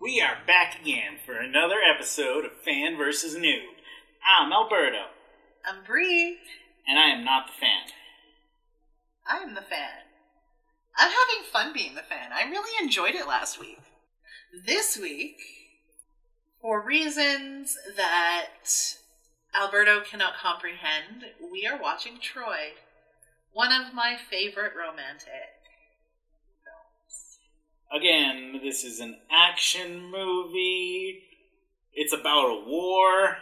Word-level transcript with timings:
We 0.00 0.20
are 0.20 0.38
back 0.46 0.80
again 0.80 1.18
for 1.24 1.36
another 1.38 1.76
episode 1.82 2.44
of 2.44 2.52
Fan 2.64 2.96
vs. 2.96 3.36
Noob. 3.36 3.62
I'm 4.38 4.52
Alberto, 4.52 5.06
I'm 5.64 5.84
Bree. 5.84 6.38
and 6.86 6.98
I 6.98 7.08
am 7.10 7.24
not 7.24 7.46
the 7.46 7.52
fan. 7.52 7.92
I'm 9.26 9.54
the 9.54 9.62
fan. 9.62 10.04
I'm 10.96 11.10
having 11.10 11.50
fun 11.50 11.72
being 11.72 11.94
the 11.94 12.02
fan. 12.02 12.30
I 12.32 12.48
really 12.48 12.72
enjoyed 12.82 13.14
it 13.14 13.26
last 13.26 13.58
week. 13.58 13.78
This 14.66 14.96
week, 14.96 15.36
for 16.60 16.84
reasons 16.84 17.76
that 17.96 18.48
Alberto 19.54 20.00
cannot 20.02 20.34
comprehend, 20.36 21.24
we 21.52 21.66
are 21.66 21.80
watching 21.80 22.18
Troy, 22.20 22.72
one 23.52 23.72
of 23.72 23.94
my 23.94 24.16
favorite 24.30 24.72
romantic 24.76 25.26
films. 25.26 25.53
Again, 27.94 28.60
this 28.62 28.82
is 28.84 29.00
an 29.00 29.16
action 29.30 30.10
movie. 30.10 31.22
It's 31.92 32.12
about 32.12 32.48
a 32.48 32.64
war. 32.66 33.36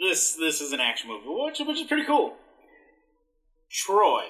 This 0.00 0.34
this 0.34 0.60
is 0.60 0.72
an 0.72 0.80
action 0.80 1.10
movie, 1.10 1.26
which, 1.26 1.58
which 1.60 1.80
is 1.80 1.86
pretty 1.86 2.06
cool. 2.06 2.36
Troy. 3.70 4.24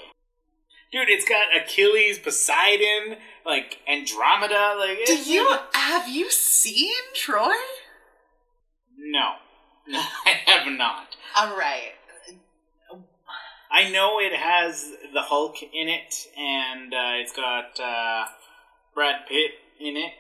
Dude, 0.91 1.09
it's 1.09 1.29
got 1.29 1.47
Achilles, 1.57 2.19
Poseidon, 2.19 3.19
like 3.47 3.79
Andromeda, 3.87 4.75
like 4.79 5.05
Do 5.07 5.17
you 5.17 5.57
have 5.73 6.09
you 6.09 6.31
seen 6.31 6.95
Troy? 7.15 7.55
No. 8.99 9.35
No, 9.87 9.99
I 10.27 10.31
have 10.47 10.73
not. 10.73 11.17
All 11.37 11.57
right. 11.57 11.93
I 13.71 13.89
know 13.89 14.19
it 14.19 14.33
has 14.33 14.93
the 15.13 15.23
Hulk 15.23 15.63
in 15.63 15.89
it, 15.89 16.27
and 16.37 16.93
uh, 16.93 17.23
it's 17.23 17.33
got 17.33 17.79
uh, 17.79 18.27
Brad 18.95 19.27
Pitt 19.29 19.53
in 19.79 19.97
it. 19.97 20.13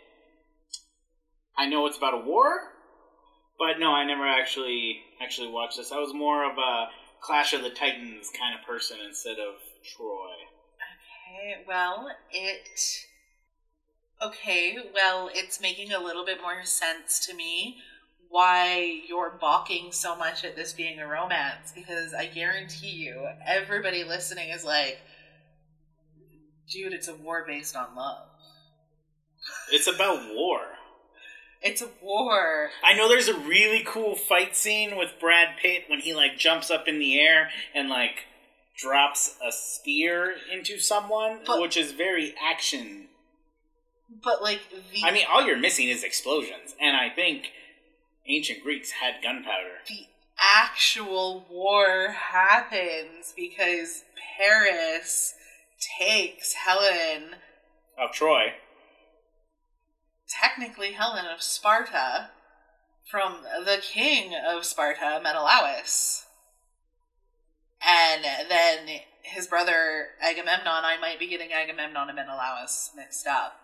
I 1.59 1.67
know 1.67 1.87
it's 1.87 1.99
about 1.99 2.15
a 2.15 2.25
war, 2.25 2.73
but 3.59 3.81
no, 3.81 3.93
I 3.93 4.07
never 4.07 4.27
actually 4.27 5.01
actually 5.21 5.49
watched 5.49 5.77
this. 5.77 5.91
I 5.93 5.99
was 5.99 6.15
more 6.15 6.51
of 6.51 6.57
a 6.59 6.87
Clash 7.21 7.53
of 7.53 7.63
the 7.63 7.71
Titans 7.71 8.31
kind 8.39 8.59
of 8.59 8.65
person 8.67 8.99
instead 9.07 9.39
of 9.39 9.57
Troy. 9.85 10.31
Okay, 10.81 11.65
well, 11.67 12.09
it. 12.31 13.07
Okay, 14.23 14.77
well, 14.95 15.29
it's 15.35 15.61
making 15.61 15.93
a 15.93 15.99
little 15.99 16.25
bit 16.25 16.41
more 16.41 16.65
sense 16.65 17.19
to 17.27 17.35
me 17.35 17.79
why 18.31 19.01
you're 19.09 19.37
balking 19.41 19.91
so 19.91 20.15
much 20.17 20.45
at 20.45 20.55
this 20.55 20.73
being 20.73 21.01
a 21.01 21.07
romance 21.07 21.73
because 21.75 22.15
I 22.15 22.27
guarantee 22.27 22.91
you, 22.91 23.27
everybody 23.45 24.05
listening 24.05 24.51
is 24.51 24.65
like, 24.65 24.99
dude, 26.71 26.93
it's 26.93 27.09
a 27.09 27.15
war 27.17 27.45
based 27.47 27.75
on 27.77 27.95
love. 27.97 28.29
It's 29.73 29.89
about 29.89 30.33
war. 30.35 30.61
It's 31.61 31.83
a 31.83 31.89
war. 32.01 32.71
I 32.85 32.95
know 32.95 33.09
there's 33.09 33.29
a 33.29 33.37
really 33.39 33.83
cool 33.85 34.15
fight 34.15 34.57
scene 34.57 34.97
with 34.97 35.11
Brad 35.21 35.57
Pitt 35.61 35.85
when 35.89 35.99
he 36.01 36.15
like 36.15 36.39
jumps 36.39 36.71
up 36.71 36.87
in 36.87 37.01
the 37.01 37.19
air 37.21 37.51
and 37.75 37.89
like 37.89 38.27
drops 38.79 39.37
a 39.45 39.51
spear 39.51 40.37
into 40.53 40.79
someone, 40.79 41.41
But- 41.45 41.61
which 41.61 41.77
is 41.77 41.93
very 41.93 42.33
action 42.41 43.09
But, 44.25 44.41
like, 44.43 44.61
the. 44.71 45.03
I 45.05 45.11
mean, 45.11 45.25
all 45.31 45.45
you're 45.45 45.59
missing 45.59 45.89
is 45.89 46.03
explosions, 46.05 46.75
and 46.81 46.97
I 46.97 47.11
think 47.11 47.51
ancient 48.27 48.63
Greeks 48.63 48.93
had 48.93 49.23
gunpowder. 49.23 49.79
the 49.89 50.07
actual 50.39 51.45
war 51.51 52.09
happens 52.13 53.33
because 53.37 54.05
Paris 54.39 55.35
takes 55.99 56.55
Helen 56.55 57.37
Of 57.99 58.13
Troy. 58.13 58.55
technically 60.29 60.93
Helen 60.93 61.27
of 61.27 61.43
Sparta 61.43 62.31
from 63.11 63.39
the 63.65 63.79
king 63.83 64.33
of 64.35 64.65
Sparta, 64.65 65.21
Menelaus. 65.23 66.25
And 67.85 68.25
then 68.49 69.01
his 69.23 69.47
brother 69.47 70.09
Agamemnon, 70.23 70.85
I 70.85 70.97
might 71.01 71.19
be 71.19 71.27
getting 71.29 71.53
Agamemnon 71.53 72.09
and 72.09 72.17
Menelaus 72.17 72.91
mixed 72.97 73.27
up. 73.27 73.57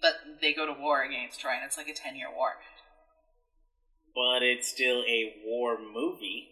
But 0.00 0.14
they 0.40 0.52
go 0.52 0.66
to 0.66 0.72
war 0.78 1.02
against 1.02 1.40
Troy, 1.40 1.52
and 1.52 1.64
it's 1.64 1.76
like 1.76 1.88
a 1.88 1.94
10 1.94 2.16
year 2.16 2.28
war. 2.34 2.54
But 4.18 4.42
it's 4.42 4.66
still 4.66 5.04
a 5.06 5.32
war 5.46 5.78
movie. 5.78 6.48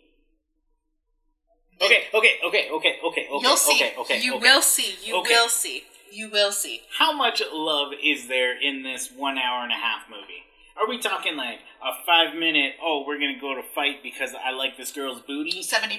Okay, 1.82 2.04
okay, 2.15 2.34
okay, 2.47 2.71
okay, 2.72 2.99
okay, 3.03 3.27
okay. 3.27 3.27
You'll 3.43 3.56
see. 3.56 3.75
Okay, 3.75 3.94
okay, 3.99 4.21
you 4.21 4.37
okay. 4.37 4.43
will 4.43 4.62
see. 4.62 4.94
You 5.04 5.16
Okay. 5.19 5.34
will 5.34 5.49
see. 5.49 5.82
You 6.12 6.31
will 6.31 6.53
see. 6.53 6.82
How 6.97 7.12
much 7.12 7.43
love 7.53 7.88
is 8.00 8.28
there 8.28 8.56
in 8.56 8.84
this 8.84 9.10
one 9.10 9.37
hour 9.37 9.65
and 9.65 9.72
a 9.72 9.75
half 9.75 10.09
movie? 10.09 10.44
Are 10.77 10.88
we 10.88 11.00
talking 11.00 11.34
like 11.37 11.59
a 11.82 11.91
five 12.06 12.37
minute, 12.37 12.75
oh, 12.81 13.03
we're 13.04 13.19
gonna 13.19 13.41
go 13.41 13.56
to 13.56 13.62
fight 13.75 14.00
because 14.00 14.31
I 14.33 14.53
like 14.53 14.77
this 14.77 14.93
girl's 14.93 15.21
booty? 15.21 15.60
70%. 15.60 15.98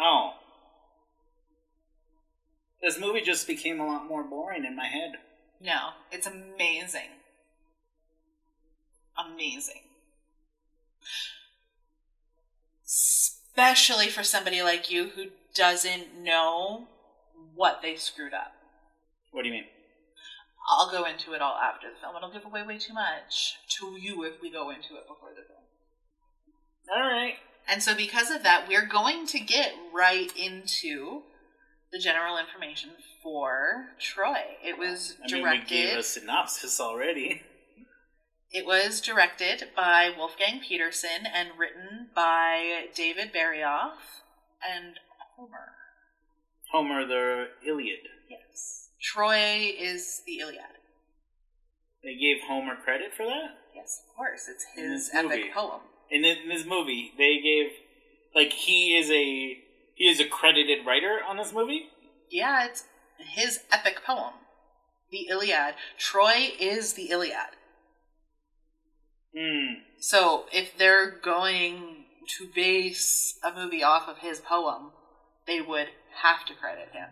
Oh. 0.00 0.32
This 2.82 2.98
movie 2.98 3.20
just 3.20 3.46
became 3.46 3.78
a 3.78 3.86
lot 3.86 4.06
more 4.08 4.24
boring 4.24 4.64
in 4.64 4.74
my 4.74 4.86
head. 4.86 5.18
No, 5.60 5.90
it's 6.10 6.26
amazing. 6.26 7.10
Amazing. 9.18 9.82
Especially 12.84 14.08
for 14.08 14.22
somebody 14.22 14.62
like 14.62 14.90
you 14.90 15.10
who 15.10 15.26
doesn't 15.54 16.22
know 16.22 16.88
what 17.54 17.80
they 17.82 17.96
screwed 17.96 18.34
up. 18.34 18.52
What 19.32 19.42
do 19.42 19.48
you 19.48 19.54
mean? 19.54 19.64
I'll 20.70 20.90
go 20.90 21.04
into 21.04 21.32
it 21.32 21.40
all 21.40 21.56
after 21.56 21.88
the 21.88 21.96
film. 22.00 22.14
It'll 22.16 22.32
give 22.32 22.44
away 22.44 22.62
way 22.62 22.78
too 22.78 22.92
much 22.92 23.56
to 23.78 23.96
you 23.98 24.24
if 24.24 24.34
we 24.42 24.50
go 24.50 24.70
into 24.70 24.96
it 24.96 25.08
before 25.08 25.30
the 25.30 25.42
film. 25.42 25.58
Alright. 26.90 27.34
And 27.66 27.82
so, 27.82 27.94
because 27.94 28.30
of 28.30 28.42
that, 28.44 28.66
we're 28.68 28.86
going 28.86 29.26
to 29.26 29.40
get 29.40 29.74
right 29.94 30.30
into 30.36 31.22
the 31.92 31.98
general 31.98 32.38
information 32.38 32.90
for 33.22 33.88
Troy. 33.98 34.42
It 34.64 34.78
was 34.78 35.16
I 35.22 35.32
mean, 35.32 35.42
directed. 35.42 35.70
we 35.70 35.76
gave 35.76 35.98
a 35.98 36.02
synopsis 36.02 36.80
already. 36.80 37.42
It 38.50 38.64
was 38.64 39.00
directed 39.00 39.68
by 39.76 40.10
Wolfgang 40.16 40.60
Petersen 40.60 41.26
and 41.32 41.50
written 41.58 42.08
by 42.14 42.86
David 42.94 43.32
Benioff 43.32 44.22
and 44.66 44.94
Homer. 45.36 45.72
Homer 46.72 47.06
the 47.06 47.48
Iliad. 47.66 48.08
Yes. 48.28 48.88
Troy 49.02 49.74
is 49.78 50.22
the 50.26 50.38
Iliad. 50.38 50.78
They 52.02 52.14
gave 52.14 52.38
Homer 52.46 52.76
credit 52.82 53.12
for 53.14 53.26
that? 53.26 53.58
Yes, 53.74 54.02
of 54.08 54.16
course. 54.16 54.48
It's 54.48 54.64
his 54.74 55.10
epic 55.12 55.30
movie. 55.30 55.50
poem. 55.54 55.80
In 56.10 56.22
this, 56.22 56.38
in 56.42 56.48
this 56.48 56.64
movie, 56.66 57.12
they 57.18 57.40
gave 57.42 57.66
like 58.34 58.52
he 58.52 58.96
is 58.96 59.10
a 59.10 59.58
he 59.94 60.04
is 60.08 60.20
a 60.20 60.24
credited 60.24 60.86
writer 60.86 61.18
on 61.26 61.36
this 61.36 61.52
movie. 61.52 61.88
Yeah, 62.30 62.64
it's 62.64 62.84
his 63.18 63.60
epic 63.70 63.98
poem. 64.06 64.34
The 65.10 65.26
Iliad. 65.28 65.74
Troy 65.98 66.52
is 66.58 66.94
the 66.94 67.10
Iliad. 67.10 67.57
Hmm. 69.36 69.82
So 69.98 70.44
if 70.52 70.76
they're 70.76 71.10
going 71.10 72.04
to 72.38 72.48
base 72.54 73.38
a 73.42 73.54
movie 73.54 73.82
off 73.82 74.08
of 74.08 74.18
his 74.18 74.40
poem, 74.40 74.90
they 75.46 75.60
would 75.60 75.88
have 76.22 76.46
to 76.46 76.54
credit 76.54 76.90
him. 76.92 77.08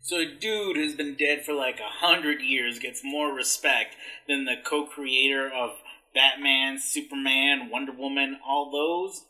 So 0.00 0.18
a 0.18 0.26
dude 0.26 0.76
who's 0.76 0.94
been 0.94 1.16
dead 1.16 1.44
for 1.44 1.52
like 1.52 1.80
a 1.80 2.06
hundred 2.06 2.40
years 2.40 2.78
gets 2.78 3.02
more 3.02 3.34
respect 3.34 3.96
than 4.28 4.44
the 4.44 4.54
co-creator 4.64 5.50
of 5.52 5.70
Batman, 6.14 6.78
Superman, 6.78 7.70
Wonder 7.70 7.92
Woman, 7.92 8.38
all 8.46 8.70
those. 8.70 9.22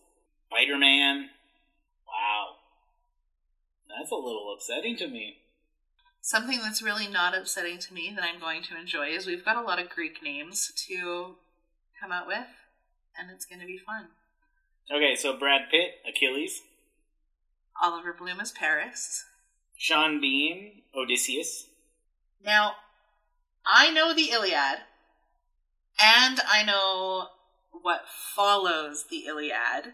Spider 0.49 0.79
Man. 0.79 1.31
Wow. 2.07 2.57
That's 3.89 4.11
a 4.11 4.15
little 4.15 4.55
upsetting 4.55 4.97
to 4.99 5.09
me. 5.09 5.39
Something 6.27 6.59
that's 6.61 6.83
really 6.83 7.07
not 7.07 7.39
upsetting 7.39 7.79
to 7.79 7.95
me 7.95 8.13
that 8.13 8.25
I'm 8.25 8.41
going 8.41 8.61
to 8.65 8.77
enjoy 8.77 9.11
is 9.11 9.29
we've 9.29 9.45
got 9.45 9.57
a 9.57 9.63
lot 9.63 9.79
of 9.79 9.89
Greek 9.89 10.25
names 10.25 10.73
to 10.89 11.37
come 12.01 12.11
out 12.11 12.27
with, 12.27 12.49
and 13.17 13.31
it's 13.33 13.47
going 13.47 13.61
to 13.61 13.67
be 13.67 13.79
fun. 13.79 14.07
Okay, 14.93 15.15
so 15.15 15.39
Brad 15.39 15.71
Pitt, 15.71 16.01
Achilles, 16.05 16.63
Oliver 17.81 18.13
Bloom 18.13 18.41
is 18.41 18.51
Paris. 18.51 19.25
Sean 19.77 20.21
Bean, 20.21 20.83
Odysseus, 20.97 21.69
Now, 22.45 22.73
I 23.65 23.93
know 23.93 24.13
the 24.13 24.33
Iliad, 24.33 24.81
and 25.97 26.41
I 26.45 26.65
know 26.67 27.29
what 27.71 28.03
follows 28.35 29.05
the 29.09 29.27
Iliad 29.27 29.93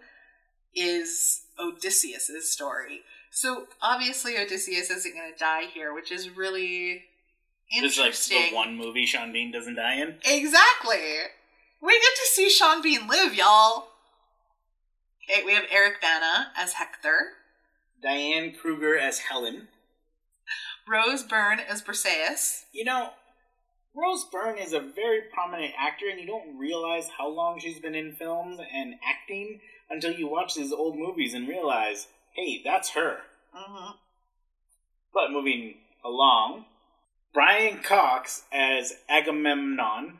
is 0.74 1.42
Odysseus's 1.58 2.50
story. 2.50 3.02
So 3.34 3.66
obviously 3.80 4.36
Odysseus 4.36 4.90
isn't 4.90 5.14
going 5.14 5.32
to 5.32 5.38
die 5.38 5.64
here, 5.64 5.94
which 5.94 6.12
is 6.12 6.28
really 6.28 7.04
This 7.80 7.98
is 7.98 7.98
like 7.98 8.50
the 8.50 8.54
one 8.54 8.76
movie 8.76 9.06
Sean 9.06 9.32
Bean 9.32 9.50
doesn't 9.50 9.76
die 9.76 9.94
in. 9.94 10.16
Exactly. 10.24 11.18
We 11.80 11.92
get 11.92 12.14
to 12.14 12.26
see 12.30 12.50
Sean 12.50 12.82
Bean 12.82 13.08
live, 13.08 13.34
y'all. 13.34 13.88
Okay, 15.28 15.44
we 15.44 15.54
have 15.54 15.64
Eric 15.70 16.00
Bana 16.02 16.52
as 16.56 16.74
Hector, 16.74 17.32
Diane 18.02 18.52
Kruger 18.52 18.98
as 18.98 19.18
Helen. 19.20 19.68
Rose 20.86 21.22
Byrne 21.22 21.60
as 21.60 21.80
Briseis. 21.80 22.64
You 22.72 22.84
know, 22.84 23.10
Rose 23.94 24.26
Byrne 24.30 24.58
is 24.58 24.74
a 24.74 24.80
very 24.80 25.22
prominent 25.32 25.72
actor, 25.78 26.06
and 26.10 26.20
you 26.20 26.26
don't 26.26 26.58
realize 26.58 27.08
how 27.16 27.28
long 27.28 27.58
she's 27.60 27.78
been 27.78 27.94
in 27.94 28.12
films 28.12 28.60
and 28.74 28.94
acting 29.02 29.60
until 29.88 30.12
you 30.12 30.28
watch 30.28 30.54
these 30.54 30.72
old 30.72 30.98
movies 30.98 31.34
and 31.34 31.48
realize, 31.48 32.08
hey, 32.34 32.60
that's 32.64 32.90
her. 32.90 33.18
Mm-hmm. 33.56 33.92
But 35.12 35.30
moving 35.30 35.74
along, 36.04 36.64
Brian 37.34 37.82
Cox 37.82 38.44
as 38.52 38.94
Agamemnon. 39.08 40.18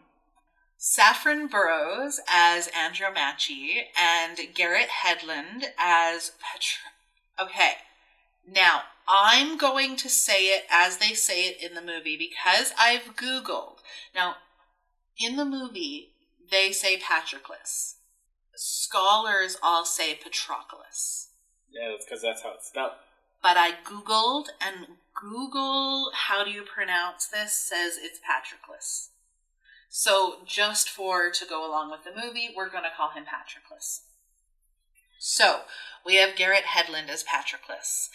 Saffron 0.77 1.47
Burrows 1.47 2.21
as 2.29 2.69
Andromache 2.77 3.89
and 3.97 4.39
Garrett 4.55 4.89
Hedlund 5.05 5.67
as 5.79 6.33
Petra. 6.41 6.91
Okay, 7.41 7.75
now 8.49 8.83
I'm 9.09 9.57
going 9.57 9.97
to 9.97 10.09
say 10.09 10.47
it 10.47 10.65
as 10.71 10.99
they 10.99 11.15
say 11.15 11.45
it 11.45 11.63
in 11.63 11.75
the 11.75 11.83
movie 11.83 12.17
because 12.17 12.73
I've 12.79 13.17
Googled. 13.17 13.79
Now, 14.15 14.37
in 15.19 15.37
the 15.37 15.45
movie, 15.45 16.11
they 16.51 16.73
say 16.73 16.99
Patroclus. 16.99 17.97
Scholars 18.55 19.57
all 19.63 19.85
say 19.85 20.15
Patroclus. 20.15 21.29
Yeah, 21.73 21.91
that's 21.91 22.05
because 22.05 22.23
that's 22.23 22.43
how 22.43 22.53
it's 22.55 22.69
spelled. 22.69 22.93
But 23.43 23.57
I 23.57 23.73
Googled, 23.85 24.47
and 24.61 24.87
Google, 25.21 26.11
how 26.15 26.45
do 26.45 26.51
you 26.51 26.63
pronounce 26.63 27.27
this, 27.27 27.53
says 27.55 27.99
it's 28.01 28.21
Patroclus. 28.21 29.09
So, 29.89 30.37
just 30.47 30.89
for 30.89 31.31
to 31.31 31.45
go 31.45 31.69
along 31.69 31.91
with 31.91 32.05
the 32.05 32.19
movie, 32.19 32.51
we're 32.57 32.71
going 32.71 32.85
to 32.85 32.97
call 32.97 33.11
him 33.11 33.25
Patroclus. 33.25 34.01
So, 35.19 35.63
we 36.07 36.17
have 36.17 36.37
Garrett 36.37 36.65
Hedlund 36.65 37.09
as 37.09 37.25
Patroclus. 37.25 38.09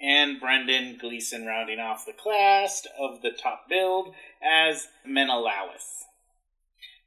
And 0.00 0.40
Brendan 0.40 0.98
Gleeson 0.98 1.46
rounding 1.46 1.78
off 1.78 2.06
the 2.06 2.12
cast 2.12 2.88
of 2.98 3.20
the 3.20 3.30
top 3.30 3.68
build 3.68 4.14
as 4.42 4.88
Menelaus. 5.06 6.04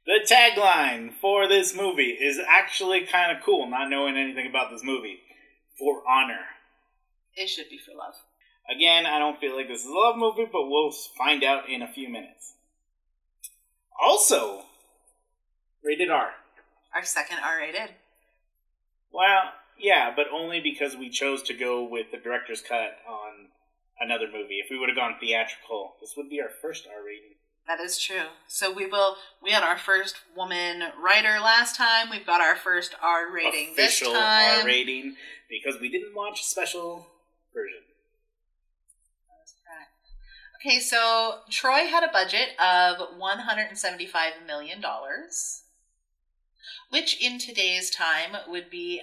The 0.06 0.24
tagline 0.24 1.12
for 1.12 1.48
this 1.48 1.76
movie 1.76 2.16
is 2.20 2.38
actually 2.48 3.06
kind 3.06 3.36
of 3.36 3.42
cool, 3.42 3.68
not 3.68 3.90
knowing 3.90 4.16
anything 4.16 4.46
about 4.46 4.70
this 4.70 4.84
movie. 4.84 5.18
For 5.78 6.02
honor. 6.08 6.40
It 7.34 7.48
should 7.48 7.68
be 7.68 7.78
for 7.78 7.92
love. 7.96 8.14
Again, 8.68 9.06
I 9.06 9.18
don't 9.18 9.38
feel 9.38 9.54
like 9.54 9.68
this 9.68 9.82
is 9.82 9.86
a 9.86 9.92
love 9.92 10.16
movie, 10.16 10.48
but 10.50 10.68
we'll 10.68 10.90
find 10.90 11.44
out 11.44 11.68
in 11.68 11.82
a 11.82 11.92
few 11.92 12.08
minutes. 12.08 12.54
Also, 14.00 14.62
rated 15.84 16.10
R. 16.10 16.30
Our 16.94 17.04
second 17.04 17.38
R 17.44 17.58
rated. 17.58 17.90
Well, 19.12 19.52
yeah, 19.78 20.12
but 20.14 20.26
only 20.32 20.60
because 20.60 20.96
we 20.96 21.10
chose 21.10 21.42
to 21.44 21.54
go 21.54 21.84
with 21.84 22.10
the 22.10 22.18
director's 22.18 22.60
cut 22.60 22.98
on 23.08 23.48
another 24.00 24.26
movie. 24.26 24.58
If 24.58 24.66
we 24.70 24.78
would 24.78 24.88
have 24.88 24.96
gone 24.96 25.16
theatrical, 25.20 25.94
this 26.00 26.14
would 26.16 26.28
be 26.28 26.40
our 26.40 26.50
first 26.62 26.86
R 26.86 27.04
rating. 27.04 27.36
That 27.66 27.80
is 27.80 27.98
true. 27.98 28.26
So 28.46 28.72
we 28.72 28.86
will. 28.86 29.16
We 29.42 29.50
had 29.50 29.64
our 29.64 29.76
first 29.76 30.16
woman 30.36 30.82
writer 31.02 31.40
last 31.40 31.76
time. 31.76 32.10
We've 32.10 32.26
got 32.26 32.40
our 32.40 32.54
first 32.54 32.94
R 33.02 33.32
rating 33.32 33.72
Official 33.72 34.12
this 34.12 34.20
time. 34.20 34.60
R 34.60 34.66
rating 34.66 35.16
because 35.48 35.80
we 35.80 35.88
didn't 35.88 36.14
watch 36.14 36.40
a 36.40 36.44
special 36.44 37.08
version. 37.52 37.80
Okay, 40.66 40.80
so 40.80 41.40
Troy 41.50 41.86
had 41.86 42.02
a 42.02 42.10
budget 42.10 42.48
of 42.58 42.96
$175 43.20 44.46
million, 44.46 44.82
which 46.90 47.22
in 47.22 47.38
today's 47.38 47.88
time 47.90 48.36
would 48.48 48.68
be 48.70 49.00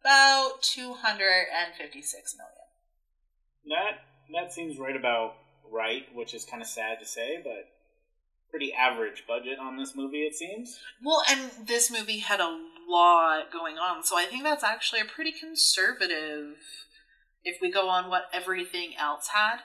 about 0.00 0.62
256 0.62 2.36
million. 2.36 2.54
That 3.66 4.04
that 4.32 4.52
seems 4.54 4.78
right 4.78 4.96
about 4.96 5.34
right, 5.70 6.06
which 6.14 6.32
is 6.32 6.44
kind 6.44 6.62
of 6.62 6.68
sad 6.68 7.00
to 7.00 7.06
say, 7.06 7.40
but 7.42 7.68
pretty 8.54 8.72
average 8.72 9.24
budget 9.26 9.58
on 9.60 9.76
this 9.76 9.96
movie 9.96 10.22
it 10.22 10.32
seems. 10.32 10.78
Well, 11.02 11.24
and 11.28 11.50
this 11.66 11.90
movie 11.90 12.18
had 12.18 12.38
a 12.38 12.60
lot 12.88 13.50
going 13.52 13.78
on, 13.78 14.04
so 14.04 14.16
I 14.16 14.26
think 14.26 14.44
that's 14.44 14.62
actually 14.62 15.00
a 15.00 15.04
pretty 15.04 15.32
conservative 15.32 16.54
if 17.42 17.60
we 17.60 17.68
go 17.72 17.88
on 17.88 18.08
what 18.08 18.26
everything 18.32 18.90
else 18.96 19.30
had. 19.34 19.56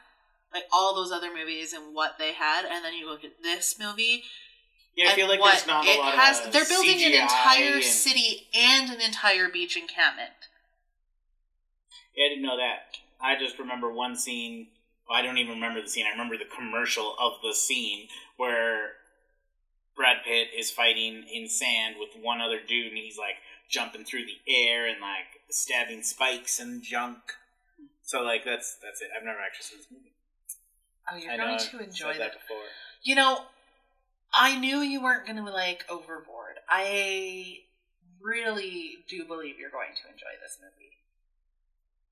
Like 0.52 0.64
all 0.74 0.96
those 0.96 1.12
other 1.12 1.30
movies 1.32 1.72
and 1.72 1.94
what 1.94 2.18
they 2.18 2.34
had, 2.34 2.66
and 2.66 2.84
then 2.84 2.96
you 2.96 3.08
look 3.08 3.24
at 3.24 3.44
this 3.44 3.76
movie. 3.80 4.24
Yeah, 4.96 5.10
I 5.12 5.14
feel 5.14 5.28
like 5.28 5.40
there's 5.40 5.68
not 5.68 5.86
a 5.86 5.90
it 5.90 6.00
lot 6.00 6.16
has, 6.16 6.44
of 6.48 6.52
They're 6.52 6.66
building 6.66 7.04
an 7.04 7.14
entire 7.14 7.76
and- 7.76 7.84
city 7.84 8.48
and 8.56 8.92
an 8.92 9.00
entire 9.00 9.50
beach 9.50 9.78
encampment. 9.78 10.32
Yeah, 12.16 12.26
I 12.26 12.30
didn't 12.30 12.44
know 12.44 12.58
that. 12.58 12.98
I 13.22 13.38
just 13.38 13.60
remember 13.60 13.94
one 13.94 14.16
scene. 14.16 14.70
I 15.10 15.22
don't 15.22 15.38
even 15.38 15.56
remember 15.56 15.82
the 15.82 15.90
scene. 15.90 16.06
I 16.06 16.12
remember 16.12 16.38
the 16.38 16.46
commercial 16.46 17.16
of 17.20 17.34
the 17.42 17.54
scene 17.54 18.08
where 18.38 18.92
Brad 19.96 20.18
Pitt 20.24 20.50
is 20.58 20.72
fighting 20.72 21.26
in 21.32 21.50
sand 21.50 21.96
with 22.00 22.10
one 22.22 22.42
other 22.42 22.60
dude, 22.66 22.88
and 22.88 22.98
he's 22.98 23.18
like 23.18 23.36
jumping 23.70 24.06
through 24.06 24.26
the 24.26 24.40
air 24.52 24.88
and 24.88 25.02
like 25.02 25.42
stabbing 25.50 26.04
spikes 26.04 26.60
and 26.60 26.82
junk. 26.84 27.18
So 28.04 28.22
like 28.22 28.46
that's 28.46 28.78
that's 28.84 29.02
it. 29.02 29.10
I've 29.16 29.26
never 29.26 29.40
actually 29.40 29.66
seen 29.66 29.78
this 29.80 29.88
movie. 29.92 30.14
Oh, 31.12 31.16
you're 31.18 31.32
I 31.32 31.38
going 31.38 31.60
to 31.60 31.80
enjoy 31.84 32.14
that. 32.14 32.20
that 32.20 32.34
before. 32.34 32.64
You 33.04 33.16
know, 33.16 33.46
I 34.34 34.58
knew 34.60 34.80
you 34.80 35.02
weren't 35.02 35.26
going 35.26 35.44
to 35.44 35.52
like 35.52 35.86
overboard. 35.90 36.60
I 36.68 37.60
really 38.22 39.00
do 39.08 39.26
believe 39.26 39.60
you're 39.60 39.72
going 39.72 39.94
to 40.04 40.12
enjoy 40.12 40.38
this 40.42 40.58
movie. 40.62 40.98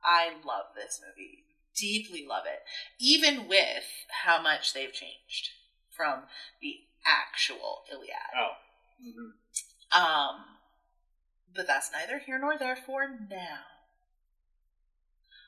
I 0.04 0.30
love 0.46 0.68
this 0.76 1.02
movie. 1.06 1.44
Deeply 1.78 2.26
love 2.28 2.44
it. 2.46 2.62
Even 3.00 3.48
with 3.48 3.86
how 4.24 4.42
much 4.42 4.74
they've 4.74 4.92
changed 4.92 5.50
from 5.90 6.24
the 6.62 6.76
actual 7.06 7.84
Iliad. 7.92 8.12
Oh, 8.38 8.52
mm-hmm. 9.02 10.02
Um, 10.02 10.42
but 11.56 11.68
that's 11.68 11.92
neither 11.92 12.20
here 12.20 12.40
nor 12.40 12.58
there 12.58 12.76
for 12.76 13.08
now. 13.30 13.60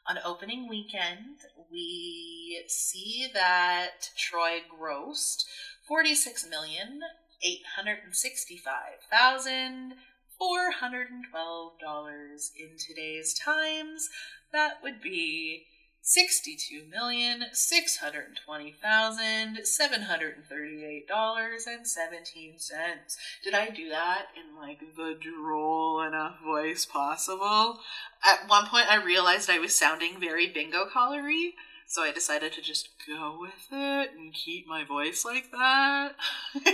On 0.07 0.17
opening 0.25 0.67
weekend, 0.67 1.37
we 1.71 2.63
see 2.67 3.27
that 3.33 4.09
Troy 4.17 4.59
grossed 4.71 5.45
forty-six 5.87 6.47
million 6.49 7.01
eight 7.43 7.61
hundred 7.75 7.99
and 8.03 8.15
sixty-five 8.15 9.03
thousand 9.11 9.93
four 10.37 10.71
hundred 10.71 11.09
and 11.11 11.25
twelve 11.29 11.73
dollars 11.79 12.51
in 12.57 12.77
today's 12.77 13.33
times. 13.33 14.09
That 14.51 14.81
would 14.81 14.99
be 15.01 15.65
sixty-two 16.09 16.81
million 16.89 17.44
six 17.54 17.97
hundred 17.97 18.25
and 18.25 18.37
twenty 18.44 18.73
thousand 18.81 19.59
seven 19.63 20.01
hundred 20.01 20.35
and 20.35 20.45
thirty-eight 20.45 21.07
dollars 21.07 21.68
and 21.68 21.87
seventeen 21.87 22.57
cents. 22.57 23.16
Did 23.44 23.54
I 23.54 23.69
do 23.69 23.89
that 23.89 24.25
in 24.35 24.59
like 24.59 24.80
the 24.80 25.16
droll 25.21 26.01
enough 26.01 26.37
voice 26.44 26.83
possible? 26.83 27.78
At 28.25 28.49
one 28.49 28.66
point, 28.66 28.87
I 28.89 28.95
realized 28.95 29.51
I 29.51 29.59
was 29.59 29.75
sounding 29.75 30.19
very 30.19 30.47
bingo 30.47 30.87
collery, 30.92 31.54
so 31.85 32.01
I 32.01 32.11
decided 32.11 32.54
to 32.54 32.61
just 32.63 32.89
go 33.07 33.37
with 33.39 33.68
it 33.71 34.09
and 34.18 34.33
keep 34.33 34.68
my 34.68 34.83
voice 34.83 35.23
like 35.23 35.51
that. 35.51 36.16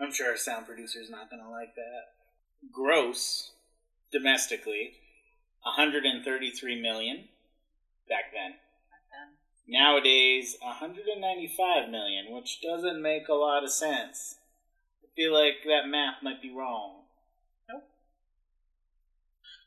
I'm 0.00 0.12
sure 0.12 0.30
our 0.30 0.36
sound 0.36 0.66
producer's 0.66 1.10
not 1.10 1.30
gonna 1.30 1.50
like 1.50 1.74
that. 1.74 2.70
Gross, 2.72 3.50
domestically, 4.12 4.92
133 5.64 6.80
million 6.80 7.24
back 8.08 8.32
then. 8.32 8.54
Nowadays, 9.68 10.56
195 10.60 11.88
million, 11.88 12.32
which 12.32 12.60
doesn't 12.60 13.00
make 13.00 13.28
a 13.28 13.34
lot 13.34 13.62
of 13.62 13.70
sense. 13.70 14.36
I 15.02 15.06
feel 15.14 15.32
like 15.32 15.62
that 15.64 15.86
math 15.88 16.16
might 16.22 16.42
be 16.42 16.50
wrong. 16.52 17.04
Nope. 17.70 17.84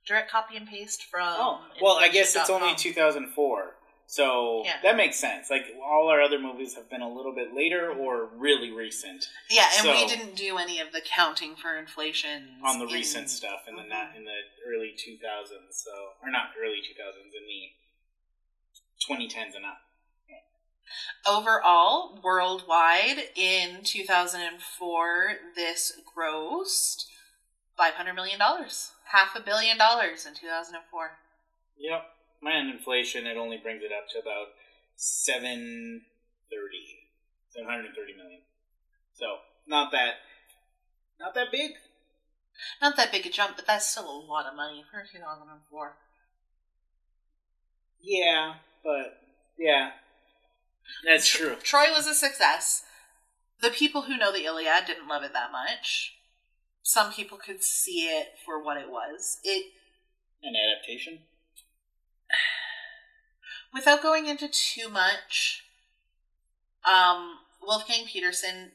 Direct 0.06 0.30
copy 0.30 0.58
and 0.58 0.68
paste 0.68 1.04
from. 1.10 1.28
Oh, 1.38 1.62
well, 1.82 1.96
I 1.98 2.10
guess 2.10 2.36
it's 2.36 2.50
only 2.50 2.76
2004. 2.76 3.76
So 4.08 4.64
Yeah. 4.66 4.80
that 4.84 4.98
makes 4.98 5.18
sense. 5.18 5.50
Like 5.50 5.66
all 5.84 6.10
our 6.10 6.22
other 6.22 6.38
movies 6.38 6.76
have 6.76 6.90
been 6.90 7.02
a 7.02 7.10
little 7.12 7.34
bit 7.34 7.56
later 7.56 7.92
or 7.92 8.26
really 8.26 8.70
recent 8.72 9.26
Yeah, 9.50 9.68
and 9.80 9.88
we 9.88 10.06
didn't 10.06 10.36
do 10.36 10.58
any 10.60 10.80
of 10.80 10.92
the 10.92 11.02
counting 11.02 11.56
for 11.56 11.76
inflation 11.76 12.60
on 12.64 12.78
the 12.78 12.86
in- 12.86 12.94
recent 12.94 13.32
stuff 13.32 13.68
in 13.68 13.76
the 13.78 13.82
Mhm. 13.82 13.88
not 13.90 14.16
in 14.16 14.26
the 14.26 14.42
early 14.68 14.92
2000s. 14.94 15.82
So 15.84 16.14
or 16.22 16.30
not 16.30 16.52
early 16.56 16.82
2000s 16.84 17.34
in 17.34 17.48
the 17.48 17.72
2010s 19.10 19.56
and 19.56 19.66
up. 19.66 19.82
Overall, 21.28 22.20
worldwide 22.24 23.30
in 23.36 23.84
2004, 23.84 25.38
this 25.56 25.94
grossed 26.16 27.06
$500 27.80 28.16
million. 28.16 28.40
Half 28.40 29.36
a 29.36 29.42
billion 29.42 29.78
dollars 29.78 30.26
in 30.26 30.34
2004. 30.36 31.12
Yep. 31.78 32.02
And 32.44 32.70
inflation, 32.70 33.26
it 33.26 33.38
only 33.38 33.58
brings 33.58 33.82
it 33.82 33.92
up 33.92 34.08
to 34.14 34.20
about 34.20 34.54
730. 34.96 36.02
730 37.50 38.14
million. 38.16 38.42
So, 39.14 39.26
not 39.68 39.92
that, 39.92 40.16
not 41.20 41.34
that 41.34 41.52
big. 41.52 41.72
Not 42.82 42.96
that 42.98 43.12
big 43.12 43.26
a 43.26 43.30
jump, 43.30 43.56
but 43.56 43.66
that's 43.66 43.90
still 43.90 44.10
a 44.10 44.26
lot 44.30 44.46
of 44.46 44.56
money 44.56 44.84
for 44.92 45.02
2004. 45.02 45.96
Yeah, 48.02 48.56
but, 48.86 49.18
yeah. 49.58 49.92
That's 51.06 51.28
true. 51.28 51.56
Troy 51.64 51.92
was 51.92 52.08
a 52.08 52.14
success. 52.14 52.84
the 53.62 53.72
people 53.72 54.04
who 54.04 54.18
know 54.18 54.32
the 54.32 54.46
Iliad 54.46 54.86
didn't 54.86 55.08
love 55.08 55.24
it 55.24 55.34
that 55.34 55.52
much. 55.52 56.14
Some 56.84 57.12
people 57.12 57.38
could 57.38 57.64
see 57.64 58.08
it 58.08 58.34
for 58.46 58.64
what 58.64 58.78
it 58.78 58.90
was. 58.90 59.40
It 59.44 59.72
An 60.44 60.54
adaptation. 60.56 61.20
without 63.74 64.04
going 64.04 64.28
into 64.28 64.48
too 64.48 64.90
much, 64.90 65.64
um, 66.86 67.40
Wolfgang 67.62 68.06
Petersen 68.06 68.72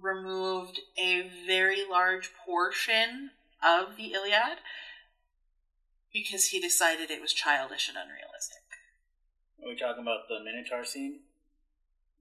removed 0.00 0.80
a 0.98 1.30
very 1.46 1.82
large 1.88 2.30
portion 2.44 3.30
of 3.62 3.96
the 3.96 4.12
Iliad 4.12 4.58
because 6.12 6.46
he 6.46 6.60
decided 6.60 7.10
it 7.10 7.22
was 7.22 7.32
childish 7.32 7.88
and 7.88 7.96
unrealistic. 7.96 8.61
Are 9.62 9.68
we 9.68 9.76
talking 9.76 10.02
about 10.02 10.28
the 10.28 10.42
Minotaur 10.42 10.84
scene? 10.84 11.20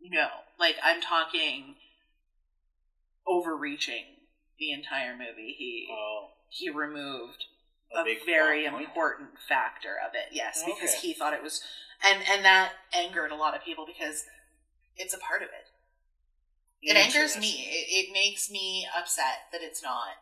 No, 0.02 0.28
like 0.60 0.76
I'm 0.84 1.02
talking 1.02 1.76
overreaching 3.28 4.04
the 4.60 4.72
entire 4.72 5.14
movie. 5.14 5.56
He 5.58 5.88
Oh, 5.92 6.30
he 6.50 6.70
removed 6.70 7.46
a, 7.96 8.00
a, 8.02 8.18
very 8.26 8.66
important 8.66 9.30
factor 9.48 9.96
of 10.06 10.14
it. 10.14 10.34
Yes, 10.34 10.64
oh, 10.66 10.74
because 10.74 10.96
he 10.96 11.14
thought 11.14 11.34
it 11.34 11.44
was, 11.44 11.62
and 12.08 12.24
and 12.30 12.46
that 12.46 12.74
angered 12.94 13.32
a 13.32 13.36
lot 13.36 13.56
of 13.56 13.64
people 13.64 13.86
because 13.86 14.26
it's 14.98 15.14
a 15.14 15.20
part 15.20 15.42
of 15.42 15.50
it. 15.50 15.68
It 16.84 16.98
angers 16.98 17.38
me. 17.38 17.68
It, 17.70 18.08
it 18.08 18.14
makes 18.14 18.50
me 18.50 18.88
upset 18.98 19.50
that 19.52 19.62
it's 19.62 19.84
not 19.84 20.18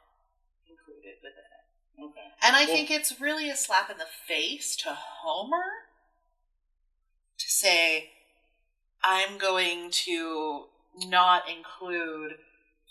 included 0.69 1.15
within 1.23 1.39
it. 1.39 2.03
Okay. 2.03 2.27
And 2.43 2.55
I 2.55 2.65
Well- 2.65 2.75
think 2.75 2.91
it's 2.91 3.19
really 3.19 3.49
a 3.49 3.55
slap 3.55 3.89
in 3.89 3.97
the 3.97 4.05
face 4.27 4.75
to 4.77 4.93
Homer 4.93 5.88
to 7.39 7.49
say, 7.49 8.11
I'm 9.03 9.37
going 9.37 9.91
to 10.05 10.65
not 11.07 11.43
include 11.49 12.33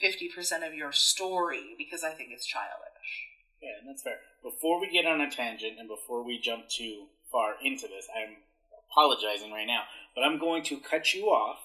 50% 0.03 0.67
of 0.67 0.75
your 0.75 0.93
story 0.93 1.75
because 1.77 2.03
I 2.03 2.11
think 2.11 2.31
it's 2.33 2.47
childish. 2.47 3.29
Yeah, 3.63 3.87
that's 3.87 4.03
fair. 4.03 4.19
Before 4.43 4.81
we 4.81 4.91
get 4.91 5.07
on 5.07 5.21
a 5.21 5.31
tangent 5.31 5.79
and 5.79 5.89
before 5.89 6.25
we 6.25 6.41
jump 6.41 6.69
too 6.69 7.07
far 7.31 7.55
into 7.63 7.89
this, 7.89 8.09
I'm 8.17 8.37
apologizing 8.91 9.53
right 9.53 9.67
now, 9.67 9.83
but 10.15 10.23
I'm 10.23 10.39
going 10.39 10.63
to 10.65 10.79
cut 10.79 11.13
you 11.13 11.27
off 11.27 11.59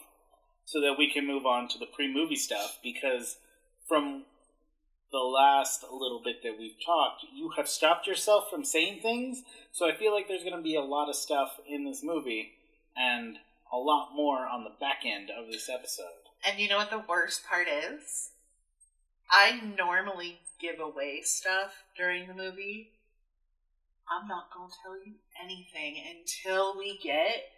so 0.65 0.81
that 0.81 0.95
we 0.97 1.11
can 1.11 1.27
move 1.27 1.45
on 1.45 1.67
to 1.69 1.77
the 1.77 1.85
pre-movie 1.85 2.35
stuff 2.35 2.79
because 2.83 3.37
from 3.87 4.23
the 5.11 5.19
last 5.19 5.83
little 5.83 6.21
bit 6.23 6.41
that 6.41 6.57
we've 6.57 6.83
talked, 6.83 7.25
you 7.33 7.51
have 7.55 7.69
stopped 7.69 8.07
yourself 8.07 8.49
from 8.49 8.65
saying 8.65 9.01
things, 9.01 9.43
so 9.71 9.87
I 9.87 9.95
feel 9.95 10.11
like 10.11 10.27
there's 10.27 10.43
going 10.43 10.55
to 10.55 10.61
be 10.61 10.75
a 10.75 10.81
lot 10.81 11.09
of 11.09 11.15
stuff 11.15 11.59
in 11.69 11.85
this 11.85 12.03
movie 12.03 12.53
and 12.95 13.37
a 13.71 13.77
lot 13.77 14.09
more 14.15 14.45
on 14.47 14.63
the 14.63 14.75
back 14.79 15.01
end 15.05 15.29
of 15.29 15.51
this 15.51 15.69
episode. 15.69 16.29
And 16.45 16.59
you 16.59 16.67
know 16.67 16.77
what 16.77 16.91
the 16.91 17.03
worst 17.07 17.45
part 17.45 17.67
is? 17.67 18.31
I 19.31 19.61
normally 19.61 20.39
give 20.59 20.79
away 20.79 21.21
stuff 21.23 21.83
during 21.97 22.27
the 22.27 22.33
movie. 22.33 22.91
I'm 24.05 24.27
not 24.27 24.53
going 24.53 24.69
to 24.69 24.75
tell 24.83 24.99
you 24.99 25.15
anything 25.41 25.97
until 25.97 26.77
we 26.77 26.99
get 27.01 27.49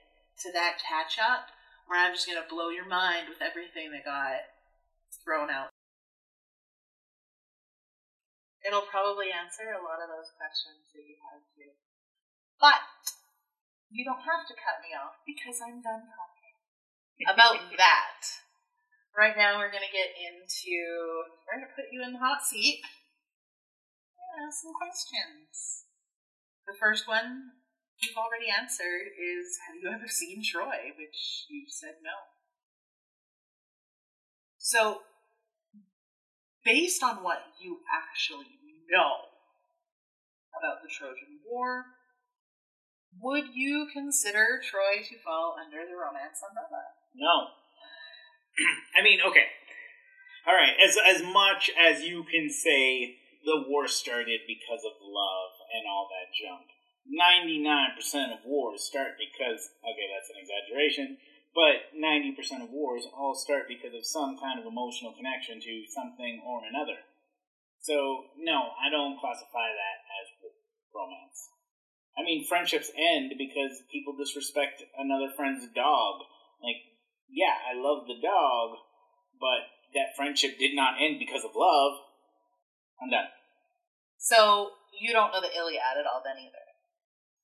to 0.44 0.52
that 0.54 0.78
catch 0.80 1.18
up 1.20 1.50
where 1.88 2.00
I'm 2.00 2.14
just 2.14 2.28
going 2.28 2.42
to 2.42 2.48
blow 2.48 2.70
your 2.70 2.88
mind 2.88 3.28
with 3.30 3.42
everything 3.42 3.92
that 3.92 4.06
got 4.06 4.46
thrown 5.24 5.50
out. 5.50 5.70
It'll 8.66 8.88
probably 8.90 9.30
answer 9.30 9.70
a 9.70 9.84
lot 9.86 10.02
of 10.02 10.10
those 10.10 10.34
questions 10.38 10.90
that 10.94 11.06
you 11.06 11.18
have 11.30 11.44
too. 11.54 11.70
But 12.58 12.82
you 13.96 14.04
don't 14.04 14.28
have 14.28 14.44
to 14.44 14.56
cut 14.60 14.84
me 14.84 14.92
off 14.92 15.24
because 15.24 15.64
I'm 15.64 15.80
done 15.80 16.04
talking 16.12 16.56
about 17.32 17.64
that. 17.80 18.20
Right 19.16 19.40
now, 19.40 19.56
we're 19.56 19.72
going 19.72 19.88
to 19.88 19.96
get 19.96 20.12
into. 20.20 20.76
We're 21.48 21.64
going 21.64 21.72
to 21.72 21.72
put 21.72 21.88
you 21.96 22.04
in 22.04 22.12
the 22.12 22.20
hot 22.20 22.44
seat. 22.44 22.84
Yeah, 22.84 24.52
some 24.52 24.76
questions. 24.76 25.88
The 26.68 26.76
first 26.76 27.08
one 27.08 27.64
you've 28.04 28.20
already 28.20 28.52
answered 28.52 29.16
is 29.16 29.56
Have 29.72 29.80
you 29.80 29.88
ever 29.88 30.12
seen 30.12 30.44
Troy? 30.44 30.92
Which 31.00 31.48
you 31.48 31.64
said 31.72 32.04
no. 32.04 32.28
So, 34.60 35.08
based 36.68 37.00
on 37.00 37.24
what 37.24 37.56
you 37.64 37.80
actually 37.88 38.60
know 38.92 39.32
about 40.52 40.84
the 40.84 40.92
Trojan 40.92 41.40
War, 41.48 41.86
would 43.22 43.54
you 43.54 43.88
consider 43.94 44.62
Troy 44.64 45.04
to 45.04 45.16
fall 45.24 45.56
under 45.56 45.84
the 45.88 45.96
romance 45.96 46.40
umbrella? 46.44 46.84
No. 47.16 47.56
I 48.98 49.04
mean, 49.04 49.20
okay. 49.24 49.48
All 50.48 50.56
right. 50.56 50.76
As 50.78 50.98
as 50.98 51.24
much 51.24 51.72
as 51.74 52.04
you 52.04 52.24
can 52.28 52.50
say 52.50 53.18
the 53.46 53.66
war 53.70 53.88
started 53.88 54.42
because 54.50 54.82
of 54.84 54.98
love 55.02 55.54
and 55.74 55.86
all 55.86 56.10
that 56.10 56.34
junk. 56.34 56.66
99% 57.06 58.34
of 58.34 58.42
wars 58.50 58.82
start 58.82 59.14
because 59.22 59.70
okay, 59.86 60.08
that's 60.10 60.34
an 60.34 60.42
exaggeration, 60.42 61.22
but 61.54 61.94
90% 61.94 62.66
of 62.66 62.74
wars 62.74 63.06
all 63.14 63.38
start 63.38 63.70
because 63.70 63.94
of 63.94 64.02
some 64.02 64.36
kind 64.42 64.58
of 64.58 64.66
emotional 64.66 65.14
connection 65.14 65.62
to 65.62 65.86
something 65.94 66.42
or 66.42 66.66
another. 66.66 67.06
So, 67.86 68.34
no, 68.42 68.74
I 68.82 68.90
don't 68.90 69.22
classify 69.22 69.70
that 69.70 69.98
as 70.18 70.26
romance. 70.90 71.55
I 72.18 72.24
mean, 72.24 72.48
friendships 72.48 72.92
end 72.96 73.36
because 73.38 73.84
people 73.92 74.16
disrespect 74.16 74.84
another 74.98 75.32
friend's 75.36 75.68
dog. 75.76 76.24
Like, 76.64 76.80
yeah, 77.28 77.60
I 77.68 77.76
love 77.76 78.08
the 78.08 78.20
dog, 78.24 78.80
but 79.36 79.68
that 79.94 80.16
friendship 80.16 80.58
did 80.58 80.76
not 80.76 80.96
end 81.00 81.20
because 81.20 81.44
of 81.44 81.52
love. 81.56 82.00
I'm 83.04 83.12
done. 83.12 83.28
So, 84.18 84.72
you 84.96 85.12
don't 85.12 85.36
know 85.36 85.44
the 85.44 85.52
Iliad 85.52 86.00
at 86.00 86.08
all 86.08 86.24
then 86.24 86.40
either. 86.40 86.66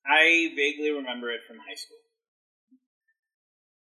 I 0.08 0.50
vaguely 0.56 0.90
remember 0.90 1.30
it 1.30 1.44
from 1.46 1.60
high 1.62 1.76
school. 1.76 2.00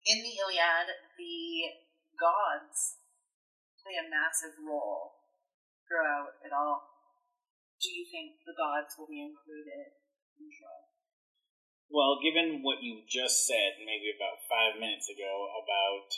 In 0.05 0.21
the 0.21 0.37
Iliad, 0.37 0.93
the 1.17 1.81
gods 2.13 3.01
play 3.81 3.97
a 3.97 4.05
massive 4.05 4.53
role 4.61 5.17
throughout 5.89 6.37
it 6.45 6.53
all. 6.53 6.93
Do 7.81 7.89
you 7.89 8.05
think 8.05 8.37
the 8.45 8.53
gods 8.53 8.93
will 8.97 9.09
be 9.09 9.21
included? 9.21 10.04
Well, 11.95 12.19
given 12.19 12.59
what 12.59 12.83
you 12.83 13.07
just 13.07 13.47
said, 13.47 13.79
maybe 13.79 14.11
about 14.11 14.43
five 14.51 14.75
minutes 14.75 15.07
ago, 15.07 15.47
about 15.63 16.11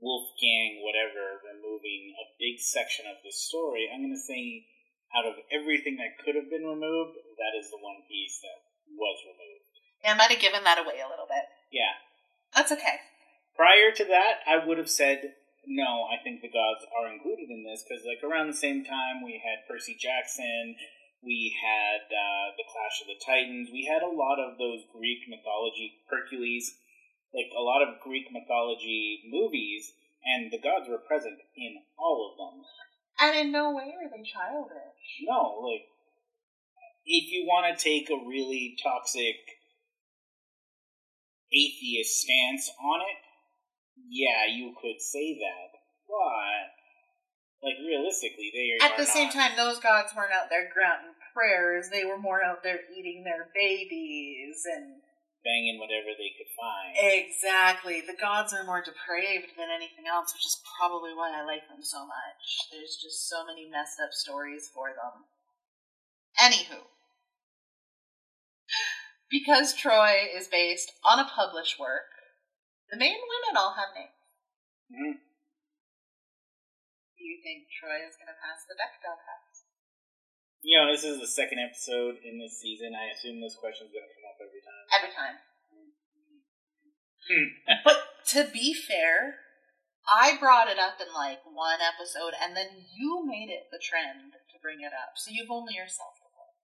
Wolfgang, 0.00 0.80
whatever, 0.80 1.44
removing 1.44 2.16
a 2.16 2.32
big 2.40 2.56
section 2.62 3.04
of 3.04 3.20
the 3.20 3.34
story, 3.34 3.92
I'm 3.92 4.00
going 4.00 4.16
to 4.16 4.24
say 4.24 4.64
out 5.12 5.28
of 5.28 5.36
everything 5.52 6.00
that 6.00 6.16
could 6.24 6.32
have 6.32 6.48
been 6.48 6.64
removed, 6.64 7.20
that 7.36 7.52
is 7.60 7.68
the 7.68 7.76
one 7.76 8.00
piece 8.08 8.40
that 8.40 8.56
was 8.88 9.20
removed. 9.28 9.68
Yeah, 10.00 10.14
I 10.14 10.16
might 10.16 10.32
have 10.32 10.40
given 10.40 10.64
that 10.64 10.80
away 10.80 11.02
a 11.04 11.10
little 11.12 11.28
bit. 11.28 11.44
Yeah. 11.74 11.98
That's 12.56 12.72
okay. 12.72 13.04
Prior 13.52 13.92
to 14.00 14.04
that, 14.08 14.46
I 14.48 14.64
would 14.64 14.78
have 14.78 14.88
said, 14.88 15.36
no, 15.66 16.08
I 16.08 16.22
think 16.24 16.40
the 16.40 16.48
gods 16.48 16.88
are 16.88 17.12
included 17.12 17.52
in 17.52 17.68
this, 17.68 17.84
because, 17.84 18.06
like, 18.08 18.24
around 18.24 18.48
the 18.48 18.56
same 18.56 18.80
time, 18.80 19.20
we 19.20 19.42
had 19.44 19.68
Percy 19.68 19.92
Jackson, 19.92 20.78
we 21.22 21.56
had 21.58 22.06
uh, 22.08 22.54
the 22.56 22.66
Clash 22.68 23.02
of 23.02 23.08
the 23.10 23.18
Titans, 23.18 23.70
we 23.72 23.90
had 23.90 24.02
a 24.02 24.10
lot 24.10 24.38
of 24.38 24.58
those 24.58 24.86
Greek 24.92 25.26
mythology, 25.28 25.98
Hercules, 26.08 26.78
like 27.34 27.50
a 27.56 27.62
lot 27.62 27.82
of 27.82 28.00
Greek 28.00 28.30
mythology 28.32 29.26
movies, 29.26 29.92
and 30.24 30.50
the 30.50 30.62
gods 30.62 30.88
were 30.88 31.02
present 31.02 31.38
in 31.56 31.82
all 31.98 32.30
of 32.30 32.38
them. 32.38 32.64
And 33.18 33.46
in 33.46 33.52
no 33.52 33.74
way 33.74 33.94
are 33.98 34.08
they 34.08 34.22
childish. 34.22 35.26
No, 35.26 35.58
like, 35.60 35.90
if 37.04 37.32
you 37.32 37.44
want 37.46 37.66
to 37.66 37.82
take 37.82 38.08
a 38.10 38.28
really 38.28 38.76
toxic 38.82 39.36
atheist 41.52 42.20
stance 42.20 42.70
on 42.78 43.00
it, 43.00 43.22
yeah, 44.08 44.46
you 44.46 44.74
could 44.80 45.00
say 45.00 45.34
that. 45.34 45.78
But, 46.06 46.78
like, 47.62 47.74
realistically, 47.82 48.50
they 48.54 48.78
are 48.78 48.90
At 48.90 48.96
the 48.96 49.06
same 49.06 49.26
not- 49.28 49.34
time, 49.34 49.56
those 49.56 49.78
gods 49.80 50.14
weren't 50.14 50.32
out 50.32 50.48
there 50.50 50.70
granting 50.72 51.14
prayers. 51.34 51.90
They 51.90 52.04
were 52.04 52.18
more 52.18 52.42
out 52.44 52.62
there 52.62 52.80
eating 52.90 53.24
their 53.24 53.50
babies 53.54 54.64
and 54.66 55.02
banging 55.44 55.78
whatever 55.78 56.14
they 56.18 56.34
could 56.36 56.50
find. 56.54 56.94
Exactly. 56.98 58.00
The 58.00 58.16
gods 58.18 58.52
are 58.52 58.64
more 58.64 58.82
depraved 58.82 59.56
than 59.56 59.70
anything 59.70 60.06
else, 60.06 60.32
which 60.34 60.44
is 60.46 60.60
probably 60.78 61.14
why 61.14 61.32
I 61.32 61.42
like 61.42 61.68
them 61.68 61.82
so 61.82 62.06
much. 62.06 62.68
There's 62.70 62.96
just 62.96 63.28
so 63.28 63.46
many 63.46 63.68
messed 63.68 64.00
up 64.00 64.12
stories 64.12 64.68
for 64.74 64.88
them. 64.94 65.26
Anywho. 66.38 66.86
Because 69.30 69.74
Troy 69.74 70.28
is 70.34 70.48
based 70.48 70.92
on 71.04 71.18
a 71.18 71.24
published 71.28 71.78
work, 71.78 72.08
the 72.90 72.96
main 72.96 73.16
women 73.20 73.56
all 73.56 73.74
have 73.74 73.94
names. 73.94 74.14
Mhm. 74.90 75.20
Do 77.28 77.36
you 77.36 77.44
think 77.44 77.68
Troy 77.68 78.08
is 78.08 78.16
going 78.16 78.32
to 78.32 78.40
pass 78.40 78.64
the 78.64 78.72
Bechdel 78.72 79.20
test? 79.20 79.68
You 80.64 80.80
know, 80.80 80.88
this 80.88 81.04
is 81.04 81.20
the 81.20 81.28
second 81.28 81.60
episode 81.60 82.16
in 82.24 82.40
this 82.40 82.56
season. 82.56 82.96
I 82.96 83.12
assume 83.12 83.36
this 83.44 83.52
question's 83.52 83.92
going 83.92 84.08
to 84.08 84.14
come 84.16 84.32
up 84.32 84.40
every 84.40 84.64
time. 84.64 84.84
Every 84.88 85.12
time. 85.12 85.36
Hmm. 87.28 87.48
But 87.84 88.00
to 88.32 88.48
be 88.48 88.72
fair, 88.72 89.44
I 90.08 90.40
brought 90.40 90.72
it 90.72 90.80
up 90.80 91.04
in 91.04 91.12
like 91.12 91.44
one 91.44 91.84
episode, 91.84 92.32
and 92.32 92.56
then 92.56 92.88
you 92.96 93.28
made 93.28 93.52
it 93.52 93.68
the 93.68 93.76
trend 93.76 94.32
to 94.32 94.56
bring 94.64 94.80
it 94.80 94.96
up. 94.96 95.20
So 95.20 95.28
you've 95.28 95.52
only 95.52 95.76
yourself 95.76 96.16
to 96.24 96.32
blame. 96.32 96.56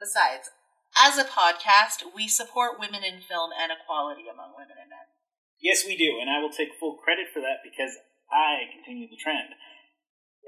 Besides, 0.00 0.48
as 0.96 1.20
a 1.20 1.28
podcast, 1.28 2.16
we 2.16 2.32
support 2.32 2.80
women 2.80 3.04
in 3.04 3.20
film 3.20 3.52
and 3.52 3.76
equality 3.76 4.24
among 4.24 4.56
women 4.56 4.80
and 4.80 4.88
men. 4.88 5.12
Yes, 5.60 5.84
we 5.84 6.00
do, 6.00 6.16
and 6.16 6.32
I 6.32 6.40
will 6.40 6.48
take 6.48 6.80
full 6.80 6.96
credit 6.96 7.28
for 7.28 7.44
that 7.44 7.60
because 7.60 7.92
I 8.32 8.72
continued 8.72 9.12
the 9.12 9.20
trend 9.20 9.52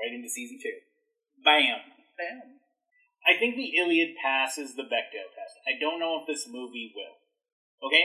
right 0.00 0.16
into 0.16 0.28
season 0.28 0.58
two. 0.60 0.80
Bam. 1.44 1.84
Bam. 2.16 2.60
I 3.20 3.38
think 3.38 3.56
the 3.56 3.76
Iliad 3.76 4.16
passes 4.16 4.74
the 4.74 4.88
Bechdel 4.88 5.28
test. 5.36 5.60
I 5.68 5.78
don't 5.78 6.00
know 6.00 6.20
if 6.20 6.26
this 6.26 6.48
movie 6.48 6.92
will. 6.96 7.20
Okay? 7.84 8.04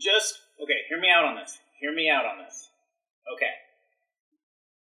Just, 0.00 0.34
okay, 0.62 0.88
hear 0.88 1.00
me 1.00 1.12
out 1.12 1.24
on 1.24 1.36
this. 1.36 1.58
Hear 1.80 1.94
me 1.94 2.08
out 2.08 2.24
on 2.24 2.42
this. 2.44 2.68
Okay. 3.36 3.52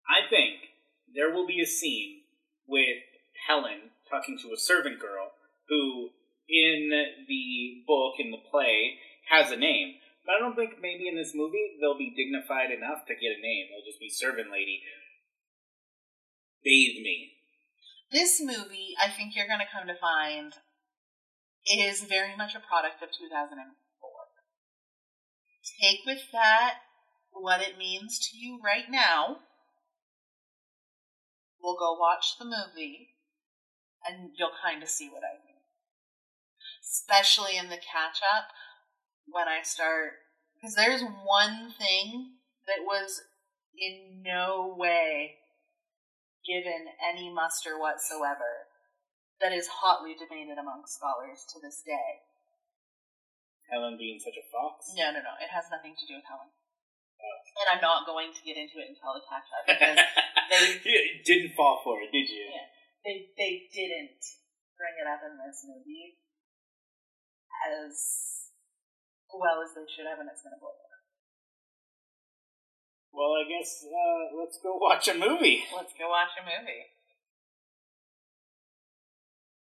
I 0.07 0.27
think 0.29 0.60
there 1.15 1.31
will 1.31 1.48
be 1.48 1.62
a 1.62 1.67
scene 1.67 2.24
with 2.67 3.03
Helen 3.48 3.91
talking 4.10 4.38
to 4.43 4.53
a 4.53 4.60
servant 4.60 5.00
girl 5.00 5.31
who, 5.69 6.12
in 6.48 6.91
the 7.27 7.84
book, 7.88 8.15
in 8.19 8.31
the 8.31 8.43
play, 8.51 9.00
has 9.29 9.51
a 9.51 9.60
name. 9.60 9.96
But 10.25 10.36
I 10.36 10.39
don't 10.39 10.55
think 10.55 10.79
maybe 10.81 11.07
in 11.07 11.15
this 11.15 11.36
movie 11.36 11.79
they'll 11.79 11.98
be 11.98 12.12
dignified 12.15 12.72
enough 12.72 13.07
to 13.07 13.15
get 13.15 13.36
a 13.36 13.39
name. 13.39 13.72
They'll 13.72 13.88
just 13.88 14.00
be 14.00 14.12
servant 14.12 14.51
lady. 14.51 14.84
Bathe 16.67 17.01
me. 17.01 17.31
This 18.12 18.41
movie, 18.41 18.93
I 19.01 19.07
think 19.07 19.36
you're 19.36 19.47
going 19.47 19.63
to 19.63 19.71
come 19.71 19.88
to 19.88 19.95
find, 19.95 20.51
is 21.65 22.03
very 22.03 22.36
much 22.36 22.55
a 22.55 22.59
product 22.59 23.01
of 23.01 23.07
2004. 23.07 23.55
Take 25.79 26.00
with 26.05 26.29
that 26.33 26.79
what 27.31 27.62
it 27.62 27.77
means 27.77 28.19
to 28.19 28.38
you 28.38 28.59
right 28.62 28.91
now. 28.91 29.38
We'll 31.63 31.79
go 31.79 31.97
watch 31.97 32.38
the 32.38 32.43
movie, 32.43 33.15
and 34.05 34.31
you'll 34.38 34.59
kind 34.62 34.83
of 34.83 34.89
see 34.89 35.07
what 35.07 35.24
I 35.24 35.39
mean. 35.39 35.63
Especially 36.83 37.55
in 37.55 37.69
the 37.69 37.77
catch 37.77 38.19
up, 38.36 38.50
when 39.25 39.47
I 39.47 39.62
start. 39.63 40.15
Because 40.59 40.75
there's 40.75 41.01
one 41.01 41.71
thing 41.79 42.31
that 42.67 42.83
was 42.83 43.21
in 43.77 44.21
no 44.21 44.75
way 44.77 45.36
given 46.47 46.95
any 47.03 47.27
muster 47.27 47.75
whatsoever 47.75 48.71
that 49.43 49.51
is 49.51 49.83
hotly 49.83 50.15
debated 50.17 50.57
among 50.57 50.87
scholars 50.87 51.45
to 51.53 51.59
this 51.59 51.83
day. 51.85 52.25
Helen 53.67 53.99
being 53.99 54.17
such 54.17 54.39
a 54.39 54.45
fox? 54.47 54.95
No, 54.95 55.11
no, 55.11 55.19
no. 55.19 55.35
It 55.43 55.51
has 55.51 55.67
nothing 55.67 55.93
to 55.99 56.07
do 56.07 56.15
with 56.17 56.25
Helen. 56.25 56.49
Oh. 57.19 57.37
And 57.61 57.67
I'm 57.75 57.83
not 57.83 58.07
going 58.07 58.31
to 58.31 58.41
get 58.47 58.55
into 58.55 58.79
it 58.79 58.95
until 58.95 59.19
the 59.19 59.27
catch 59.27 59.45
up 59.51 59.65
because 59.67 59.99
they 60.49 60.79
you 60.87 61.19
didn't 61.27 61.53
fall 61.59 61.83
for 61.83 61.99
it, 61.99 62.09
did 62.15 62.31
you? 62.31 62.47
Yeah. 62.47 62.71
they 63.03 63.15
they 63.35 63.53
didn't 63.67 64.23
bring 64.79 64.95
it 64.95 65.09
up 65.09 65.25
in 65.25 65.35
this 65.35 65.67
movie 65.67 66.15
as 67.67 67.97
well 69.33 69.59
as 69.65 69.73
they 69.73 69.83
should 69.89 70.07
have, 70.07 70.21
and 70.21 70.29
it's 70.29 70.45
going 70.45 70.55
to 70.55 70.61
blow. 70.61 70.87
Well, 73.17 73.33
I 73.33 73.50
guess 73.50 73.83
uh, 73.83 74.38
let's 74.39 74.59
go 74.62 74.77
watch 74.77 75.07
a 75.07 75.15
movie. 75.15 75.63
Let's 75.75 75.91
go 75.97 76.07
watch 76.07 76.29
a 76.38 76.45
movie. 76.45 76.86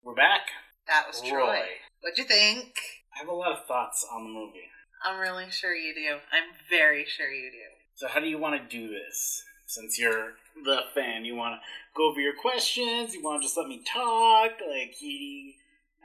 We're 0.04 0.14
back. 0.14 0.42
That 0.86 1.08
was 1.08 1.20
Troy. 1.20 1.38
Roy. 1.38 1.66
What'd 2.02 2.18
you 2.18 2.24
think? 2.24 2.72
I 3.12 3.18
have 3.18 3.28
a 3.28 3.34
lot 3.34 3.50
of 3.50 3.66
thoughts 3.66 4.06
on 4.12 4.22
the 4.22 4.30
movie. 4.30 4.70
I'm 5.04 5.18
really 5.18 5.50
sure 5.50 5.74
you 5.74 5.92
do. 5.92 6.18
I'm 6.30 6.54
very 6.70 7.04
sure 7.04 7.32
you 7.32 7.50
do. 7.50 7.66
So, 7.96 8.06
how 8.06 8.20
do 8.20 8.28
you 8.28 8.38
want 8.38 8.62
to 8.62 8.76
do 8.76 8.86
this? 8.86 9.42
Since 9.66 9.98
you're 9.98 10.34
the 10.64 10.82
fan, 10.94 11.24
you 11.24 11.34
want 11.34 11.56
to 11.56 11.60
go 11.96 12.10
over 12.10 12.20
your 12.20 12.36
questions. 12.40 13.12
You 13.12 13.24
want 13.24 13.42
to 13.42 13.46
just 13.46 13.56
let 13.56 13.66
me 13.66 13.82
talk. 13.84 14.52
Like, 14.70 14.94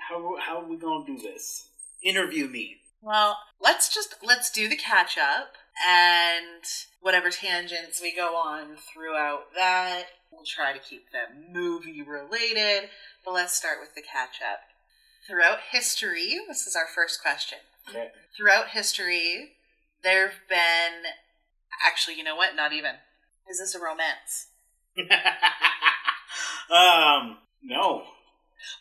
how 0.09 0.37
how 0.39 0.61
are 0.61 0.67
we 0.67 0.77
gonna 0.77 1.05
do 1.05 1.19
this? 1.19 1.69
Interview 2.01 2.47
me. 2.47 2.77
Well, 2.99 3.37
let's 3.61 3.93
just 3.93 4.15
let's 4.23 4.49
do 4.49 4.67
the 4.67 4.75
catch 4.75 5.19
up 5.19 5.53
and 5.87 6.63
whatever 7.01 7.29
tangents 7.29 8.01
we 8.01 8.15
go 8.15 8.35
on 8.35 8.77
throughout 8.77 9.53
that. 9.55 10.05
We'll 10.31 10.43
try 10.45 10.73
to 10.73 10.79
keep 10.79 11.11
them 11.11 11.51
movie 11.51 12.01
related, 12.01 12.89
but 13.23 13.33
let's 13.33 13.53
start 13.53 13.79
with 13.79 13.95
the 13.95 14.01
catch 14.01 14.41
up. 14.41 14.59
Throughout 15.27 15.59
history, 15.71 16.39
this 16.47 16.67
is 16.67 16.75
our 16.75 16.87
first 16.93 17.21
question. 17.21 17.59
Okay. 17.89 18.09
Throughout 18.35 18.69
history, 18.69 19.53
there 20.03 20.27
have 20.27 20.39
been 20.49 21.11
actually, 21.85 22.17
you 22.17 22.23
know 22.23 22.35
what? 22.35 22.55
Not 22.55 22.73
even. 22.73 22.95
Is 23.49 23.59
this 23.59 23.75
a 23.75 23.79
romance? 23.79 24.47
um, 26.71 27.37
no. 27.63 28.03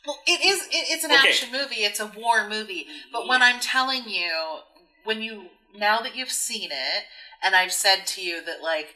Well, 0.07 0.19
it 0.27 0.45
is. 0.45 0.63
It, 0.67 0.87
it's 0.89 1.05
an 1.05 1.13
Okay. 1.13 1.29
action 1.29 1.53
movie. 1.53 1.85
It's 1.85 2.01
a 2.01 2.07
war 2.07 2.49
movie. 2.49 2.87
But 3.13 3.29
when 3.29 3.43
I'm 3.43 3.61
telling 3.61 4.09
you, 4.09 4.59
when 5.05 5.23
you 5.23 5.47
now 5.79 6.01
that 6.01 6.17
you've 6.17 6.33
seen 6.33 6.71
it, 6.73 7.05
and 7.43 7.55
I've 7.55 7.73
said 7.73 8.07
to 8.07 8.23
you 8.23 8.45
that 8.45 8.63
like 8.63 8.95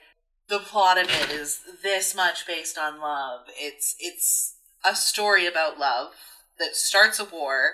the 0.49 0.59
plot 0.59 0.99
of 0.99 1.09
it 1.09 1.31
is 1.31 1.61
this 1.83 2.15
much 2.15 2.47
based 2.47 2.79
on 2.79 3.01
love. 3.01 3.47
It's 3.59 3.95
it's 3.99 4.57
a 4.85 4.95
story 4.95 5.47
about 5.47 5.79
love 5.79 6.13
that 6.59 6.77
starts 6.77 7.19
a 7.19 7.25
war, 7.25 7.73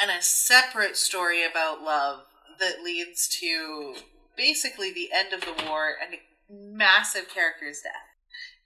and 0.00 0.10
a 0.10 0.22
separate 0.22 0.96
story 0.96 1.44
about 1.44 1.82
love 1.82 2.20
that 2.60 2.82
leads 2.84 3.28
to 3.40 3.96
basically 4.36 4.92
the 4.92 5.10
end 5.14 5.32
of 5.32 5.40
the 5.40 5.64
war 5.66 5.94
and 6.02 6.14
a 6.14 6.18
massive 6.50 7.28
character's 7.28 7.80
death. 7.82 7.92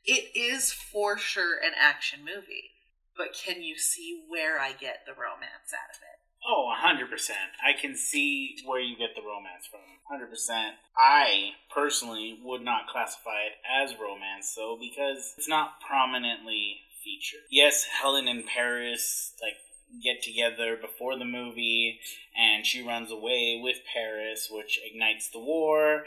It 0.05 0.37
is 0.37 0.73
for 0.73 1.19
sure 1.19 1.59
an 1.59 1.73
action 1.79 2.21
movie 2.21 2.73
but 3.19 3.35
can 3.35 3.61
you 3.61 3.77
see 3.77 4.23
where 4.29 4.61
I 4.61 4.71
get 4.71 5.03
the 5.05 5.13
romance 5.13 5.75
out 5.75 5.91
of 5.91 6.01
it? 6.01 6.08
Oh, 6.47 6.73
100%. 6.83 7.31
I 7.65 7.79
can 7.79 7.97
see 7.97 8.57
where 8.65 8.81
you 8.81 8.97
get 8.97 9.11
the 9.15 9.23
romance 9.23 9.67
from. 9.71 9.81
100%. 10.11 10.71
I 10.97 11.51
personally 11.75 12.39
would 12.43 12.63
not 12.63 12.87
classify 12.87 13.41
it 13.47 13.53
as 13.69 13.99
romance, 14.01 14.55
though, 14.57 14.79
because 14.81 15.35
it's 15.37 15.49
not 15.49 15.81
prominently 15.87 16.81
featured. 17.05 17.41
Yes, 17.51 17.85
Helen 17.85 18.29
and 18.29 18.47
Paris, 18.47 19.35
like, 19.43 19.55
get 20.03 20.23
together 20.23 20.77
before 20.77 21.19
the 21.19 21.25
movie, 21.25 21.99
and 22.37 22.65
she 22.65 22.87
runs 22.87 23.11
away 23.11 23.61
with 23.63 23.79
Paris, 23.93 24.49
which 24.51 24.81
ignites 24.85 25.31
the 25.31 25.41
war. 25.41 26.05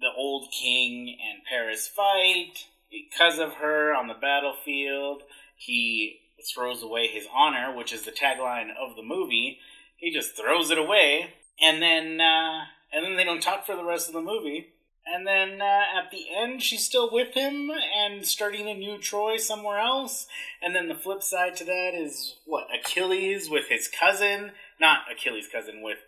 The 0.00 0.10
old 0.16 0.50
king 0.50 1.16
and 1.30 1.44
Paris 1.44 1.86
fight 1.86 2.66
because 2.90 3.38
of 3.38 3.54
her 3.54 3.94
on 3.94 4.08
the 4.08 4.14
battlefield. 4.14 5.22
He 5.56 6.20
throws 6.46 6.82
away 6.82 7.06
his 7.06 7.26
honor, 7.34 7.74
which 7.74 7.92
is 7.92 8.02
the 8.02 8.12
tagline 8.12 8.68
of 8.70 8.96
the 8.96 9.02
movie. 9.02 9.58
He 9.96 10.12
just 10.12 10.36
throws 10.36 10.70
it 10.70 10.78
away, 10.78 11.34
and 11.60 11.82
then 11.82 12.20
uh, 12.20 12.64
and 12.92 13.04
then 13.04 13.16
they 13.16 13.24
don't 13.24 13.42
talk 13.42 13.66
for 13.66 13.76
the 13.76 13.84
rest 13.84 14.08
of 14.08 14.14
the 14.14 14.20
movie. 14.20 14.68
And 15.06 15.26
then 15.26 15.60
uh, 15.60 15.98
at 15.98 16.10
the 16.10 16.26
end, 16.36 16.62
she's 16.62 16.84
still 16.84 17.10
with 17.10 17.34
him 17.34 17.70
and 17.70 18.24
starting 18.26 18.68
a 18.68 18.74
new 18.74 18.98
Troy 18.98 19.38
somewhere 19.38 19.78
else. 19.78 20.26
And 20.62 20.74
then 20.74 20.88
the 20.88 20.94
flip 20.94 21.22
side 21.22 21.56
to 21.56 21.64
that 21.64 21.94
is 21.94 22.36
what 22.44 22.68
Achilles 22.72 23.48
with 23.48 23.68
his 23.68 23.88
cousin, 23.88 24.52
not 24.80 25.10
Achilles' 25.10 25.48
cousin, 25.50 25.82
with 25.82 25.98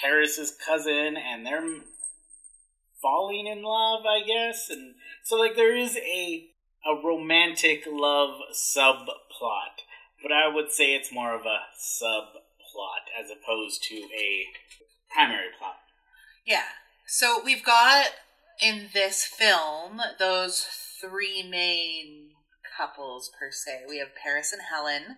Paris's 0.00 0.56
cousin, 0.64 1.16
and 1.16 1.44
they're 1.44 1.66
falling 3.00 3.46
in 3.46 3.62
love, 3.62 4.04
I 4.06 4.22
guess. 4.24 4.70
And 4.70 4.94
so 5.24 5.36
like 5.36 5.56
there 5.56 5.76
is 5.76 5.96
a 5.96 6.51
a 6.84 7.06
romantic 7.06 7.84
love 7.90 8.40
subplot, 8.54 9.84
but 10.22 10.32
I 10.32 10.52
would 10.52 10.70
say 10.72 10.94
it's 10.94 11.12
more 11.12 11.34
of 11.34 11.42
a 11.42 11.60
subplot 11.78 13.04
as 13.20 13.30
opposed 13.30 13.82
to 13.84 13.94
a 13.94 14.46
primary 15.14 15.48
plot. 15.58 15.76
Yeah. 16.46 16.64
So 17.06 17.40
we've 17.44 17.64
got 17.64 18.06
in 18.60 18.88
this 18.94 19.24
film 19.24 20.00
those 20.18 20.66
three 21.00 21.42
main 21.42 22.30
couples 22.76 23.30
per 23.38 23.50
se. 23.50 23.82
We 23.88 23.98
have 23.98 24.14
Paris 24.20 24.52
and 24.52 24.62
Helen. 24.70 25.16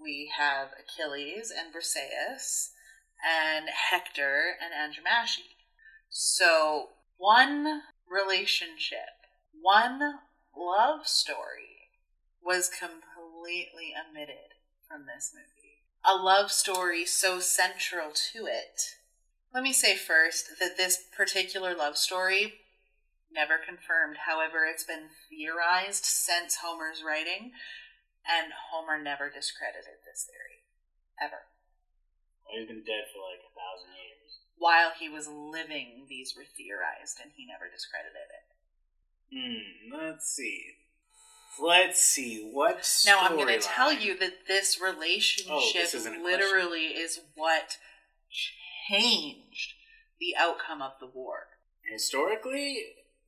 We 0.00 0.32
have 0.38 0.68
Achilles 0.80 1.52
and 1.56 1.74
Briseis, 1.74 2.70
and 3.22 3.66
Hector 3.68 4.56
and 4.62 4.72
Andromache. 4.72 5.56
So 6.08 6.88
one 7.18 7.82
relationship, 8.10 9.26
one 9.60 10.00
love 10.56 11.06
story 11.06 11.90
was 12.42 12.68
completely 12.68 13.92
omitted 13.94 14.58
from 14.88 15.06
this 15.06 15.32
movie. 15.34 15.84
A 16.04 16.16
love 16.16 16.50
story 16.50 17.04
so 17.04 17.40
central 17.40 18.10
to 18.32 18.46
it. 18.46 18.96
Let 19.52 19.62
me 19.62 19.72
say 19.72 19.96
first 19.96 20.58
that 20.60 20.76
this 20.76 20.98
particular 21.14 21.74
love 21.74 21.96
story 21.98 22.54
never 23.30 23.58
confirmed. 23.58 24.26
However, 24.26 24.66
it's 24.66 24.84
been 24.84 25.14
theorized 25.28 26.04
since 26.04 26.58
Homer's 26.62 27.02
writing, 27.04 27.52
and 28.26 28.52
Homer 28.70 28.98
never 28.98 29.30
discredited 29.30 30.02
this 30.06 30.26
theory. 30.26 30.66
Ever. 31.20 31.46
He's 32.50 32.66
been 32.66 32.82
dead 32.82 33.06
for 33.14 33.22
like 33.22 33.44
a 33.46 33.52
thousand 33.54 33.94
years. 33.94 34.42
While 34.58 34.90
he 34.98 35.08
was 35.08 35.30
living, 35.30 36.06
these 36.08 36.34
were 36.34 36.44
theorized, 36.44 37.22
and 37.22 37.30
he 37.36 37.46
never 37.46 37.70
discredited 37.70 38.26
it. 38.26 38.49
Hmm, 39.32 39.94
let's 39.94 40.28
see. 40.28 40.62
Let's 41.62 42.00
see 42.00 42.50
what. 42.52 42.88
Now 43.06 43.20
I'm 43.20 43.36
going 43.36 43.48
to 43.48 43.66
tell 43.66 43.92
you 43.92 44.18
that 44.18 44.46
this 44.48 44.80
relationship 44.80 45.50
Oh, 45.52 45.70
this 45.74 45.94
literally 45.94 46.86
is 46.86 47.20
what 47.34 47.76
changed 48.88 49.74
the 50.18 50.34
outcome 50.38 50.82
of 50.82 50.92
the 51.00 51.06
war. 51.06 51.48
historically 51.90 52.78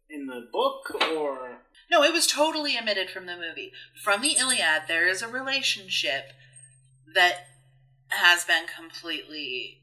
in 0.08 0.26
the 0.26 0.46
book 0.52 0.94
or 1.16 1.58
No, 1.90 2.02
it 2.02 2.12
was 2.12 2.26
totally 2.26 2.78
omitted 2.78 3.10
from 3.10 3.26
the 3.26 3.36
movie. 3.36 3.72
From 4.02 4.20
the 4.22 4.36
Iliad, 4.38 4.82
there 4.88 5.08
is 5.08 5.22
a 5.22 5.28
relationship 5.28 6.32
that 7.14 7.46
has 8.08 8.44
been 8.44 8.64
completely 8.66 9.78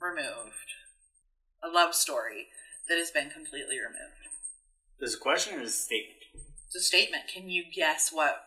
removed. 0.00 0.72
A 1.62 1.68
love 1.68 1.94
story 1.94 2.48
that 2.88 2.96
has 2.98 3.10
been 3.10 3.30
completely 3.30 3.78
removed. 3.78 4.27
There's 4.98 5.14
a 5.14 5.18
question 5.18 5.58
or 5.58 5.62
is 5.62 5.70
a 5.70 5.72
statement? 5.72 6.18
It's 6.66 6.76
a 6.76 6.80
statement. 6.80 7.24
Can 7.32 7.48
you 7.48 7.64
guess 7.74 8.10
what 8.12 8.44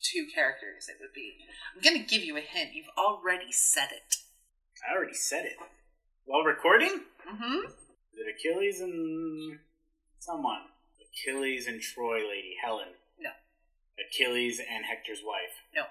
two 0.00 0.26
characters 0.32 0.88
it 0.88 0.96
would 1.00 1.12
be? 1.14 1.34
I'm 1.74 1.82
going 1.82 2.00
to 2.02 2.08
give 2.08 2.24
you 2.24 2.36
a 2.36 2.40
hint. 2.40 2.74
You've 2.74 2.86
already 2.96 3.50
said 3.50 3.88
it. 3.92 4.16
I 4.88 4.96
already 4.96 5.14
said 5.14 5.44
it. 5.44 5.56
While 6.24 6.42
recording? 6.42 7.02
Mm-hmm. 7.28 7.66
Is 7.66 8.18
it 8.18 8.34
Achilles 8.38 8.80
and 8.80 9.58
someone? 10.18 10.70
Achilles 11.12 11.66
and 11.66 11.80
Troy 11.80 12.18
lady, 12.18 12.54
Helen. 12.62 12.94
No. 13.20 13.30
Achilles 13.98 14.58
and 14.60 14.84
Hector's 14.84 15.20
wife. 15.24 15.54
No. 15.74 15.82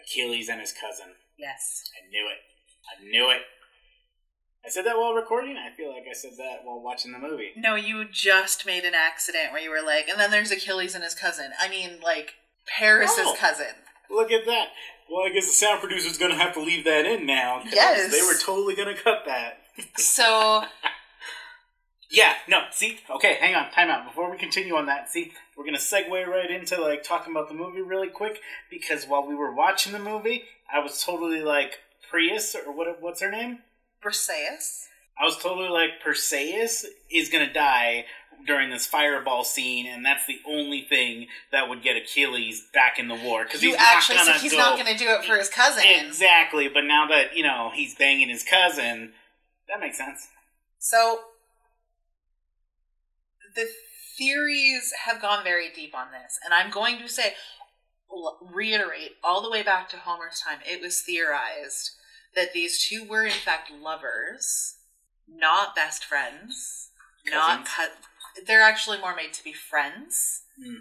Achilles 0.00 0.48
and 0.48 0.60
his 0.60 0.72
cousin. 0.72 1.14
Yes. 1.38 1.82
I 1.96 2.08
knew 2.08 2.28
it. 2.28 2.40
I 2.84 3.04
knew 3.04 3.30
it. 3.30 3.42
I 4.66 4.70
said 4.70 4.86
that 4.86 4.96
while 4.96 5.12
recording? 5.12 5.56
I 5.58 5.74
feel 5.76 5.90
like 5.92 6.04
I 6.08 6.14
said 6.14 6.32
that 6.38 6.60
while 6.64 6.80
watching 6.80 7.12
the 7.12 7.18
movie. 7.18 7.50
No, 7.56 7.74
you 7.74 8.04
just 8.10 8.64
made 8.64 8.84
an 8.84 8.94
accident 8.94 9.52
where 9.52 9.60
you 9.60 9.70
were 9.70 9.82
like, 9.84 10.08
and 10.08 10.18
then 10.18 10.30
there's 10.30 10.50
Achilles 10.50 10.94
and 10.94 11.04
his 11.04 11.14
cousin. 11.14 11.50
I 11.60 11.68
mean, 11.68 11.98
like, 12.02 12.34
Paris's 12.66 13.18
Oh. 13.20 13.36
cousin. 13.38 13.74
Look 14.10 14.30
at 14.32 14.46
that. 14.46 14.68
Well, 15.10 15.26
I 15.26 15.30
guess 15.30 15.46
the 15.46 15.52
sound 15.52 15.80
producer's 15.80 16.16
gonna 16.16 16.38
have 16.38 16.54
to 16.54 16.60
leave 16.62 16.84
that 16.84 17.04
in 17.04 17.26
now. 17.26 17.62
Yes. 17.70 18.10
They 18.10 18.22
were 18.22 18.38
totally 18.40 18.74
gonna 18.74 18.96
cut 18.96 19.24
that. 19.26 19.60
So, 19.96 20.64
Yeah, 22.08 22.34
no, 22.48 22.60
see, 22.70 23.00
okay, 23.16 23.34
hang 23.40 23.54
on, 23.56 23.70
time 23.72 23.90
out. 23.90 24.06
Before 24.06 24.30
we 24.30 24.38
continue 24.38 24.76
on 24.76 24.86
that, 24.86 25.10
see, 25.10 25.32
we're 25.56 25.64
gonna 25.64 25.78
segue 25.78 26.26
right 26.26 26.50
into 26.50 26.80
like 26.80 27.02
talking 27.02 27.32
about 27.34 27.48
the 27.48 27.54
movie 27.54 27.80
really 27.82 28.08
quick 28.08 28.40
because 28.70 29.04
while 29.04 29.26
we 29.26 29.34
were 29.34 29.52
watching 29.52 29.92
the 29.92 29.98
movie, 29.98 30.44
I 30.72 30.78
was 30.78 31.02
totally 31.02 31.42
like 31.42 31.80
Prius 32.08 32.54
or 32.54 32.72
what? 32.72 33.02
What's 33.02 33.20
her 33.20 33.30
name? 33.30 33.58
Briseis. 34.04 34.86
I 35.18 35.24
was 35.24 35.36
totally 35.36 35.68
like 35.68 36.00
Perseus 36.02 36.84
is 37.10 37.28
gonna 37.28 37.52
die 37.52 38.04
during 38.46 38.70
this 38.70 38.86
fireball 38.86 39.44
scene, 39.44 39.86
and 39.86 40.04
that's 40.04 40.26
the 40.26 40.40
only 40.46 40.82
thing 40.82 41.28
that 41.52 41.68
would 41.68 41.82
get 41.82 41.96
Achilles 41.96 42.66
back 42.72 42.98
in 42.98 43.08
the 43.08 43.14
war 43.14 43.44
because 43.44 43.60
he's 43.60 43.76
actually, 43.78 44.16
not 44.16 44.26
gonna 44.26 44.38
he's 44.38 44.52
go 44.52 44.58
not 44.58 44.78
going 44.78 44.92
to 44.92 44.98
do 44.98 45.10
it 45.10 45.24
for 45.24 45.36
his 45.36 45.48
cousin. 45.48 45.84
exactly. 45.86 46.68
But 46.68 46.84
now 46.84 47.06
that 47.08 47.36
you 47.36 47.42
know 47.42 47.70
he's 47.74 47.94
banging 47.94 48.28
his 48.28 48.44
cousin, 48.44 49.12
that 49.68 49.80
makes 49.80 49.98
sense. 49.98 50.28
So, 50.78 51.20
the 53.54 53.66
theories 54.18 54.92
have 55.06 55.22
gone 55.22 55.44
very 55.44 55.70
deep 55.74 55.96
on 55.96 56.08
this, 56.10 56.38
and 56.44 56.52
I'm 56.52 56.70
going 56.70 56.98
to 56.98 57.08
say, 57.08 57.34
reiterate 58.52 59.12
all 59.22 59.42
the 59.42 59.50
way 59.50 59.62
back 59.62 59.88
to 59.90 59.96
Homer's 59.96 60.40
time, 60.46 60.58
it 60.66 60.80
was 60.80 61.00
theorized 61.00 61.92
that 62.36 62.52
these 62.52 62.84
two 62.86 63.04
were 63.08 63.24
in 63.24 63.30
fact 63.30 63.70
lovers, 63.70 64.76
not 65.28 65.74
best 65.74 66.04
friends, 66.04 66.90
not 67.26 67.64
Cousins. 67.66 67.68
cut. 67.76 67.90
They're 68.46 68.62
actually 68.62 68.98
more 68.98 69.14
made 69.14 69.32
to 69.34 69.44
be 69.44 69.52
friends. 69.52 70.42
Hmm. 70.62 70.76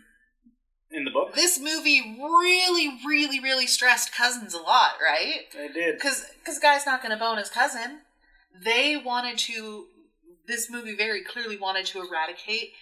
In 0.92 1.06
the 1.06 1.12
book, 1.12 1.34
This 1.34 1.60
movie 1.60 2.18
really, 2.22 3.00
really, 3.08 3.40
really 3.40 3.66
stressed 3.66 4.14
cousins 4.14 4.54
a 4.54 4.60
lot, 4.62 4.92
right? 5.04 5.46
I 5.58 5.68
did. 5.74 5.96
because 5.98 6.26
because 6.40 6.60
guy's 6.60 6.86
not 6.86 7.02
going 7.02 7.12
to 7.12 7.18
bone 7.18 7.38
his 7.40 7.50
cousin. 7.50 8.02
They 8.64 8.96
wanted 8.98 9.38
to. 9.40 9.88
This 10.46 10.70
movie 10.70 10.96
very 10.96 11.24
clearly 11.24 11.58
wanted 11.58 11.86
to 11.88 12.00
eradicate 12.02 12.74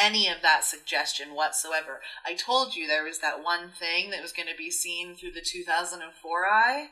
any 0.00 0.26
of 0.28 0.40
that 0.42 0.64
suggestion 0.64 1.34
whatsoever. 1.34 2.00
I 2.24 2.34
told 2.34 2.74
you 2.76 2.86
there 2.86 3.04
was 3.04 3.18
that 3.18 3.42
one 3.44 3.70
thing 3.78 4.10
that 4.10 4.22
was 4.22 4.32
going 4.32 4.48
to 4.48 4.56
be 4.56 4.70
seen 4.70 5.14
through 5.14 5.32
the 5.32 5.42
2004 5.42 6.46
eye, 6.46 6.88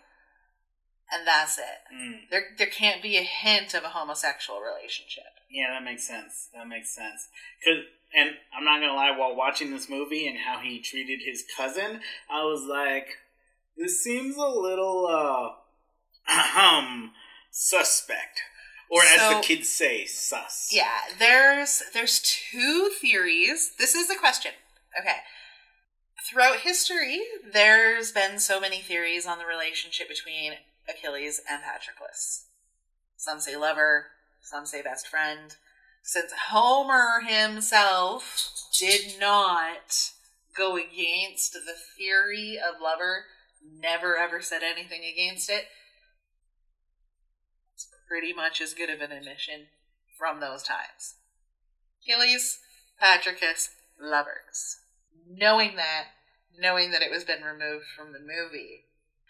and 1.13 1.27
that's 1.27 1.59
it. 1.59 1.65
Mm. 1.95 2.31
There, 2.31 2.43
there 2.59 2.67
can't 2.67 3.03
be 3.03 3.17
a 3.17 3.23
hint 3.23 3.75
of 3.75 3.85
a 3.85 3.89
homosexual 3.89 4.61
relationship. 4.61 5.25
Yeah, 5.51 5.71
that 5.73 5.85
makes 5.85 6.07
sense. 6.07 6.49
That 6.55 6.67
makes 6.69 6.95
sense. 6.95 7.29
Cause, 7.65 7.85
and 8.15 8.31
I'm 8.57 8.65
not 8.65 8.81
gonna 8.81 8.95
lie, 8.95 9.17
while 9.17 9.37
watching 9.37 9.71
this 9.71 9.89
movie 9.89 10.27
and 10.27 10.39
how 10.39 10.59
he 10.61 10.81
treated 10.81 11.21
his 11.25 11.45
cousin, 11.57 12.01
I 12.31 12.43
was 12.45 12.63
like, 12.69 13.09
this 13.77 14.03
seems 14.03 14.37
a 14.37 14.47
little, 14.47 15.07
uh, 15.07 15.51
ahem, 16.29 17.13
suspect. 17.51 18.41
Or 18.91 19.03
as 19.03 19.21
So- 19.21 19.37
the 19.37 19.41
kids 19.43 19.69
say, 19.71 20.05
sus. 20.05 20.69
Yeah, 20.71 20.91
there's 21.19 21.83
there's 21.95 22.21
two 22.21 22.91
theories. 23.01 23.73
This 23.79 23.95
is 23.95 24.09
the 24.09 24.17
question. 24.17 24.53
Okay. 25.01 25.17
Throughout 26.29 26.59
history, 26.61 27.21
there's 27.53 28.13
been 28.13 28.39
so 28.39 28.61
many 28.61 28.81
theories 28.81 29.27
on 29.27 29.39
the 29.39 29.47
relationship 29.47 30.09
between 30.09 30.53
Achilles 30.89 31.41
and 31.49 31.63
Patroclus. 31.63 32.47
Some 33.17 33.41
say 33.41 33.57
lover, 33.57 34.07
some 34.41 34.67
say 34.67 34.83
best 34.83 35.07
friend. 35.07 35.57
Since 36.03 36.33
Homer 36.49 37.21
himself 37.27 38.51
did 38.77 39.21
not 39.21 40.11
go 40.57 40.77
against 40.77 41.53
the 41.53 41.75
theory 41.97 42.59
of 42.59 42.81
lover, 42.83 43.27
never 43.65 44.17
ever 44.19 44.41
said 44.41 44.63
anything 44.63 45.03
against 45.05 45.49
it, 45.49 45.67
it's 47.75 47.87
pretty 48.09 48.33
much 48.33 48.61
as 48.61 48.75
good 48.75 48.91
of 48.91 49.01
an 49.01 49.13
admission 49.13 49.67
from 50.19 50.41
those 50.41 50.63
times. 50.63 51.15
Achilles, 52.03 52.59
Patroclus, 53.01 53.71
lovers. 54.01 54.79
Knowing 55.29 55.77
that, 55.77 56.07
knowing 56.59 56.91
that 56.91 57.03
it 57.03 57.11
was 57.11 57.25
been 57.25 57.43
removed 57.43 57.87
from 57.97 58.13
the 58.13 58.19
movie, 58.19 58.85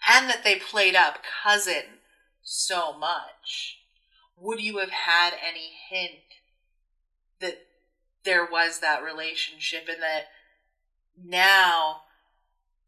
and 0.08 0.28
that 0.28 0.44
they 0.44 0.56
played 0.56 0.94
up 0.94 1.18
cousin 1.42 2.00
so 2.42 2.96
much, 2.96 3.78
would 4.36 4.60
you 4.60 4.78
have 4.78 4.90
had 4.90 5.32
any 5.32 5.70
hint 5.88 6.20
that 7.40 7.66
there 8.24 8.46
was 8.50 8.80
that 8.80 9.02
relationship 9.02 9.88
and 9.88 10.02
that 10.02 10.26
now 11.22 12.02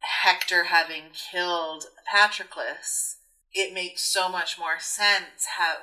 Hector 0.00 0.64
having 0.64 1.04
killed 1.12 1.84
Patroclus, 2.10 3.16
it 3.52 3.72
makes 3.72 4.02
so 4.02 4.28
much 4.28 4.58
more 4.58 4.78
sense. 4.78 5.46
How 5.56 5.76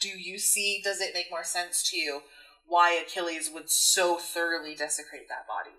do 0.00 0.08
you 0.08 0.38
see? 0.38 0.80
Does 0.82 1.00
it 1.00 1.14
make 1.14 1.30
more 1.30 1.44
sense 1.44 1.88
to 1.90 1.96
you 1.96 2.22
why 2.66 2.92
Achilles 2.94 3.50
would 3.52 3.70
so 3.70 4.16
thoroughly 4.16 4.74
desecrate 4.74 5.28
that 5.28 5.46
body? 5.46 5.76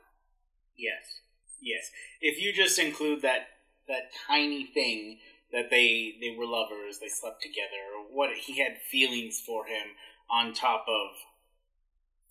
Yes. 0.77 1.21
Yes. 1.61 1.89
If 2.21 2.41
you 2.41 2.53
just 2.53 2.79
include 2.79 3.21
that 3.23 3.47
that 3.87 4.11
tiny 4.27 4.65
thing 4.65 5.19
that 5.51 5.69
they 5.69 6.15
they 6.19 6.35
were 6.37 6.45
lovers, 6.45 6.99
they 6.99 7.09
slept 7.09 7.41
together, 7.41 8.09
what 8.11 8.31
he 8.35 8.59
had 8.59 8.77
feelings 8.77 9.41
for 9.45 9.65
him 9.65 9.87
on 10.29 10.53
top 10.53 10.85
of 10.87 11.17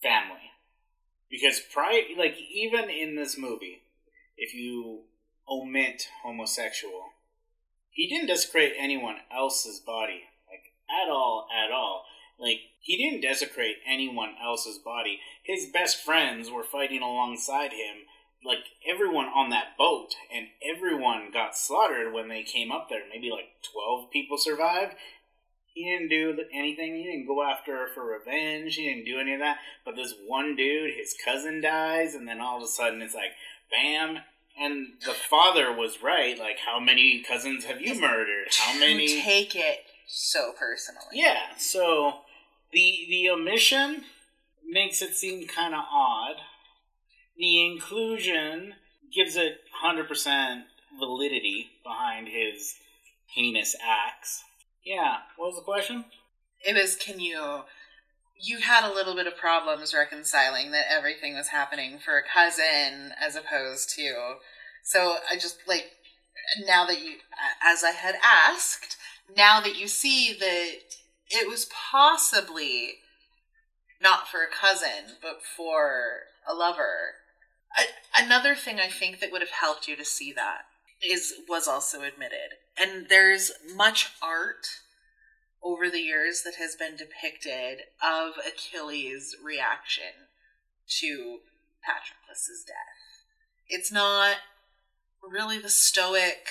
family. 0.02 0.50
Because 1.30 1.60
prior 1.72 2.02
like 2.16 2.36
even 2.52 2.90
in 2.90 3.16
this 3.16 3.38
movie, 3.38 3.82
if 4.36 4.54
you 4.54 5.02
omit 5.48 6.08
homosexual, 6.22 7.04
he 7.90 8.08
didn't 8.08 8.28
desecrate 8.28 8.74
anyone 8.78 9.16
else's 9.34 9.80
body. 9.80 10.22
Like 10.48 10.72
at 10.90 11.10
all, 11.10 11.48
at 11.64 11.72
all. 11.72 12.04
Like 12.38 12.58
he 12.80 12.96
didn't 12.96 13.22
desecrate 13.22 13.76
anyone 13.86 14.34
else's 14.42 14.78
body. 14.78 15.20
His 15.42 15.66
best 15.72 16.04
friends 16.04 16.50
were 16.50 16.64
fighting 16.64 17.02
alongside 17.02 17.72
him 17.72 18.04
like 18.44 18.64
everyone 18.88 19.26
on 19.26 19.50
that 19.50 19.76
boat 19.76 20.14
and 20.32 20.46
everyone 21.16 21.32
got 21.32 21.56
slaughtered 21.56 22.12
when 22.12 22.28
they 22.28 22.42
came 22.42 22.72
up 22.72 22.88
there. 22.88 23.02
Maybe 23.12 23.30
like 23.30 23.50
12 23.72 24.10
people 24.10 24.38
survived. 24.38 24.94
He 25.74 25.84
didn't 25.84 26.08
do 26.08 26.38
anything. 26.54 26.96
He 26.96 27.04
didn't 27.04 27.26
go 27.26 27.42
after 27.42 27.76
her 27.76 27.88
for 27.94 28.04
revenge. 28.04 28.76
He 28.76 28.84
didn't 28.84 29.04
do 29.04 29.18
any 29.18 29.34
of 29.34 29.40
that. 29.40 29.58
But 29.84 29.96
this 29.96 30.14
one 30.26 30.56
dude 30.56 30.94
his 30.94 31.14
cousin 31.22 31.60
dies 31.60 32.14
and 32.14 32.26
then 32.26 32.40
all 32.40 32.56
of 32.56 32.62
a 32.62 32.66
sudden 32.66 33.02
it's 33.02 33.14
like 33.14 33.32
bam. 33.70 34.18
And 34.58 34.94
the 35.04 35.12
father 35.12 35.70
was 35.70 36.02
right. 36.02 36.38
Like 36.38 36.58
how 36.66 36.80
many 36.80 37.22
cousins 37.22 37.64
have 37.66 37.80
you 37.80 38.00
murdered? 38.00 38.48
How 38.58 38.78
many 38.78 39.22
take 39.22 39.54
it 39.54 39.80
so 40.06 40.52
personally? 40.58 41.04
yeah, 41.12 41.56
so 41.58 42.20
the 42.72 43.06
the 43.08 43.28
omission 43.28 44.04
makes 44.66 45.02
it 45.02 45.14
seem 45.14 45.46
kind 45.46 45.74
of 45.74 45.84
odd. 45.92 46.36
The 47.36 47.66
inclusion 47.66 48.74
gives 49.14 49.36
it 49.36 49.60
100% 49.84 50.62
validity 50.98 51.70
behind 51.82 52.28
his 52.28 52.74
heinous 53.26 53.76
acts. 53.82 54.44
Yeah, 54.84 55.18
what 55.36 55.48
was 55.48 55.56
the 55.56 55.62
question? 55.62 56.04
It 56.66 56.74
was. 56.74 56.96
Can 56.96 57.20
you 57.20 57.62
you 58.38 58.58
had 58.58 58.88
a 58.88 58.92
little 58.92 59.14
bit 59.14 59.26
of 59.26 59.36
problems 59.36 59.94
reconciling 59.94 60.70
that 60.70 60.86
everything 60.90 61.34
was 61.34 61.48
happening 61.48 61.98
for 61.98 62.18
a 62.18 62.22
cousin 62.22 63.12
as 63.20 63.34
opposed 63.34 63.90
to. 63.96 64.34
So 64.82 65.18
I 65.30 65.36
just 65.36 65.58
like 65.66 65.86
now 66.66 66.86
that 66.86 67.02
you, 67.02 67.14
as 67.64 67.82
I 67.82 67.90
had 67.90 68.16
asked, 68.22 68.96
now 69.36 69.60
that 69.60 69.76
you 69.76 69.88
see 69.88 70.36
that 70.38 70.72
it 71.30 71.48
was 71.48 71.66
possibly 71.90 72.96
not 74.00 74.28
for 74.28 74.42
a 74.42 74.48
cousin, 74.48 75.16
but 75.22 75.40
for 75.42 76.24
a 76.48 76.54
lover. 76.54 77.14
Another 78.16 78.54
thing 78.54 78.78
I 78.78 78.88
think 78.88 79.20
that 79.20 79.32
would 79.32 79.40
have 79.40 79.50
helped 79.50 79.88
you 79.88 79.96
to 79.96 80.04
see 80.04 80.32
that 80.32 80.62
is 81.02 81.34
was 81.48 81.68
also 81.68 82.02
admitted, 82.02 82.58
and 82.78 83.08
there's 83.08 83.52
much 83.74 84.10
art 84.22 84.66
over 85.62 85.90
the 85.90 86.00
years 86.00 86.42
that 86.44 86.54
has 86.56 86.76
been 86.76 86.96
depicted 86.96 87.80
of 88.02 88.34
Achilles' 88.46 89.34
reaction 89.42 90.28
to 91.00 91.38
Patroclus's 91.84 92.64
death. 92.66 93.24
It's 93.68 93.90
not 93.90 94.36
really 95.22 95.58
the 95.58 95.68
stoic 95.68 96.48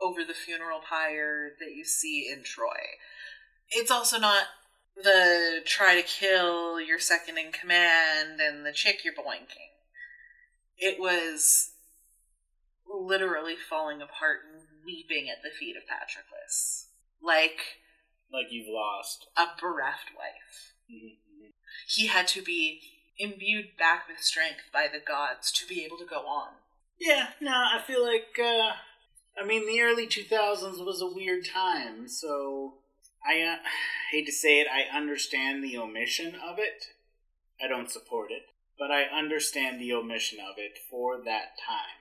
over 0.00 0.24
the 0.24 0.34
funeral 0.34 0.80
pyre 0.86 1.50
that 1.58 1.74
you 1.74 1.84
see 1.84 2.30
in 2.30 2.42
Troy. 2.44 2.98
It's 3.70 3.90
also 3.90 4.18
not 4.18 4.44
the 5.02 5.60
try 5.64 5.94
to 6.00 6.06
kill 6.06 6.80
your 6.80 6.98
second 6.98 7.38
in 7.38 7.52
command 7.52 8.40
and 8.40 8.66
the 8.66 8.72
chick 8.72 9.04
you're 9.04 9.14
boinking. 9.14 9.72
It 10.76 11.00
was 11.00 11.70
literally 12.88 13.54
falling 13.56 14.00
apart 14.00 14.40
and 14.50 14.62
weeping 14.84 15.28
at 15.28 15.42
the 15.42 15.50
feet 15.50 15.76
of 15.76 15.82
Patroclus. 15.84 16.86
Like 17.22 17.60
like 18.32 18.46
you've 18.50 18.68
lost 18.68 19.26
a 19.36 19.46
bereft 19.60 20.10
wife. 20.16 20.74
Mm-hmm. 20.90 21.50
He 21.86 22.06
had 22.06 22.28
to 22.28 22.42
be 22.42 22.80
imbued 23.18 23.76
back 23.78 24.06
with 24.08 24.20
strength 24.20 24.70
by 24.72 24.86
the 24.92 25.00
gods 25.00 25.50
to 25.52 25.66
be 25.66 25.84
able 25.84 25.98
to 25.98 26.06
go 26.06 26.26
on. 26.26 26.50
Yeah, 27.00 27.28
no, 27.40 27.52
I 27.52 27.82
feel 27.86 28.04
like 28.04 28.38
uh 28.38 28.72
I 29.40 29.46
mean 29.46 29.66
the 29.66 29.80
early 29.80 30.06
2000s 30.06 30.84
was 30.84 31.00
a 31.00 31.14
weird 31.14 31.44
time, 31.46 32.08
so 32.08 32.74
I 33.26 33.42
uh, 33.42 33.56
hate 34.12 34.26
to 34.26 34.32
say 34.32 34.60
it, 34.60 34.66
I 34.68 34.96
understand 34.96 35.62
the 35.62 35.78
omission 35.78 36.34
of 36.34 36.58
it. 36.58 36.86
I 37.62 37.66
don't 37.66 37.90
support 37.90 38.30
it, 38.30 38.42
but 38.78 38.90
I 38.90 39.02
understand 39.04 39.80
the 39.80 39.92
omission 39.92 40.38
of 40.40 40.54
it 40.58 40.78
for 40.90 41.18
that 41.24 41.58
time. 41.64 41.97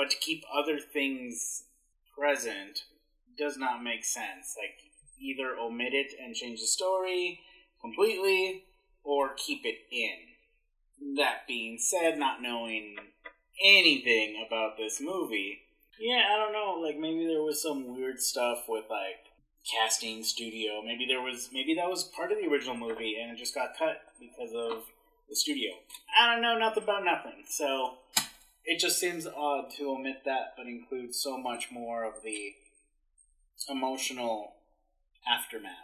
But 0.00 0.08
to 0.12 0.16
keep 0.16 0.44
other 0.50 0.78
things 0.78 1.64
present 2.16 2.84
does 3.36 3.58
not 3.58 3.84
make 3.84 4.02
sense. 4.02 4.56
Like, 4.56 4.78
either 5.20 5.54
omit 5.60 5.92
it 5.92 6.14
and 6.18 6.34
change 6.34 6.60
the 6.60 6.66
story 6.66 7.40
completely, 7.82 8.64
or 9.04 9.34
keep 9.34 9.60
it 9.66 9.76
in. 9.92 11.16
That 11.18 11.46
being 11.46 11.76
said, 11.78 12.18
not 12.18 12.40
knowing 12.40 12.96
anything 13.62 14.42
about 14.46 14.78
this 14.78 15.02
movie, 15.02 15.58
yeah, 16.00 16.22
I 16.32 16.38
don't 16.38 16.54
know. 16.54 16.80
Like, 16.82 16.98
maybe 16.98 17.26
there 17.26 17.42
was 17.42 17.60
some 17.60 17.94
weird 17.94 18.20
stuff 18.20 18.60
with, 18.70 18.84
like, 18.88 19.28
casting 19.70 20.24
studio. 20.24 20.80
Maybe 20.82 21.04
there 21.06 21.20
was 21.20 21.50
maybe 21.52 21.74
that 21.74 21.90
was 21.90 22.04
part 22.04 22.32
of 22.32 22.38
the 22.38 22.48
original 22.48 22.74
movie 22.74 23.18
and 23.20 23.30
it 23.30 23.38
just 23.38 23.54
got 23.54 23.76
cut 23.78 24.00
because 24.18 24.54
of 24.54 24.84
the 25.28 25.36
studio. 25.36 25.72
I 26.18 26.32
don't 26.32 26.40
know 26.40 26.58
nothing 26.58 26.84
about 26.84 27.04
nothing. 27.04 27.44
So 27.46 27.98
it 28.64 28.78
just 28.78 28.98
seems 28.98 29.26
odd 29.26 29.70
to 29.76 29.90
omit 29.90 30.22
that 30.24 30.54
but 30.56 30.66
include 30.66 31.14
so 31.14 31.36
much 31.36 31.68
more 31.70 32.04
of 32.04 32.22
the 32.22 32.54
emotional 33.68 34.54
aftermath. 35.30 35.74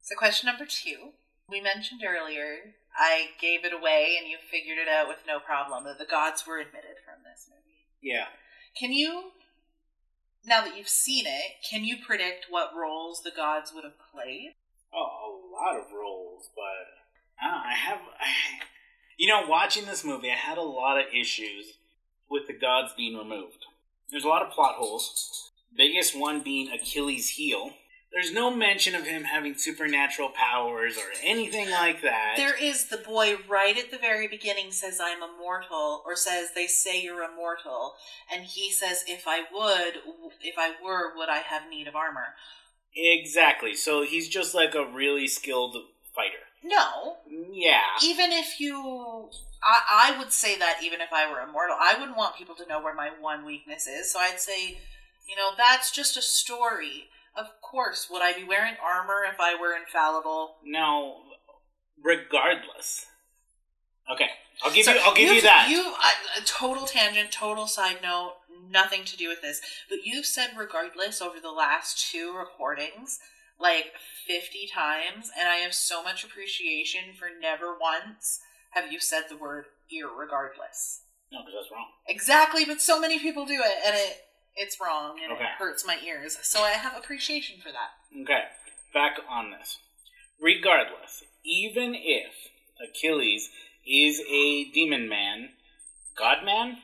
So 0.00 0.14
question 0.16 0.46
number 0.46 0.66
2. 0.66 1.10
We 1.48 1.60
mentioned 1.60 2.02
earlier 2.06 2.74
I 2.98 3.28
gave 3.40 3.64
it 3.64 3.72
away 3.72 4.16
and 4.18 4.28
you 4.28 4.38
figured 4.50 4.78
it 4.78 4.88
out 4.88 5.08
with 5.08 5.18
no 5.26 5.38
problem 5.38 5.84
that 5.84 5.98
the 5.98 6.10
gods 6.10 6.46
were 6.46 6.58
admitted 6.58 6.96
from 7.04 7.22
this 7.24 7.48
movie. 7.48 7.84
Yeah. 8.00 8.26
Can 8.78 8.92
you 8.92 9.32
now 10.46 10.62
that 10.62 10.76
you've 10.76 10.88
seen 10.88 11.26
it, 11.26 11.58
can 11.68 11.84
you 11.84 11.96
predict 11.98 12.46
what 12.48 12.70
roles 12.76 13.22
the 13.22 13.32
gods 13.34 13.72
would 13.74 13.84
have 13.84 13.98
played? 14.14 14.54
Oh, 14.94 15.02
a 15.02 15.52
lot 15.52 15.76
of 15.76 15.92
roles, 15.92 16.48
but 16.54 17.42
I, 17.42 17.72
I 17.72 17.74
have, 17.74 17.98
I, 17.98 18.64
you 19.16 19.28
know, 19.28 19.46
watching 19.46 19.86
this 19.86 20.04
movie, 20.04 20.30
I 20.30 20.34
had 20.34 20.58
a 20.58 20.62
lot 20.62 20.98
of 20.98 21.06
issues 21.12 21.78
with 22.30 22.46
the 22.46 22.52
gods 22.52 22.92
being 22.96 23.16
removed. 23.16 23.64
There's 24.10 24.24
a 24.24 24.28
lot 24.28 24.42
of 24.42 24.52
plot 24.52 24.76
holes. 24.76 25.50
Biggest 25.76 26.18
one 26.18 26.42
being 26.42 26.70
Achilles' 26.70 27.30
heel 27.30 27.72
there's 28.16 28.32
no 28.32 28.50
mention 28.50 28.94
of 28.94 29.06
him 29.06 29.24
having 29.24 29.58
supernatural 29.58 30.30
powers 30.30 30.96
or 30.96 31.12
anything 31.22 31.70
like 31.70 32.00
that. 32.00 32.34
There 32.38 32.56
is 32.56 32.86
the 32.86 32.96
boy 32.96 33.36
right 33.46 33.76
at 33.76 33.90
the 33.90 33.98
very 33.98 34.26
beginning 34.26 34.72
says 34.72 34.98
I'm 35.02 35.18
immortal 35.22 36.02
or 36.06 36.16
says 36.16 36.48
they 36.54 36.66
say 36.66 37.02
you're 37.02 37.22
immortal 37.22 37.94
and 38.32 38.44
he 38.44 38.72
says 38.72 39.04
if 39.06 39.24
I 39.26 39.40
would 39.52 40.00
if 40.40 40.54
I 40.58 40.72
were 40.82 41.14
would 41.14 41.28
I 41.28 41.38
have 41.38 41.68
need 41.68 41.88
of 41.88 41.94
armor. 41.94 42.34
Exactly. 42.94 43.74
So 43.74 44.02
he's 44.02 44.28
just 44.28 44.54
like 44.54 44.74
a 44.74 44.90
really 44.90 45.28
skilled 45.28 45.76
fighter. 46.14 46.46
No. 46.66 47.16
Yeah. 47.52 47.80
Even 48.02 48.32
if 48.32 48.60
you 48.60 49.30
I, 49.62 50.12
I 50.14 50.18
would 50.18 50.32
say 50.32 50.58
that 50.58 50.80
even 50.82 51.00
if 51.00 51.08
I 51.12 51.30
were 51.30 51.40
immortal, 51.40 51.76
I 51.78 51.96
wouldn't 51.98 52.16
want 52.16 52.36
people 52.36 52.54
to 52.56 52.66
know 52.66 52.82
where 52.82 52.94
my 52.94 53.10
one 53.20 53.44
weakness 53.44 53.86
is. 53.86 54.12
So 54.12 54.18
I'd 54.18 54.40
say, 54.40 54.78
you 55.28 55.36
know, 55.36 55.50
that's 55.56 55.90
just 55.90 56.16
a 56.16 56.22
story 56.22 57.08
of 57.36 57.60
course. 57.60 58.08
Would 58.10 58.22
I 58.22 58.32
be 58.32 58.44
wearing 58.44 58.74
armor 58.82 59.24
if 59.30 59.38
I 59.38 59.60
were 59.60 59.76
infallible? 59.76 60.56
No, 60.64 61.16
regardless. 62.02 63.06
Okay, 64.10 64.28
I'll 64.62 64.72
give 64.72 64.84
so 64.84 64.92
you. 64.92 65.00
I'll 65.02 65.14
give 65.14 65.34
you 65.34 65.42
that. 65.42 65.68
You 65.68 65.92
a 66.40 66.44
total 66.44 66.86
tangent, 66.86 67.30
total 67.30 67.66
side 67.66 67.98
note, 68.02 68.34
nothing 68.70 69.04
to 69.04 69.16
do 69.16 69.28
with 69.28 69.42
this. 69.42 69.60
But 69.88 69.98
you've 70.04 70.26
said 70.26 70.50
regardless 70.56 71.20
over 71.20 71.40
the 71.40 71.50
last 71.50 72.10
two 72.10 72.34
recordings 72.36 73.18
like 73.58 73.92
fifty 74.26 74.68
times, 74.72 75.30
and 75.38 75.48
I 75.48 75.56
have 75.56 75.74
so 75.74 76.02
much 76.02 76.24
appreciation 76.24 77.14
for 77.18 77.28
never 77.40 77.76
once 77.78 78.40
have 78.70 78.92
you 78.92 79.00
said 79.00 79.24
the 79.28 79.36
word 79.36 79.66
irregardless. 79.92 81.00
No, 81.32 81.40
because 81.40 81.54
that's 81.60 81.72
wrong. 81.72 81.88
Exactly, 82.08 82.64
but 82.64 82.80
so 82.80 83.00
many 83.00 83.18
people 83.18 83.46
do 83.46 83.60
it, 83.60 83.78
and 83.84 83.96
it 83.96 84.26
it's 84.56 84.78
wrong 84.80 85.18
and 85.22 85.32
okay. 85.32 85.42
it 85.42 85.50
hurts 85.58 85.86
my 85.86 85.98
ears. 86.04 86.38
So 86.42 86.62
I 86.62 86.70
have 86.70 86.96
appreciation 86.96 87.60
for 87.60 87.70
that. 87.70 88.22
Okay, 88.22 88.44
back 88.94 89.18
on 89.28 89.50
this. 89.50 89.78
Regardless, 90.40 91.24
even 91.44 91.94
if 91.94 92.32
Achilles 92.82 93.50
is 93.86 94.20
a 94.28 94.64
demon 94.72 95.08
man, 95.08 95.50
god 96.16 96.44
man, 96.44 96.78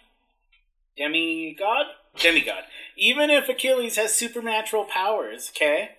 demigod, 0.96 1.87
demigod. 2.18 2.64
Even 2.96 3.30
if 3.30 3.48
Achilles 3.48 3.96
has 3.96 4.14
supernatural 4.14 4.85
powers, 4.85 5.50
okay, 5.54 5.90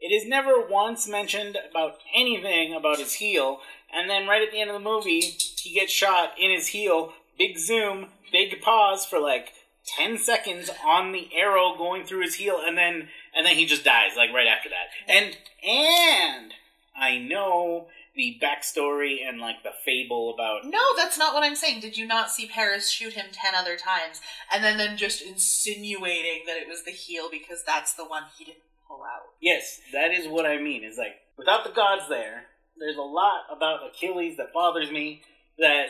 it 0.00 0.12
is 0.12 0.26
never 0.26 0.66
once 0.66 1.06
mentioned 1.06 1.58
about 1.70 1.98
anything 2.14 2.74
about 2.74 2.98
his 2.98 3.14
heel, 3.14 3.60
and 3.92 4.08
then 4.08 4.26
right 4.26 4.42
at 4.42 4.50
the 4.50 4.60
end 4.60 4.70
of 4.70 4.74
the 4.74 4.80
movie, 4.80 5.20
he 5.20 5.74
gets 5.74 5.92
shot 5.92 6.32
in 6.38 6.50
his 6.50 6.68
heel. 6.68 7.12
Big 7.38 7.58
zoom, 7.58 8.08
big 8.32 8.60
pause 8.60 9.04
for 9.04 9.18
like 9.18 9.52
10 9.96 10.18
seconds 10.18 10.70
on 10.84 11.12
the 11.12 11.28
arrow 11.34 11.76
going 11.76 12.04
through 12.04 12.22
his 12.22 12.34
heel 12.34 12.60
and 12.64 12.76
then 12.76 13.08
and 13.34 13.46
then 13.46 13.56
he 13.56 13.66
just 13.66 13.84
dies 13.84 14.12
like 14.16 14.32
right 14.32 14.46
after 14.46 14.68
that 14.68 14.88
and 15.08 15.36
and 15.66 16.52
i 16.96 17.18
know 17.18 17.88
the 18.14 18.38
backstory 18.42 19.18
and 19.26 19.40
like 19.40 19.62
the 19.62 19.70
fable 19.84 20.32
about 20.34 20.64
no 20.64 20.80
that's 20.96 21.18
not 21.18 21.34
what 21.34 21.42
i'm 21.42 21.56
saying 21.56 21.80
did 21.80 21.96
you 21.96 22.06
not 22.06 22.30
see 22.30 22.46
paris 22.46 22.90
shoot 22.90 23.14
him 23.14 23.26
10 23.32 23.54
other 23.54 23.76
times 23.76 24.20
and 24.52 24.62
then 24.62 24.76
then 24.76 24.96
just 24.96 25.22
insinuating 25.22 26.42
that 26.46 26.56
it 26.56 26.68
was 26.68 26.84
the 26.84 26.90
heel 26.90 27.28
because 27.30 27.64
that's 27.64 27.94
the 27.94 28.04
one 28.04 28.24
he 28.36 28.44
didn't 28.44 28.62
pull 28.90 29.02
out 29.02 29.22
yes 29.40 29.80
that 29.92 30.10
is 30.10 30.26
what 30.26 30.44
i 30.44 30.60
mean 30.60 30.82
is 30.82 30.98
like 30.98 31.14
without 31.38 31.62
the 31.64 31.70
gods 31.70 32.08
there 32.08 32.42
there's 32.78 32.96
a 32.96 33.00
lot 33.00 33.42
about 33.54 33.80
achilles 33.88 34.36
that 34.36 34.52
bothers 34.52 34.90
me 34.90 35.22
that 35.58 35.86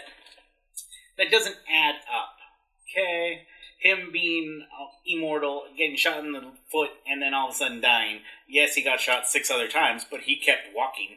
that 1.17 1.31
doesn't 1.31 1.57
add 1.73 1.95
up 2.13 2.37
okay 2.85 3.47
him 3.81 4.11
being 4.13 4.67
uh, 4.79 4.87
immortal, 5.07 5.65
getting 5.77 5.97
shot 5.97 6.25
in 6.25 6.33
the 6.33 6.53
foot, 6.71 6.91
and 7.07 7.21
then 7.21 7.35
all 7.35 7.49
of 7.49 7.55
a 7.55 7.57
sudden 7.57 7.81
dying. 7.81 8.21
Yes, 8.47 8.75
he 8.75 8.83
got 8.83 9.01
shot 9.01 9.27
six 9.27 9.51
other 9.51 9.69
times, 9.69 10.05
but 10.09 10.21
he 10.21 10.37
kept 10.37 10.69
walking. 10.75 11.17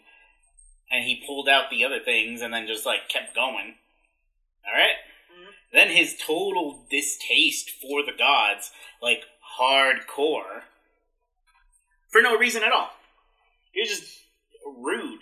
And 0.89 1.04
he 1.04 1.24
pulled 1.28 1.50
out 1.50 1.69
the 1.69 1.84
other 1.84 2.00
things 2.00 2.41
and 2.41 2.54
then 2.54 2.67
just, 2.67 2.86
like, 2.86 3.10
kept 3.10 3.36
going. 3.36 3.76
Alright? 4.65 4.96
Mm-hmm. 5.30 5.50
Then 5.74 5.89
his 5.89 6.15
total 6.15 6.86
distaste 6.89 7.69
for 7.69 8.06
the 8.06 8.17
gods, 8.17 8.72
like, 9.02 9.24
hardcore, 9.60 10.63
for 12.13 12.21
no 12.21 12.38
reason 12.38 12.63
at 12.63 12.71
all. 12.71 12.91
He's 13.73 13.89
just 13.89 14.19
rude. 14.65 15.19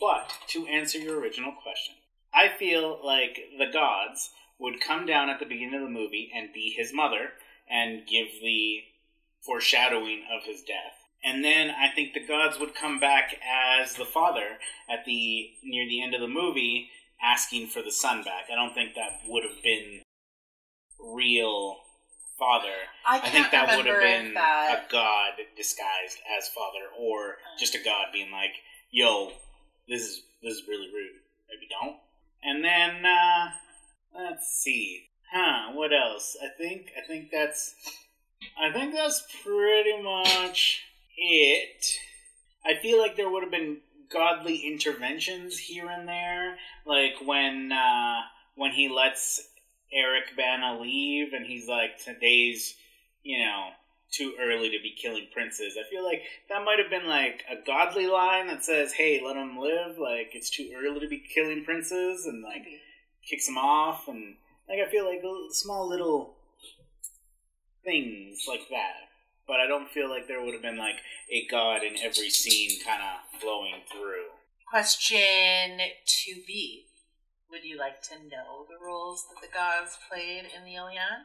But, 0.00 0.32
to 0.48 0.66
answer 0.66 0.98
your 0.98 1.20
original 1.20 1.52
question, 1.62 1.94
I 2.34 2.48
feel 2.48 2.98
like 3.04 3.38
the 3.56 3.70
gods 3.72 4.30
would 4.58 4.80
come 4.80 5.06
down 5.06 5.30
at 5.30 5.38
the 5.38 5.46
beginning 5.46 5.76
of 5.76 5.82
the 5.82 5.88
movie 5.88 6.32
and 6.34 6.52
be 6.52 6.74
his 6.76 6.92
mother 6.92 7.34
and 7.70 8.06
give 8.06 8.26
the 8.42 8.80
foreshadowing 9.40 10.24
of 10.34 10.42
his 10.44 10.62
death. 10.62 10.98
and 11.24 11.42
then 11.42 11.70
I 11.70 11.88
think 11.94 12.12
the 12.12 12.26
gods 12.26 12.58
would 12.58 12.74
come 12.74 13.00
back 13.00 13.40
as 13.42 13.94
the 13.94 14.04
father 14.04 14.58
at 14.90 15.06
the 15.06 15.52
near 15.62 15.88
the 15.88 16.02
end 16.02 16.14
of 16.14 16.20
the 16.20 16.28
movie, 16.28 16.90
asking 17.22 17.68
for 17.68 17.80
the 17.80 17.92
son 17.92 18.22
back. 18.22 18.44
I 18.52 18.54
don't 18.54 18.74
think 18.74 18.94
that 18.94 19.20
would 19.26 19.42
have 19.42 19.62
been 19.62 20.02
real 21.00 21.83
father. 22.38 22.74
I, 23.06 23.18
I 23.18 23.30
think 23.30 23.50
that 23.50 23.76
would 23.76 23.86
have 23.86 24.00
been 24.00 24.34
that. 24.34 24.86
a 24.88 24.92
god 24.92 25.32
disguised 25.56 26.18
as 26.38 26.48
father, 26.48 26.86
or 26.98 27.36
just 27.58 27.74
a 27.74 27.82
god 27.84 28.06
being 28.12 28.30
like, 28.30 28.54
"Yo, 28.90 29.32
this 29.88 30.02
is 30.02 30.22
this 30.42 30.54
is 30.54 30.68
really 30.68 30.88
rude. 30.92 31.20
Maybe 31.48 31.68
don't." 31.80 31.96
And 32.42 32.64
then 32.64 33.06
uh, 33.06 33.50
let's 34.14 34.48
see, 34.48 35.04
huh? 35.32 35.72
What 35.72 35.92
else? 35.92 36.36
I 36.42 36.48
think 36.56 36.90
I 36.96 37.06
think 37.06 37.30
that's 37.30 37.74
I 38.60 38.72
think 38.72 38.94
that's 38.94 39.24
pretty 39.42 40.02
much 40.02 40.82
it. 41.16 41.98
I 42.66 42.74
feel 42.80 42.98
like 42.98 43.16
there 43.16 43.30
would 43.30 43.42
have 43.42 43.52
been 43.52 43.78
godly 44.12 44.58
interventions 44.58 45.58
here 45.58 45.88
and 45.88 46.08
there, 46.08 46.56
like 46.86 47.14
when 47.24 47.72
uh, 47.72 48.20
when 48.54 48.72
he 48.72 48.88
lets 48.88 49.40
Eric 49.92 50.36
Bana 50.36 50.80
leave, 50.80 51.32
and 51.32 51.46
he's 51.46 51.68
like, 51.68 51.98
"Today's, 51.98 52.76
you 53.22 53.38
know, 53.38 53.70
too 54.10 54.34
early 54.40 54.70
to 54.70 54.82
be 54.82 54.94
killing 55.00 55.28
princes." 55.32 55.76
I 55.78 55.88
feel 55.88 56.04
like 56.04 56.22
that 56.48 56.64
might 56.64 56.78
have 56.78 56.90
been 56.90 57.06
like 57.06 57.44
a 57.50 57.56
godly 57.64 58.06
line 58.06 58.46
that 58.48 58.64
says, 58.64 58.92
"Hey, 58.92 59.20
let 59.24 59.36
him 59.36 59.58
live. 59.58 59.98
Like 59.98 60.30
it's 60.34 60.50
too 60.50 60.72
early 60.76 61.00
to 61.00 61.08
be 61.08 61.18
killing 61.18 61.64
princes," 61.64 62.26
and 62.26 62.42
like 62.42 62.62
mm-hmm. 62.62 62.76
kicks 63.28 63.48
him 63.48 63.58
off, 63.58 64.08
and 64.08 64.36
like 64.68 64.78
I 64.78 64.90
feel 64.90 65.04
like 65.04 65.22
small 65.50 65.88
little 65.88 66.36
things 67.84 68.46
like 68.48 68.68
that. 68.70 69.08
But 69.46 69.60
I 69.60 69.66
don't 69.66 69.90
feel 69.90 70.08
like 70.08 70.26
there 70.26 70.42
would 70.42 70.54
have 70.54 70.62
been 70.62 70.78
like 70.78 70.96
a 71.30 71.46
god 71.50 71.82
in 71.82 71.96
every 71.98 72.30
scene, 72.30 72.80
kind 72.84 73.02
of 73.02 73.40
flowing 73.40 73.82
through. 73.92 74.24
Question 74.70 75.78
to 76.06 76.42
be: 76.46 76.86
Would 77.54 77.64
you 77.64 77.78
like 77.78 78.02
to 78.02 78.16
know 78.16 78.66
the 78.68 78.84
roles 78.84 79.26
that 79.28 79.40
the 79.40 79.54
gods 79.54 79.96
played 80.10 80.42
in 80.56 80.64
the 80.64 80.74
Iliad? 80.74 81.22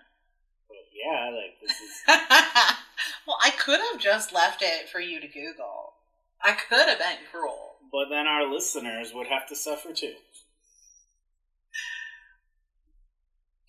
But 0.67 0.85
yeah, 0.93 1.31
like 1.31 1.59
this 1.59 1.71
is 1.71 1.89
well, 3.27 3.39
I 3.43 3.49
could 3.49 3.79
have 3.91 3.99
just 3.99 4.31
left 4.31 4.61
it 4.61 4.89
for 4.89 4.99
you 4.99 5.19
to 5.21 5.27
Google. 5.27 5.93
I 6.39 6.51
could 6.51 6.87
have 6.87 6.99
been 6.99 7.25
cruel. 7.31 7.77
But 7.91 8.09
then 8.11 8.27
our 8.27 8.47
listeners 8.47 9.11
would 9.11 9.25
have 9.25 9.47
to 9.47 9.55
suffer 9.55 9.91
too. 9.91 10.13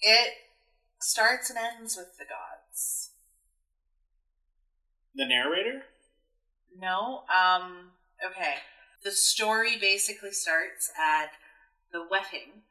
It 0.02 0.34
starts 1.00 1.48
and 1.48 1.58
ends 1.58 1.96
with 1.96 2.18
the 2.18 2.26
gods. 2.26 3.12
The 5.14 5.24
narrator? 5.24 5.84
No, 6.78 7.22
um, 7.34 7.92
okay. 8.22 8.56
The 9.02 9.12
story 9.12 9.78
basically 9.80 10.32
starts 10.32 10.90
at 11.02 11.30
the 11.92 12.06
wedding. 12.10 12.62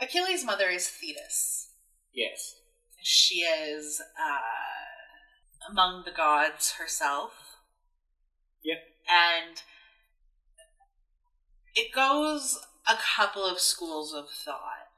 Achilles' 0.00 0.44
mother 0.44 0.68
is 0.68 0.88
Thetis. 0.88 1.70
Yes. 2.12 2.56
She 3.02 3.40
is 3.40 4.00
uh, 4.00 5.70
among 5.70 6.04
the 6.04 6.12
gods 6.12 6.72
herself. 6.72 7.32
Yep. 8.62 8.78
And 9.08 9.62
it 11.74 11.92
goes 11.92 12.58
a 12.88 12.96
couple 13.16 13.44
of 13.44 13.60
schools 13.60 14.12
of 14.12 14.30
thought. 14.30 14.88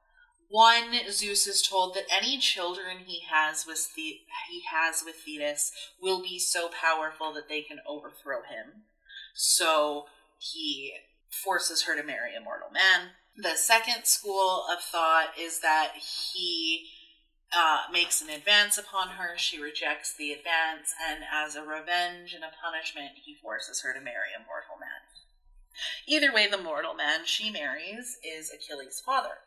One, 0.49 0.93
Zeus 1.11 1.47
is 1.47 1.63
told 1.63 1.95
that 1.95 2.11
any 2.11 2.39
children 2.39 3.05
he 3.07 3.21
has 3.31 3.67
with 3.67 3.95
the- 3.95 4.23
he 4.49 4.63
has 4.69 5.03
with 5.05 5.17
Thetis 5.25 5.71
will 6.01 6.21
be 6.23 6.41
so 6.41 6.69
powerful 6.69 7.33
that 7.35 7.49
they 7.49 7.63
can 7.63 7.81
overthrow 7.87 8.43
him. 8.43 8.85
So 9.35 10.07
he 10.39 10.95
forces 11.31 11.83
her 11.83 11.95
to 11.95 12.03
marry 12.03 12.35
a 12.35 12.41
mortal 12.41 12.71
man. 12.71 13.13
The 13.37 13.57
second 13.57 14.05
school 14.05 14.67
of 14.71 14.81
thought 14.81 15.33
is 15.39 15.61
that 15.61 15.93
he 15.97 16.91
uh, 17.53 17.83
makes 17.93 18.21
an 18.23 18.29
advance 18.29 18.79
upon 18.79 19.11
her. 19.11 19.37
She 19.37 19.61
rejects 19.61 20.15
the 20.15 20.33
advance, 20.33 20.93
and 21.09 21.25
as 21.33 21.57
a 21.57 21.63
revenge 21.63 22.35
and 22.35 22.45
a 22.45 22.53
punishment, 22.63 23.23
he 23.25 23.35
forces 23.35 23.83
her 23.83 23.93
to 23.93 24.01
marry 24.01 24.31
a 24.37 24.47
mortal 24.47 24.77
man. 24.79 25.01
Either 26.07 26.33
way, 26.33 26.49
the 26.49 26.63
mortal 26.63 26.95
man 26.95 27.21
she 27.25 27.51
marries 27.51 28.19
is 28.25 28.51
Achilles' 28.53 29.03
father. 29.05 29.39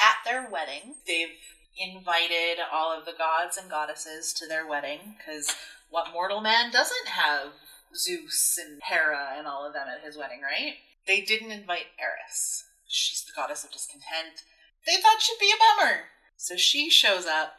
At 0.00 0.16
their 0.24 0.48
wedding, 0.48 0.96
they've 1.06 1.36
invited 1.78 2.58
all 2.72 2.96
of 2.96 3.04
the 3.04 3.14
gods 3.16 3.56
and 3.56 3.70
goddesses 3.70 4.32
to 4.34 4.46
their 4.46 4.66
wedding 4.66 5.16
because 5.16 5.54
what 5.90 6.12
mortal 6.12 6.40
man 6.40 6.70
doesn't 6.70 7.08
have 7.08 7.52
Zeus 7.94 8.58
and 8.58 8.80
Hera 8.82 9.34
and 9.36 9.46
all 9.46 9.66
of 9.66 9.72
them 9.72 9.86
at 9.88 10.04
his 10.04 10.16
wedding, 10.16 10.40
right? 10.42 10.74
They 11.06 11.20
didn't 11.20 11.50
invite 11.50 11.86
Eris. 11.98 12.64
She's 12.92 13.24
the 13.24 13.32
goddess 13.34 13.64
of 13.64 13.72
discontent. 13.72 14.42
They 14.86 15.00
thought 15.00 15.22
she'd 15.22 15.38
be 15.40 15.50
a 15.50 15.56
bummer. 15.58 16.00
So 16.36 16.56
she 16.56 16.90
shows 16.90 17.24
up 17.24 17.54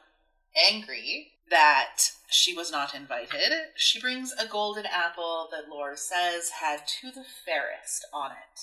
angry 0.56 1.32
that 1.50 1.98
she 2.30 2.54
was 2.54 2.72
not 2.72 2.94
invited. 2.94 3.52
She 3.76 4.00
brings 4.00 4.32
a 4.34 4.46
golden 4.48 4.86
apple 4.86 5.48
that 5.52 5.70
Lore 5.70 5.96
says 5.96 6.50
had 6.62 6.82
to 7.02 7.10
the 7.12 7.26
fairest 7.46 8.06
on 8.14 8.32
it. 8.32 8.60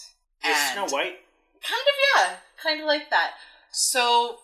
Is 0.48 0.56
And- 0.56 0.72
Snow 0.88 0.96
White? 0.96 1.18
Kind 1.62 1.82
of, 1.82 1.94
yeah. 2.14 2.36
Kind 2.62 2.80
of 2.80 2.86
like 2.86 3.10
that. 3.10 3.32
So 3.72 4.38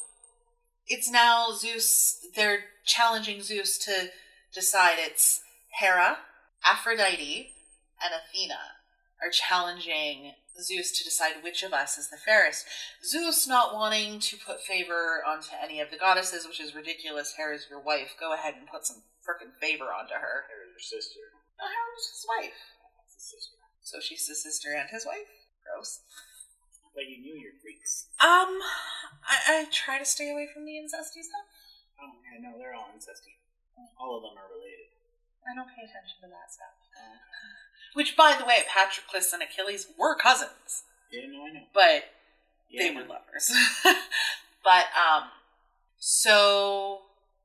it's 0.89 1.09
now 1.11 1.53
Zeus, 1.53 2.27
they're 2.35 2.65
challenging 2.85 3.41
Zeus 3.41 3.79
to 3.79 4.11
decide 4.53 4.97
it's 4.99 5.43
Hera, 5.79 6.19
Aphrodite, 6.65 7.55
and 8.03 8.13
Athena 8.13 8.59
are 9.23 9.31
challenging 9.31 10.33
Zeus 10.61 10.93
to 10.97 11.05
decide 11.05 11.43
which 11.43 11.63
of 11.63 11.73
us 11.73 11.99
is 11.99 12.09
the 12.09 12.17
fairest. 12.17 12.65
Zeus 13.05 13.47
not 13.47 13.75
wanting 13.75 14.21
to 14.21 14.37
put 14.37 14.63
favor 14.63 15.21
onto 15.27 15.53
any 15.63 15.81
of 15.81 15.91
the 15.91 15.99
goddesses, 16.01 16.47
which 16.47 16.61
is 16.61 16.75
ridiculous. 16.75 17.35
Hera's 17.37 17.67
your 17.69 17.81
wife. 17.81 18.17
Go 18.19 18.33
ahead 18.33 18.55
and 18.57 18.69
put 18.69 18.87
some 18.87 19.05
frickin' 19.21 19.53
favor 19.61 19.93
onto 19.93 20.15
her. 20.15 20.49
Or 20.49 20.65
your 20.69 20.81
sister? 20.81 21.21
No, 21.61 21.65
Hera's 21.69 22.09
his 22.09 22.25
wife. 22.29 22.61
That's 22.97 23.15
his 23.15 23.27
sister. 23.37 23.57
So 23.83 24.01
she's 24.01 24.27
his 24.27 24.43
sister 24.43 24.73
and 24.73 24.89
his 24.89 25.05
wife. 25.05 25.29
Gross. 25.65 26.01
But 26.95 27.09
you 27.09 27.21
knew 27.21 27.37
your 27.37 27.53
Greeks. 27.61 28.09
Um, 28.21 28.57
I, 29.21 29.37
I 29.49 29.67
try 29.69 29.99
to 29.99 30.09
stay 30.09 30.33
away 30.33 30.49
from 30.49 30.65
the 30.65 30.81
incesty 30.81 31.21
stuff. 31.21 31.45
Oh, 32.01 32.17
yeah, 32.25 32.41
no, 32.41 32.57
they're 32.57 32.73
all 32.73 32.89
incesty. 32.93 33.37
All 34.01 34.17
of 34.17 34.25
them 34.25 34.37
are 34.41 34.49
related. 34.49 34.93
I 35.45 35.53
don't 35.53 35.69
pay 35.69 35.85
attention 35.85 36.25
to 36.25 36.29
that 36.33 36.49
stuff. 36.49 36.76
Which, 37.97 38.15
by 38.15 38.37
the 38.39 38.45
way, 38.45 38.59
Patroclus 38.69 39.33
and 39.33 39.43
Achilles 39.43 39.87
were 39.99 40.15
cousins, 40.15 40.83
Yeah, 41.11 41.23
no, 41.31 41.47
I 41.47 41.53
know. 41.53 41.61
but 41.73 42.05
they 42.77 42.91
were 42.91 43.01
lovers. 43.01 43.51
but 44.63 44.85
um, 44.95 45.31
so 45.99 47.01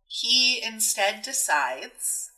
he 0.08 0.62
instead 0.62 1.22
decides 1.22 2.32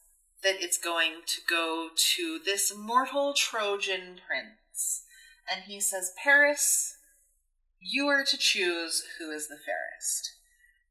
that 0.44 0.62
it's 0.62 0.78
going 0.78 1.22
to 1.26 1.42
go 1.50 1.90
to 1.96 2.40
this 2.46 2.72
mortal 2.78 3.34
Trojan 3.34 4.20
prince, 4.28 5.06
and 5.52 5.64
he 5.64 5.80
says, 5.80 6.14
"Paris, 6.24 6.98
you 7.80 8.06
are 8.08 8.24
to 8.26 8.38
choose 8.38 9.04
who 9.18 9.32
is 9.32 9.48
the 9.48 9.58
fairest." 9.58 10.34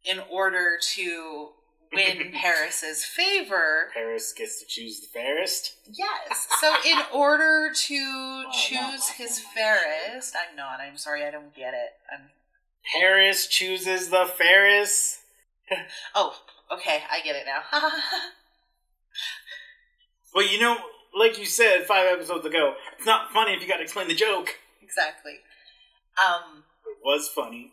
In 0.05 0.19
order 0.29 0.77
to 0.95 1.51
win 1.95 2.33
Paris's 2.35 3.05
favor, 3.05 3.91
Paris 3.95 4.33
gets 4.33 4.61
to 4.61 4.67
choose 4.67 5.01
the 5.01 5.07
fairest. 5.09 5.75
Yes. 5.93 6.49
So 6.61 6.75
in 6.87 6.99
order 7.15 7.71
to 7.75 7.95
Oh, 8.47 8.51
choose 8.53 9.11
I 9.11 9.15
his 9.17 9.39
fairest, 9.41 10.35
I'm 10.37 10.57
not. 10.57 10.81
I'm 10.81 10.97
sorry, 10.97 11.25
I 11.25 11.31
don't 11.31 11.55
get 11.55 11.75
it. 11.75 11.91
I'm. 12.13 12.31
Paris 13.01 13.47
chooses 13.47 14.09
the 14.09 14.27
fairest. 14.27 15.19
Oh, 16.15 16.35
okay, 16.71 17.03
I 17.11 17.21
get 17.23 17.35
it 17.37 17.45
now. 17.47 17.63
But 20.35 20.51
you 20.53 20.59
know, 20.61 20.77
like 21.19 21.39
you 21.39 21.47
said 21.47 21.85
five 21.87 22.07
episodes 22.13 22.45
ago, 22.47 22.75
it's 22.97 23.07
not 23.07 23.31
funny 23.33 23.53
if 23.55 23.63
you 23.63 23.69
gotta 23.69 23.83
explain 23.83 24.09
the 24.09 24.15
joke. 24.15 24.59
exactly. 24.83 25.39
Um. 26.23 26.65
It 26.87 26.99
was 27.05 27.29
funny. 27.29 27.73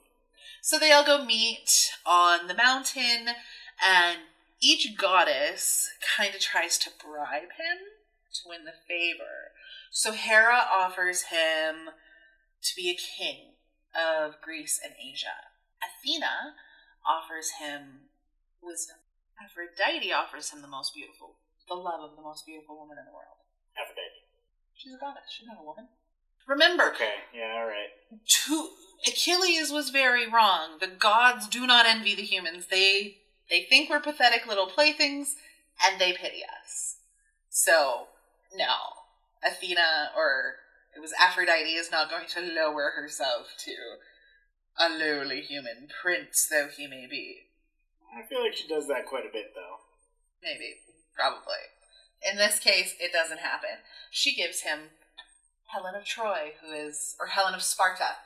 So 0.62 0.78
they 0.80 0.92
all 0.92 1.06
go 1.06 1.24
meet 1.26 1.92
on 2.06 2.48
the 2.48 2.54
mountain, 2.54 3.30
and 3.86 4.18
each 4.62 4.98
goddess 4.98 5.90
kind 6.18 6.36
of 6.36 6.42
tries 6.42 6.78
to 6.80 6.90
bribe 7.04 7.54
him 7.58 7.78
to 8.34 8.42
win 8.50 8.66
the 8.66 8.74
favor. 8.88 9.52
So 9.92 10.12
Hera 10.12 10.62
offers 10.72 11.24
him 11.24 11.90
to 12.62 12.76
be 12.76 12.90
a 12.90 12.96
king 12.96 13.54
of 13.96 14.42
Greece 14.42 14.80
and 14.84 14.94
Asia. 15.02 15.50
Athena 15.82 16.56
offers 17.08 17.52
him 17.60 18.10
wisdom. 18.62 18.98
Aphrodite 19.42 20.12
offers 20.12 20.50
him 20.52 20.62
the 20.62 20.68
most 20.68 20.94
beautiful, 20.94 21.36
the 21.68 21.76
love 21.76 22.02
of 22.02 22.16
the 22.18 22.22
most 22.22 22.46
beautiful 22.46 22.78
woman 22.78 22.98
in 23.00 23.06
the 23.06 23.12
world. 23.12 23.40
Aphrodite. 23.80 24.28
She's 24.76 24.94
a 24.94 24.98
goddess. 25.00 25.24
She's 25.30 25.48
not 25.48 25.58
a 25.62 25.66
woman. 25.66 25.88
Remember, 26.48 26.92
Okay, 26.94 27.14
yeah, 27.34 27.54
alright. 27.56 27.90
to 28.26 28.70
Achilles 29.08 29.72
was 29.72 29.92
very 29.92 30.28
wrong. 30.30 30.78
The 30.80 30.88
gods 30.88 31.48
do 31.48 31.66
not 31.66 31.86
envy 31.86 32.16
the 32.16 32.24
humans. 32.24 32.66
They 32.70 33.20
they 33.50 33.66
think 33.70 33.90
we're 33.90 34.00
pathetic 34.00 34.48
little 34.48 34.68
playthings, 34.68 35.36
and 35.84 36.00
they 36.00 36.14
pity 36.14 36.42
us. 36.62 36.98
So 37.50 38.08
no, 38.56 38.76
Athena 39.44 40.12
or 40.16 40.56
it 40.96 41.02
was 41.02 41.14
Aphrodite 41.20 41.76
is 41.76 41.92
not 41.92 42.10
going 42.10 42.28
to 42.28 42.42
lower 42.42 42.94
herself 42.96 43.48
to 43.60 43.74
a 44.78 44.90
lowly 44.90 45.42
human 45.42 45.88
prince, 46.02 46.48
though 46.50 46.68
he 46.76 46.88
may 46.88 47.06
be. 47.10 47.42
I 48.16 48.28
feel 48.28 48.42
like 48.42 48.56
she 48.56 48.68
does 48.68 48.88
that 48.88 49.06
quite 49.06 49.26
a 49.26 49.32
bit, 49.32 49.52
though. 49.54 49.78
Maybe. 50.42 50.78
Probably. 51.16 51.70
In 52.30 52.38
this 52.38 52.60
case, 52.60 52.96
it 53.00 53.12
doesn't 53.12 53.40
happen. 53.40 53.84
She 54.10 54.36
gives 54.36 54.62
him 54.62 54.90
Helen 55.68 55.96
of 55.96 56.06
Troy, 56.06 56.54
who 56.62 56.74
is, 56.74 57.16
or 57.20 57.28
Helen 57.28 57.54
of 57.54 57.62
Sparta. 57.62 58.18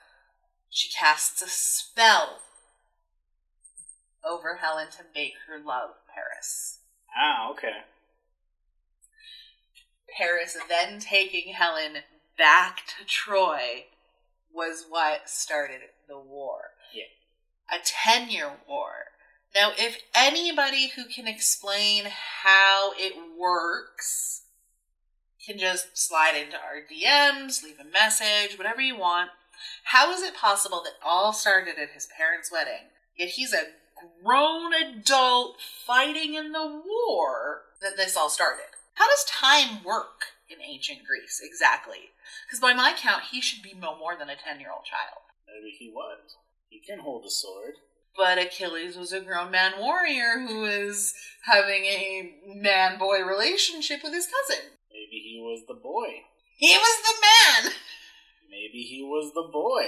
She 0.70 0.90
casts 0.90 1.42
a 1.42 1.50
spell 1.50 2.40
over 4.26 4.58
Helen 4.62 4.88
to 4.92 5.04
make 5.16 5.34
her 5.48 5.60
love 5.60 5.92
Paris. 6.14 6.80
Ah, 7.16 7.50
okay. 7.52 7.84
Paris 10.18 10.58
then 10.70 11.00
taking 11.00 11.54
Helen 11.54 11.98
back 12.38 12.82
to 12.88 13.06
Troy 13.06 13.86
was 14.54 14.86
what 14.90 15.30
started 15.30 15.82
the 16.08 16.20
war. 16.20 16.72
Yeah. 16.94 17.76
A 17.76 17.82
10 17.84 18.30
year 18.30 18.52
war. 18.68 18.92
Now, 19.56 19.72
if 19.78 20.02
anybody 20.16 20.92
who 20.96 21.06
can 21.06 21.28
explain 21.28 22.06
how 22.44 22.94
it 22.98 23.14
works 23.38 24.44
can 25.46 25.60
just 25.60 25.98
slide 25.98 26.36
into 26.36 26.58
our 26.58 26.82
DMs, 26.82 27.64
leave 27.64 27.80
a 27.80 27.92
message, 27.92 28.58
whatever 28.58 28.82
you 28.82 28.98
want, 28.98 29.30
how 29.86 30.12
is 30.12 30.24
it 30.24 30.36
possible 30.36 30.82
that 30.84 30.94
all 31.06 31.34
started 31.34 31.78
at 31.78 31.92
his 31.92 32.08
parents' 32.18 32.52
wedding, 32.52 32.90
yet 33.18 33.30
he's 33.30 33.54
a 33.54 33.66
grown 34.24 34.74
adult 34.74 35.58
fighting 35.86 36.34
in 36.36 36.52
the 36.52 36.66
war 36.66 37.62
that 37.82 37.98
this 37.98 38.16
all 38.16 38.30
started? 38.30 38.66
How 38.96 39.08
does 39.08 39.26
time 39.26 39.84
work 39.84 40.26
in 40.50 40.62
ancient 40.62 41.00
Greece 41.06 41.42
exactly? 41.44 42.12
Because 42.46 42.60
by 42.60 42.74
my 42.74 42.94
count, 42.96 43.24
he 43.32 43.42
should 43.42 43.64
be 43.64 43.74
no 43.74 43.98
more 43.98 44.16
than 44.18 44.30
a 44.30 44.36
10 44.36 44.60
year 44.60 44.72
old 44.72 44.86
child. 44.86 45.24
Maybe 45.48 45.76
he 45.78 45.90
was. 45.90 46.38
He 46.70 46.80
can 46.80 47.00
hold 47.00 47.26
a 47.26 47.30
sword. 47.30 47.76
But 48.16 48.38
Achilles 48.38 48.96
was 48.96 49.12
a 49.12 49.22
grown 49.22 49.50
man 49.52 49.74
warrior 49.80 50.40
who 50.48 50.62
was 50.62 51.14
having 51.46 51.86
a 51.86 52.34
man 52.46 53.00
boy 53.00 53.24
relationship 53.24 54.02
with 54.04 54.14
his 54.14 54.28
cousin. 54.28 54.66
Maybe 54.92 55.18
he 55.24 55.40
was 55.42 55.64
the 55.68 55.74
boy. 55.74 56.22
He 56.58 56.78
was 56.78 57.02
the 57.02 57.64
man! 57.66 57.74
Maybe 58.50 58.84
he 58.84 59.02
was 59.02 59.34
the 59.34 59.50
boy. 59.52 59.86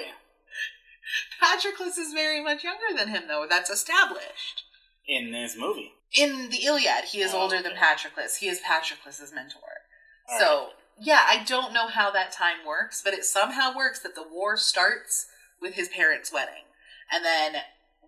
Patroclus 1.41 1.97
is 1.97 2.13
very 2.13 2.43
much 2.43 2.63
younger 2.63 2.95
than 2.97 3.09
him, 3.09 3.23
though. 3.27 3.45
That's 3.49 3.69
established. 3.69 4.63
In 5.07 5.31
this 5.31 5.55
movie. 5.57 5.91
In 6.17 6.49
the 6.49 6.65
Iliad, 6.65 7.05
he 7.11 7.21
is 7.21 7.33
Oh, 7.33 7.41
older 7.41 7.61
than. 7.61 7.73
Patroclus. 7.73 8.37
He 8.37 8.47
is 8.47 8.59
Patroclus's 8.59 9.31
mentor. 9.33 9.59
All 10.29 10.39
so, 10.39 10.45
right. 10.63 10.69
yeah, 10.99 11.21
I 11.27 11.43
don't 11.43 11.73
know 11.73 11.87
how 11.87 12.09
that 12.11 12.31
time 12.31 12.65
works, 12.65 13.01
but 13.03 13.13
it 13.13 13.25
somehow 13.25 13.75
works 13.75 13.99
that 13.99 14.15
the 14.15 14.25
war 14.27 14.57
starts 14.57 15.27
with 15.61 15.75
his 15.75 15.89
parents' 15.89 16.33
wedding. 16.33 16.63
And 17.11 17.23
then 17.23 17.61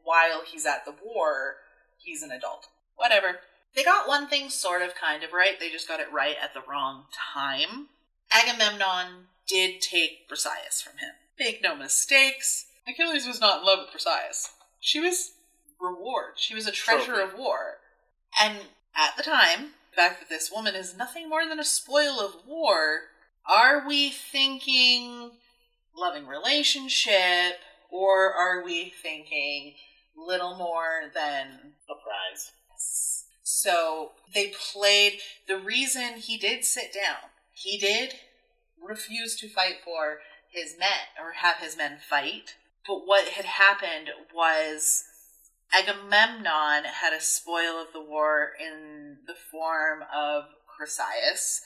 while 0.04 0.42
he's 0.46 0.66
at 0.66 0.86
the 0.86 0.96
war, 1.04 1.58
he's 1.98 2.24
an 2.24 2.32
adult. 2.32 2.68
Whatever. 2.96 3.40
They 3.76 3.84
got 3.84 4.08
one 4.08 4.28
thing 4.28 4.50
sort 4.50 4.82
of 4.82 4.96
kind 4.96 5.24
of 5.24 5.34
right, 5.34 5.60
they 5.60 5.70
just 5.70 5.88
got 5.88 6.00
it 6.00 6.12
right 6.12 6.36
at 6.42 6.54
the 6.56 6.62
wrong 6.68 7.04
time. 7.34 7.90
Agamemnon 8.32 9.28
did 9.48 9.82
take 9.82 10.28
Briseis 10.30 10.82
from 10.82 10.98
him. 10.98 11.12
Make 11.40 11.62
no 11.62 11.76
mistakes, 11.76 12.66
Achilles 12.88 13.28
was 13.28 13.42
not 13.42 13.62
in 13.62 13.66
love 13.66 13.80
with 13.80 14.02
Briseis. 14.02 14.50
She 14.80 15.00
was 15.00 15.32
reward. 15.80 16.34
She 16.38 16.56
was 16.56 16.68
a 16.68 16.72
treasure 16.72 17.16
Trophy. 17.16 17.34
of 17.34 17.40
war. 17.40 17.78
And 18.42 18.58
at 18.96 19.18
the 19.18 19.24
time, 19.24 19.72
the 19.92 19.96
fact 19.96 20.20
that 20.20 20.30
this 20.30 20.52
woman 20.52 20.76
is 20.76 20.96
nothing 20.96 21.30
more 21.30 21.46
than 21.48 21.60
a 21.60 21.66
spoil 21.66 22.20
of 22.20 22.48
war, 22.48 23.02
are 23.46 23.88
we 23.88 24.10
thinking 24.10 25.32
loving 25.96 26.28
relationship, 26.28 27.60
or 27.90 28.34
are 28.34 28.64
we 28.64 28.90
thinking 28.90 29.74
little 30.16 30.56
more 30.56 31.04
than 31.14 31.74
A 31.90 31.94
prize. 31.94 32.52
so 33.44 34.12
they 34.34 34.52
played 34.74 35.20
the 35.48 35.58
reason 35.58 36.18
he 36.18 36.38
did 36.38 36.66
sit 36.66 36.94
down. 36.94 37.30
He 37.54 37.78
did 37.78 38.16
refuse 38.82 39.36
to 39.38 39.50
fight 39.50 39.78
for 39.84 40.20
his 40.50 40.76
men 40.78 41.10
or 41.20 41.34
have 41.34 41.58
his 41.58 41.78
men 41.78 41.98
fight. 42.00 42.56
But 42.88 43.06
what 43.06 43.28
had 43.30 43.46
happened 43.46 44.10
was 44.34 45.04
Agamemnon 45.74 46.86
had 46.86 47.14
a 47.14 47.22
spoil 47.22 47.82
of 47.82 47.92
the 47.94 48.02
war 48.02 48.52
in 48.60 49.18
the 49.28 49.36
form 49.36 50.04
of 50.16 50.46
Chryseis, 50.66 51.60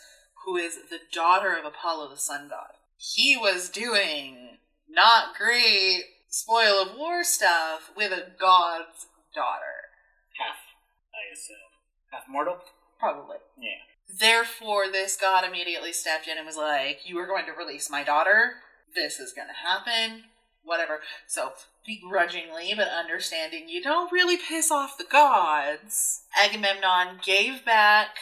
who 0.46 0.58
is 0.58 0.78
the 0.90 1.00
daughter 1.14 1.56
of 1.56 1.66
Apollo 1.66 2.10
the 2.10 2.18
sun 2.18 2.48
god. 2.50 2.74
He 2.98 3.38
was 3.38 3.70
doing 3.70 4.58
not 4.90 5.36
great 5.36 6.04
spoil 6.30 6.82
of 6.82 6.98
war 6.98 7.24
stuff 7.24 7.92
with 7.96 8.12
a 8.12 8.32
god's 8.40 9.08
daughter. 9.36 9.92
Half, 10.40 10.58
I 11.14 11.32
assume. 11.32 11.58
Half 12.12 12.24
mortal? 12.28 12.58
Probably. 13.00 13.38
Yeah. 13.58 13.82
Therefore, 14.20 14.92
this 14.92 15.16
god 15.16 15.44
immediately 15.46 15.94
stepped 15.94 16.28
in 16.28 16.38
and 16.38 16.46
was 16.46 16.58
like, 16.58 17.00
You 17.06 17.18
are 17.20 17.28
going 17.28 17.46
to 17.46 17.52
release 17.52 17.90
my 17.90 18.04
daughter. 18.04 18.56
This 18.96 19.20
is 19.20 19.34
going 19.34 19.48
to 19.48 19.68
happen. 19.70 20.24
Whatever. 20.64 21.00
So, 21.28 21.54
begrudgingly, 21.86 22.74
but 22.76 22.88
understanding 22.88 23.68
you 23.68 23.82
don't 23.82 24.12
really 24.12 24.38
piss 24.38 24.72
off 24.72 24.98
the 24.98 25.04
gods, 25.04 26.22
Agamemnon 26.40 27.20
gave 27.24 27.66
back 27.66 28.18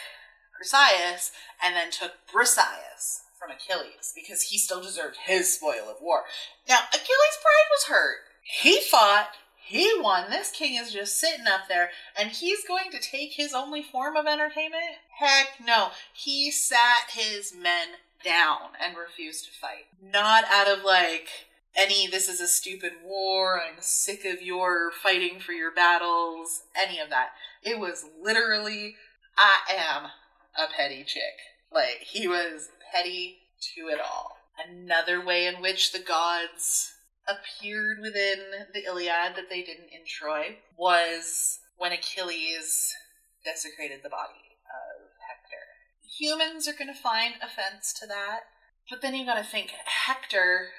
Chryseis 0.60 1.30
and 1.62 1.76
then 1.76 1.90
took 1.90 2.12
Briseis 2.32 3.20
from 3.38 3.50
Achilles 3.50 4.12
because 4.14 4.42
he 4.42 4.58
still 4.58 4.82
deserved 4.82 5.16
his 5.24 5.54
spoil 5.54 5.88
of 5.88 6.00
war. 6.00 6.24
Now, 6.68 6.78
Achilles' 6.88 7.38
pride 7.42 7.68
was 7.70 7.84
hurt. 7.88 8.18
He 8.42 8.80
fought. 8.80 9.30
He 9.62 9.92
won. 10.00 10.30
This 10.30 10.50
king 10.50 10.74
is 10.74 10.92
just 10.92 11.18
sitting 11.18 11.46
up 11.46 11.68
there, 11.68 11.90
and 12.18 12.30
he's 12.30 12.66
going 12.66 12.90
to 12.90 12.98
take 12.98 13.34
his 13.34 13.54
only 13.54 13.82
form 13.82 14.16
of 14.16 14.26
entertainment? 14.26 14.98
Heck 15.18 15.64
no. 15.64 15.90
He 16.12 16.50
sat 16.50 17.10
his 17.12 17.54
men 17.54 17.88
down 18.24 18.70
and 18.84 18.96
refused 18.96 19.44
to 19.44 19.52
fight. 19.52 19.86
Not 20.02 20.44
out 20.50 20.66
of 20.66 20.84
like 20.84 21.28
any, 21.76 22.06
this 22.06 22.28
is 22.28 22.40
a 22.40 22.48
stupid 22.48 22.92
war, 23.04 23.60
I'm 23.60 23.80
sick 23.80 24.24
of 24.24 24.42
your 24.42 24.90
fighting 24.90 25.40
for 25.40 25.52
your 25.52 25.72
battles, 25.72 26.62
any 26.76 26.98
of 26.98 27.10
that. 27.10 27.30
It 27.62 27.78
was 27.78 28.04
literally, 28.20 28.96
I 29.36 29.72
am 29.72 30.04
a 30.56 30.70
petty 30.76 31.04
chick. 31.04 31.22
Like, 31.72 32.00
he 32.00 32.26
was 32.26 32.68
petty 32.92 33.38
to 33.76 33.88
it 33.88 34.00
all. 34.00 34.36
Another 34.68 35.24
way 35.24 35.46
in 35.46 35.62
which 35.62 35.92
the 35.92 36.00
gods 36.00 36.92
appeared 37.28 37.98
within 38.00 38.66
the 38.74 38.84
Iliad 38.84 39.36
that 39.36 39.48
they 39.48 39.62
didn't 39.62 39.92
in 39.92 40.04
Troy 40.06 40.56
was 40.76 41.60
when 41.76 41.92
Achilles 41.92 42.92
desecrated 43.44 44.00
the 44.02 44.10
body 44.10 44.58
of 44.66 45.06
Hector. 45.28 45.64
Humans 46.18 46.66
are 46.68 46.72
going 46.72 46.92
to 46.92 47.00
find 47.00 47.34
offense 47.42 47.92
to 48.00 48.06
that, 48.06 48.40
but 48.90 49.00
then 49.00 49.14
you 49.14 49.24
got 49.24 49.36
to 49.36 49.44
think 49.44 49.70
Hector 50.06 50.70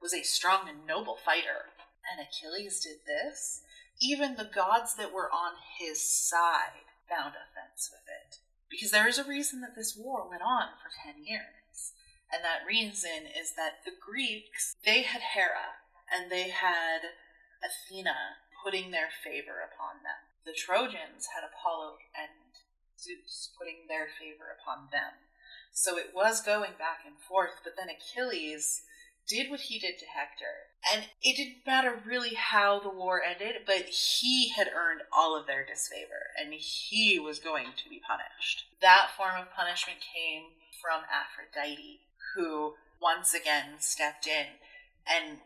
was 0.00 0.14
a 0.14 0.22
strong 0.22 0.68
and 0.68 0.86
noble 0.86 1.16
fighter, 1.16 1.70
and 2.08 2.20
Achilles 2.20 2.80
did 2.80 3.04
this. 3.06 3.62
Even 4.00 4.36
the 4.36 4.48
gods 4.48 4.94
that 4.96 5.12
were 5.12 5.30
on 5.30 5.60
his 5.78 6.00
side 6.00 6.88
found 7.08 7.34
offense 7.36 7.90
with 7.92 8.08
it. 8.08 8.38
Because 8.70 8.90
there 8.90 9.08
is 9.08 9.18
a 9.18 9.28
reason 9.28 9.60
that 9.60 9.76
this 9.76 9.96
war 9.96 10.28
went 10.28 10.42
on 10.42 10.78
for 10.80 10.88
10 11.04 11.24
years. 11.24 11.92
And 12.32 12.40
that 12.44 12.66
reason 12.66 13.26
is 13.26 13.52
that 13.56 13.84
the 13.84 13.92
Greeks, 13.92 14.76
they 14.86 15.02
had 15.02 15.34
Hera, 15.34 15.82
and 16.08 16.30
they 16.30 16.48
had 16.48 17.12
Athena 17.60 18.40
putting 18.64 18.90
their 18.90 19.10
favor 19.10 19.60
upon 19.60 20.02
them. 20.06 20.30
The 20.46 20.56
Trojans 20.56 21.34
had 21.34 21.44
Apollo 21.44 21.98
and 22.16 22.56
Zeus 22.96 23.50
putting 23.58 23.88
their 23.88 24.06
favor 24.06 24.54
upon 24.54 24.88
them. 24.92 25.26
So 25.72 25.98
it 25.98 26.12
was 26.14 26.40
going 26.40 26.78
back 26.78 27.02
and 27.06 27.18
forth, 27.18 27.60
but 27.64 27.74
then 27.76 27.88
Achilles 27.90 28.82
did 29.30 29.50
what 29.50 29.60
he 29.60 29.78
did 29.78 29.98
to 29.98 30.06
Hector. 30.06 30.74
And 30.92 31.04
it 31.22 31.36
didn't 31.36 31.66
matter 31.66 31.94
really 32.04 32.34
how 32.34 32.80
the 32.80 32.90
war 32.90 33.22
ended, 33.22 33.62
but 33.64 33.86
he 33.86 34.50
had 34.50 34.68
earned 34.68 35.02
all 35.12 35.38
of 35.38 35.46
their 35.46 35.64
disfavor, 35.64 36.34
and 36.38 36.52
he 36.54 37.18
was 37.18 37.38
going 37.38 37.68
to 37.76 37.88
be 37.88 38.02
punished. 38.06 38.64
That 38.82 39.10
form 39.16 39.40
of 39.40 39.54
punishment 39.54 40.00
came 40.00 40.58
from 40.82 41.02
Aphrodite, 41.06 42.00
who 42.34 42.74
once 43.00 43.32
again 43.32 43.78
stepped 43.78 44.26
in 44.26 44.58
and 45.06 45.38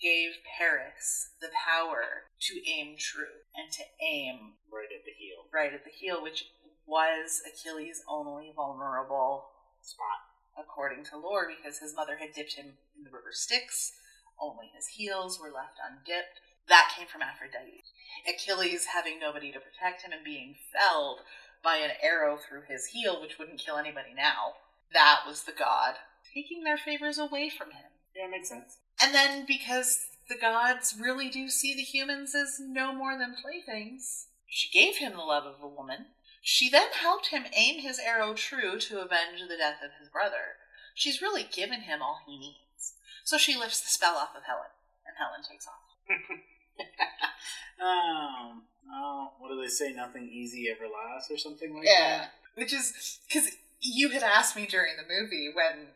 gave 0.00 0.30
Paris 0.58 1.30
the 1.40 1.50
power 1.54 2.30
to 2.40 2.54
aim 2.68 2.96
true 2.98 3.44
and 3.54 3.70
to 3.72 3.82
aim 4.02 4.54
Right 4.70 4.88
at 4.94 5.04
the 5.04 5.12
heel. 5.16 5.46
right 5.52 5.72
at 5.72 5.84
the 5.84 5.90
heel, 5.90 6.22
which 6.22 6.44
was 6.86 7.42
Achilles' 7.46 8.02
only 8.08 8.52
vulnerable 8.54 9.50
Spot. 9.80 10.27
According 10.60 11.04
to 11.06 11.16
lore, 11.16 11.48
because 11.48 11.78
his 11.78 11.94
mother 11.94 12.18
had 12.18 12.34
dipped 12.34 12.54
him 12.54 12.78
in 12.96 13.04
the 13.04 13.10
river 13.10 13.30
Styx. 13.32 13.92
Only 14.40 14.70
his 14.74 14.86
heels 14.98 15.38
were 15.40 15.50
left 15.50 15.78
undipped. 15.82 16.40
That 16.68 16.92
came 16.96 17.06
from 17.06 17.22
Aphrodite. 17.22 17.84
Achilles 18.28 18.86
having 18.92 19.18
nobody 19.18 19.50
to 19.52 19.60
protect 19.60 20.02
him 20.02 20.12
and 20.12 20.24
being 20.24 20.56
felled 20.72 21.20
by 21.62 21.76
an 21.76 21.92
arrow 22.02 22.36
through 22.36 22.62
his 22.68 22.86
heel, 22.86 23.20
which 23.20 23.38
wouldn't 23.38 23.60
kill 23.60 23.76
anybody 23.76 24.14
now. 24.14 24.54
That 24.92 25.20
was 25.26 25.42
the 25.44 25.52
god 25.52 25.94
taking 26.34 26.64
their 26.64 26.76
favors 26.76 27.18
away 27.18 27.50
from 27.50 27.70
him. 27.70 27.90
Yeah, 28.14 28.28
makes 28.28 28.48
sense. 28.48 28.78
And 29.00 29.14
then 29.14 29.44
because 29.46 29.98
the 30.28 30.36
gods 30.36 30.94
really 31.00 31.28
do 31.28 31.48
see 31.48 31.74
the 31.74 31.82
humans 31.82 32.34
as 32.34 32.60
no 32.60 32.92
more 32.92 33.16
than 33.18 33.36
playthings, 33.42 34.26
she 34.46 34.68
gave 34.70 34.96
him 34.96 35.12
the 35.12 35.22
love 35.22 35.44
of 35.44 35.62
a 35.62 35.68
woman. 35.68 36.06
She 36.50 36.70
then 36.70 36.88
helped 36.92 37.26
him 37.26 37.44
aim 37.52 37.78
his 37.82 37.98
arrow 37.98 38.32
true 38.32 38.80
to 38.80 39.00
avenge 39.00 39.42
the 39.46 39.58
death 39.58 39.82
of 39.84 39.90
his 40.00 40.08
brother. 40.08 40.56
She's 40.94 41.20
really 41.20 41.42
given 41.44 41.82
him 41.82 42.00
all 42.00 42.20
he 42.26 42.38
needs. 42.38 42.94
So 43.22 43.36
she 43.36 43.54
lifts 43.54 43.82
the 43.82 43.88
spell 43.90 44.16
off 44.16 44.30
of 44.34 44.44
Helen, 44.44 44.72
and 45.06 45.14
Helen 45.18 45.42
takes 45.46 45.66
off. 45.66 46.08
um, 47.84 48.62
oh, 48.90 49.32
what 49.38 49.50
do 49.50 49.60
they 49.60 49.68
say? 49.68 49.92
Nothing 49.92 50.26
easy 50.32 50.70
ever 50.70 50.88
lasts, 50.90 51.30
or 51.30 51.36
something 51.36 51.74
like 51.76 51.84
Yeah. 51.84 52.18
that. 52.20 52.32
Which 52.54 52.72
is 52.72 53.18
because 53.28 53.50
you 53.80 54.08
had 54.08 54.22
asked 54.22 54.56
me 54.56 54.64
during 54.64 54.94
the 54.96 55.02
movie 55.02 55.52
when 55.54 55.88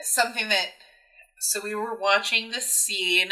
something 0.00 0.48
that. 0.48 0.70
So 1.38 1.60
we 1.62 1.76
were 1.76 1.94
watching 1.94 2.50
this 2.50 2.66
scene 2.74 3.30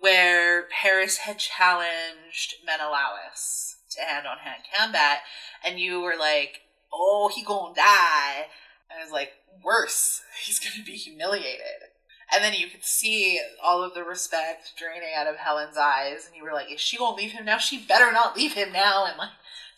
where 0.00 0.64
Paris 0.64 1.18
had 1.18 1.38
challenged 1.38 2.56
Menelaus 2.66 3.76
to 3.94 4.02
hand 4.02 4.26
on 4.26 4.38
hand 4.38 4.62
combat, 4.74 5.20
and 5.64 5.78
you 5.78 6.00
were 6.00 6.16
like, 6.18 6.62
"Oh, 6.92 7.30
he 7.34 7.42
gonna 7.42 7.74
die," 7.74 8.48
and 8.90 9.00
I 9.00 9.02
was 9.02 9.12
like, 9.12 9.32
"Worse, 9.62 10.22
he's 10.44 10.58
gonna 10.58 10.84
be 10.84 10.96
humiliated." 10.96 11.90
And 12.34 12.42
then 12.42 12.54
you 12.54 12.68
could 12.68 12.84
see 12.84 13.40
all 13.62 13.82
of 13.82 13.92
the 13.92 14.04
respect 14.04 14.72
draining 14.78 15.14
out 15.14 15.26
of 15.26 15.36
Helen's 15.36 15.76
eyes, 15.76 16.26
and 16.26 16.34
you 16.36 16.42
were 16.42 16.52
like, 16.52 16.70
"Is 16.72 16.80
she 16.80 16.96
gonna 16.96 17.16
leave 17.16 17.32
him 17.32 17.44
now? 17.44 17.58
She 17.58 17.78
better 17.78 18.10
not 18.10 18.36
leave 18.36 18.54
him 18.54 18.72
now." 18.72 19.04
And 19.04 19.18
like, 19.18 19.30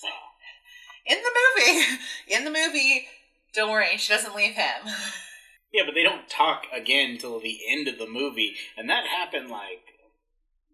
in 1.06 1.18
the 1.22 1.30
movie, 1.56 1.98
in 2.28 2.44
the 2.44 2.50
movie, 2.50 3.08
don't 3.54 3.70
worry, 3.70 3.96
she 3.96 4.12
doesn't 4.12 4.34
leave 4.34 4.54
him. 4.54 4.86
Yeah, 5.72 5.82
but 5.84 5.94
they 5.94 6.04
don't 6.04 6.28
talk 6.28 6.66
again 6.72 7.18
till 7.18 7.40
the 7.40 7.58
end 7.68 7.88
of 7.88 7.98
the 7.98 8.06
movie, 8.06 8.54
and 8.76 8.88
that 8.88 9.06
happened 9.06 9.50
like 9.50 9.82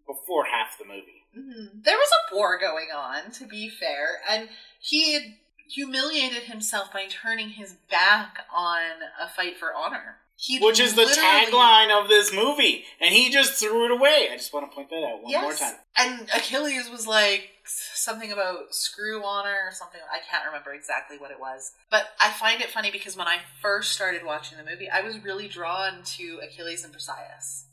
before 0.05 0.45
half 0.45 0.77
the 0.77 0.85
movie. 0.85 1.20
Mhm. 1.37 1.83
There 1.83 1.97
was 1.97 2.09
a 2.09 2.35
war 2.35 2.57
going 2.59 2.91
on, 2.91 3.31
to 3.31 3.45
be 3.45 3.69
fair, 3.69 4.21
and 4.29 4.49
he 4.79 5.13
had 5.13 5.37
humiliated 5.69 6.43
himself 6.43 6.91
by 6.91 7.07
turning 7.07 7.49
his 7.49 7.75
back 7.89 8.45
on 8.53 9.03
a 9.19 9.27
fight 9.27 9.57
for 9.57 9.73
honor. 9.73 10.17
He 10.35 10.59
Which 10.59 10.79
is 10.79 10.95
the 10.95 11.03
tagline 11.03 11.91
of 11.91 12.09
this 12.09 12.33
movie, 12.33 12.85
and 12.99 13.13
he 13.13 13.29
just 13.29 13.53
threw 13.53 13.85
it 13.85 13.91
away. 13.91 14.27
I 14.31 14.37
just 14.37 14.51
want 14.51 14.69
to 14.69 14.75
point 14.75 14.89
that 14.89 15.03
out 15.03 15.21
one 15.21 15.39
more 15.39 15.53
time. 15.53 15.75
And 15.95 16.29
Achilles 16.33 16.89
was 16.89 17.05
like 17.05 17.49
something 17.63 18.31
about 18.31 18.73
screw 18.73 19.23
honor 19.23 19.55
or 19.67 19.71
something. 19.71 20.01
I 20.11 20.17
can't 20.27 20.43
remember 20.45 20.73
exactly 20.73 21.19
what 21.19 21.29
it 21.29 21.39
was. 21.39 21.73
But 21.91 22.07
I 22.19 22.31
find 22.31 22.59
it 22.59 22.71
funny 22.71 22.89
because 22.89 23.15
when 23.15 23.27
I 23.27 23.37
first 23.61 23.91
started 23.91 24.25
watching 24.25 24.57
the 24.57 24.63
movie, 24.63 24.89
I 24.89 25.01
was 25.01 25.19
really 25.19 25.47
drawn 25.47 26.01
to 26.03 26.39
Achilles 26.43 26.83
and 26.83 26.91
Briseis. 26.91 27.65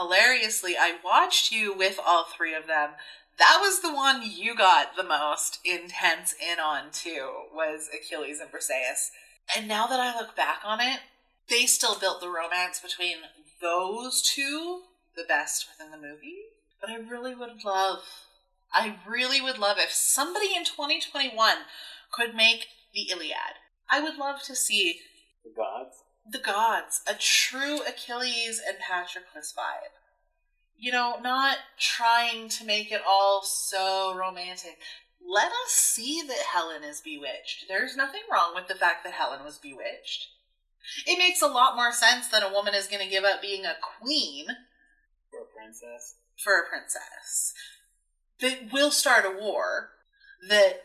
Hilariously, 0.00 0.76
I 0.78 0.94
watched 1.04 1.52
you 1.52 1.76
with 1.76 2.00
all 2.04 2.24
three 2.24 2.54
of 2.54 2.66
them. 2.66 2.90
That 3.38 3.58
was 3.60 3.80
the 3.80 3.92
one 3.92 4.22
you 4.24 4.56
got 4.56 4.96
the 4.96 5.04
most 5.04 5.58
intense 5.62 6.34
in 6.40 6.58
on 6.58 6.90
too, 6.90 7.30
was 7.52 7.90
Achilles 7.94 8.40
and 8.40 8.50
Briseis. 8.50 9.10
And 9.54 9.68
now 9.68 9.86
that 9.86 10.00
I 10.00 10.18
look 10.18 10.34
back 10.34 10.60
on 10.64 10.80
it, 10.80 11.00
they 11.50 11.66
still 11.66 11.98
built 11.98 12.20
the 12.20 12.30
romance 12.30 12.80
between 12.80 13.16
those 13.60 14.22
two 14.22 14.82
the 15.16 15.24
best 15.28 15.66
within 15.68 15.90
the 15.90 15.98
movie. 15.98 16.44
But 16.80 16.90
I 16.90 16.96
really 16.96 17.34
would 17.34 17.62
love, 17.62 17.98
I 18.72 18.96
really 19.06 19.42
would 19.42 19.58
love 19.58 19.76
if 19.78 19.90
somebody 19.90 20.54
in 20.56 20.64
2021 20.64 21.56
could 22.10 22.34
make 22.34 22.66
the 22.94 23.08
Iliad. 23.10 23.58
I 23.90 24.00
would 24.00 24.16
love 24.16 24.42
to 24.44 24.56
see 24.56 25.00
The 25.44 25.50
gods. 25.54 26.04
The 26.30 26.38
gods, 26.38 27.00
a 27.06 27.14
true 27.14 27.80
Achilles 27.82 28.60
and 28.66 28.78
Patroclus 28.78 29.52
vibe. 29.56 29.94
You 30.78 30.92
know, 30.92 31.16
not 31.20 31.58
trying 31.78 32.48
to 32.50 32.64
make 32.64 32.90
it 32.90 33.02
all 33.06 33.42
so 33.42 34.14
romantic. 34.16 34.78
Let 35.26 35.52
us 35.52 35.72
see 35.72 36.22
that 36.26 36.46
Helen 36.52 36.82
is 36.82 37.00
bewitched. 37.02 37.66
There's 37.68 37.96
nothing 37.96 38.22
wrong 38.32 38.54
with 38.54 38.68
the 38.68 38.74
fact 38.74 39.04
that 39.04 39.12
Helen 39.12 39.44
was 39.44 39.58
bewitched. 39.58 40.28
It 41.06 41.18
makes 41.18 41.42
a 41.42 41.46
lot 41.46 41.76
more 41.76 41.92
sense 41.92 42.28
that 42.28 42.42
a 42.42 42.52
woman 42.52 42.74
is 42.74 42.86
going 42.86 43.04
to 43.04 43.10
give 43.10 43.24
up 43.24 43.42
being 43.42 43.66
a 43.66 43.76
queen 44.00 44.46
For 45.30 45.42
a 45.42 45.44
princess. 45.44 46.16
for 46.42 46.54
a 46.54 46.68
princess 46.68 47.52
that 48.40 48.72
will 48.72 48.90
start 48.90 49.26
a 49.26 49.38
war 49.38 49.90
that 50.48 50.82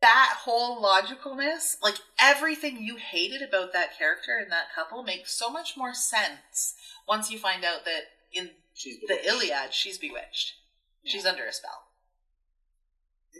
that 0.00 0.34
whole 0.40 0.82
logicalness 0.82 1.76
like 1.82 1.96
everything 2.20 2.82
you 2.82 2.96
hated 2.96 3.42
about 3.42 3.72
that 3.72 3.96
character 3.96 4.38
and 4.40 4.52
that 4.52 4.72
couple 4.74 5.02
makes 5.02 5.32
so 5.32 5.50
much 5.50 5.76
more 5.76 5.94
sense 5.94 6.74
once 7.08 7.30
you 7.30 7.38
find 7.38 7.64
out 7.64 7.84
that 7.84 8.02
in 8.32 8.50
the 9.08 9.26
iliad 9.26 9.72
she's 9.72 9.98
bewitched. 9.98 10.54
She's 11.04 11.24
under 11.24 11.46
a 11.46 11.52
spell. 11.52 11.84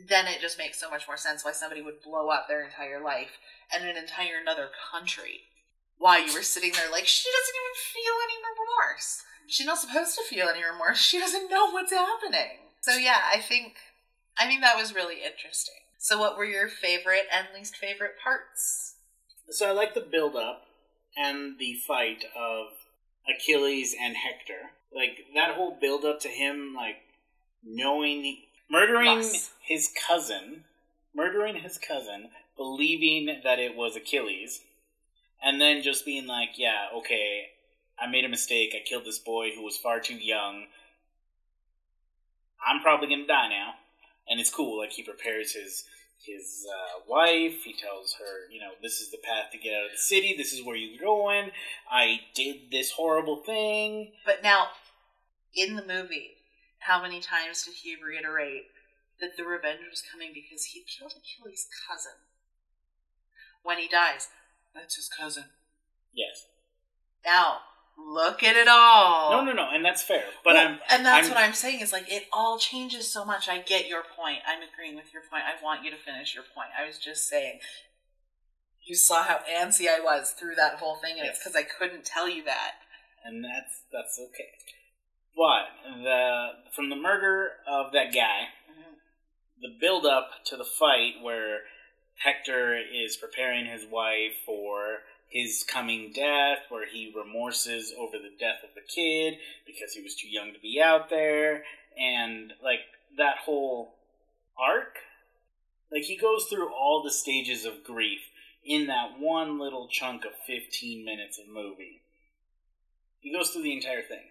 Then 0.09 0.27
it 0.27 0.41
just 0.41 0.59
makes 0.59 0.79
so 0.79 0.89
much 0.89 1.07
more 1.09 1.17
sense 1.17 1.45
why 1.45 1.53
somebody 1.53 1.83
would 1.83 2.03
blow 2.03 2.29
up 2.29 2.49
their 2.49 2.65
entire 2.65 3.03
life 3.03 3.39
and 3.75 3.85
an 3.85 3.97
entire 3.97 4.39
another 4.41 4.69
country 4.93 5.43
why 5.99 6.19
you 6.19 6.33
were 6.33 6.43
sitting 6.43 6.73
there 6.73 6.91
like 6.91 7.07
she 7.07 7.29
doesn't 7.29 7.55
even 7.57 7.77
feel 7.93 8.15
any 8.25 8.37
remorse. 8.53 9.23
She's 9.47 9.67
not 9.67 9.79
supposed 9.79 10.15
to 10.17 10.25
feel 10.25 10.49
any 10.49 10.65
remorse. 10.65 11.01
She 11.01 11.19
doesn't 11.19 11.51
know 11.51 11.71
what's 11.71 11.93
happening. 11.93 12.59
So 12.81 12.93
yeah 12.97 13.21
i 13.33 13.41
think 13.41 13.75
i 14.39 14.47
think 14.47 14.61
that 14.61 14.77
was 14.77 14.95
really 14.95 15.25
interesting 15.25 15.86
so 16.07 16.21
what 16.21 16.39
were 16.39 16.45
your 16.45 16.69
favorite 16.69 17.27
and 17.33 17.49
least 17.53 17.77
favorite 17.77 18.15
parts 18.23 18.95
So 19.51 19.69
I 19.69 19.73
like 19.73 19.95
the 19.95 20.01
build 20.01 20.37
up 20.37 20.63
and 21.17 21.59
the 21.59 21.75
fight 21.87 22.25
of 22.37 22.67
Achilles 23.29 23.93
and 24.01 24.17
Hector. 24.17 24.71
Like 24.95 25.27
that 25.35 25.57
whole 25.57 25.77
build 25.81 26.05
up 26.05 26.21
to 26.21 26.29
him 26.29 26.75
like 26.77 26.97
knowing 27.65 28.37
murdering 28.71 29.33
his 29.61 29.91
cousin, 30.07 30.65
murdering 31.13 31.57
his 31.57 31.77
cousin, 31.77 32.29
believing 32.57 33.41
that 33.43 33.59
it 33.59 33.75
was 33.75 33.97
Achilles, 33.97 34.61
and 35.43 35.61
then 35.61 35.83
just 35.83 36.05
being 36.05 36.27
like, 36.27 36.51
"Yeah, 36.57 36.87
okay, 36.95 37.51
I 37.99 38.07
made 38.07 38.25
a 38.25 38.29
mistake. 38.29 38.75
I 38.75 38.89
killed 38.89 39.05
this 39.05 39.19
boy 39.19 39.51
who 39.51 39.63
was 39.63 39.77
far 39.77 39.99
too 39.99 40.15
young. 40.15 40.67
I'm 42.65 42.81
probably 42.81 43.09
gonna 43.09 43.27
die 43.27 43.49
now." 43.49 43.75
And 44.29 44.41
it's 44.41 44.51
cool. 44.51 44.79
Like 44.79 44.93
he 44.93 45.03
prepares 45.03 45.53
his 45.53 45.85
his 46.25 46.67
uh, 46.71 47.01
wife. 47.09 47.63
He 47.65 47.73
tells 47.73 48.15
her, 48.19 48.51
you 48.51 48.61
know, 48.61 48.71
this 48.83 49.01
is 49.01 49.11
the 49.11 49.19
path 49.19 49.51
to 49.53 49.59
get 49.59 49.75
out 49.75 49.87
of 49.87 49.93
the 49.93 49.99
city. 49.99 50.35
This 50.37 50.53
is 50.53 50.65
where 50.65 50.77
you're 50.77 51.01
going. 51.01 51.51
I 51.91 52.21
did 52.35 52.71
this 52.71 52.93
horrible 52.93 53.43
thing. 53.45 54.13
but 54.25 54.43
now 54.43 54.69
in 55.55 55.77
the 55.77 55.85
movie 55.85 56.33
how 56.81 57.01
many 57.03 57.21
times 57.21 57.65
did 57.65 57.75
he 57.75 57.97
reiterate 57.97 58.65
that 59.21 59.37
the 59.37 59.45
revenge 59.45 59.81
was 59.91 60.03
coming 60.13 60.31
because 60.35 60.67
he 60.67 60.85
killed 60.87 61.13
achilles 61.17 61.67
cousin 61.89 62.13
when 63.63 63.79
he 63.79 63.89
dies 63.89 64.29
that's 64.75 64.97
his 64.97 65.09
cousin 65.09 65.45
Yes. 66.15 66.47
Now, 67.25 67.59
look 67.99 68.43
at 68.43 68.57
it 68.57 68.69
all. 68.69 69.31
No, 69.33 69.45
no, 69.45 69.53
no, 69.53 69.69
and 69.73 69.85
that's 69.85 70.03
fair. 70.03 70.25
But 70.45 70.55
Well, 70.55 70.69
I'm 70.69 70.79
and 70.91 71.05
that's 71.07 71.27
I'm- 71.29 71.35
what 71.35 71.43
I'm 71.45 71.55
saying 71.55 71.81
is 71.81 71.93
like 71.93 72.11
it 72.11 72.29
all 72.33 72.59
changes 72.59 73.11
so 73.13 73.25
much. 73.25 73.49
I 73.49 73.59
get 73.59 73.89
your 73.89 74.03
point. 74.03 74.39
I'm 74.47 74.61
agreeing 74.63 74.97
with 74.97 75.13
your 75.13 75.23
point. 75.31 75.45
I 75.45 75.63
want 75.63 75.85
you 75.85 75.91
to 75.91 75.97
finish 75.97 76.35
your 76.35 76.45
point. 76.45 76.69
I 76.79 76.87
was 76.87 76.99
just 76.99 77.29
saying 77.29 77.61
you 78.85 78.95
saw 78.95 79.25
how 79.25 79.41
antsy 79.51 79.89
I 79.89 79.99
was 80.01 80.31
through 80.31 80.55
that 80.57 80.77
whole 80.77 80.97
thing, 80.97 81.17
and 81.19 81.27
it's 81.29 81.39
because 81.41 81.57
I 81.57 81.63
couldn't 81.63 82.05
tell 82.05 82.29
you 82.29 82.45
that. 82.45 82.75
and 83.25 83.43
that's 83.45 83.83
that's 83.93 84.21
okay. 84.29 84.51
But 85.37 85.67
the 86.03 86.49
from 86.75 86.89
the 86.91 86.97
murder 86.97 87.51
of 87.69 87.93
that 87.93 88.15
guy, 88.15 88.49
mm-hmm. 88.71 88.95
the 89.61 89.77
build 89.81 90.07
up 90.07 90.31
to 90.47 90.57
the 90.57 90.65
fight 90.65 91.15
where 91.23 91.61
Hector 92.25 92.79
is 92.79 93.17
preparing 93.17 93.67
his 93.67 93.85
wife 93.85 94.33
for 94.47 94.99
his 95.29 95.65
coming 95.67 96.13
death, 96.15 96.59
where 96.69 96.87
he 96.87 97.13
remorses 97.17 97.93
over 97.99 98.17
the 98.19 98.33
death 98.39 98.63
of 98.63 98.75
the 98.75 98.81
kid 98.81 99.39
because 99.67 99.93
he 99.93 100.03
was 100.03 100.15
too 100.15 100.29
young 100.29 100.53
to 100.53 100.61
be 100.61 100.81
out 100.81 101.11
there, 101.11 101.65
and 101.99 102.53
like 102.63 102.81
that 103.17 103.39
whole 103.45 103.95
arc, 104.59 104.97
like 105.91 106.05
he 106.05 106.17
goes 106.17 106.45
through 106.45 106.73
all 106.73 107.03
the 107.03 107.11
stages 107.11 107.65
of 107.65 107.85
grief 107.85 108.21
in 108.65 108.87
that 108.87 109.19
one 109.19 109.59
little 109.59 109.89
chunk 109.89 110.25
of 110.25 110.33
15 110.47 111.05
minutes 111.05 111.39
of 111.39 111.47
movie. 111.53 112.03
He 113.21 113.33
goes 113.33 113.51
through 113.51 113.63
the 113.63 113.77
entire 113.77 114.03
thing, 114.03 114.25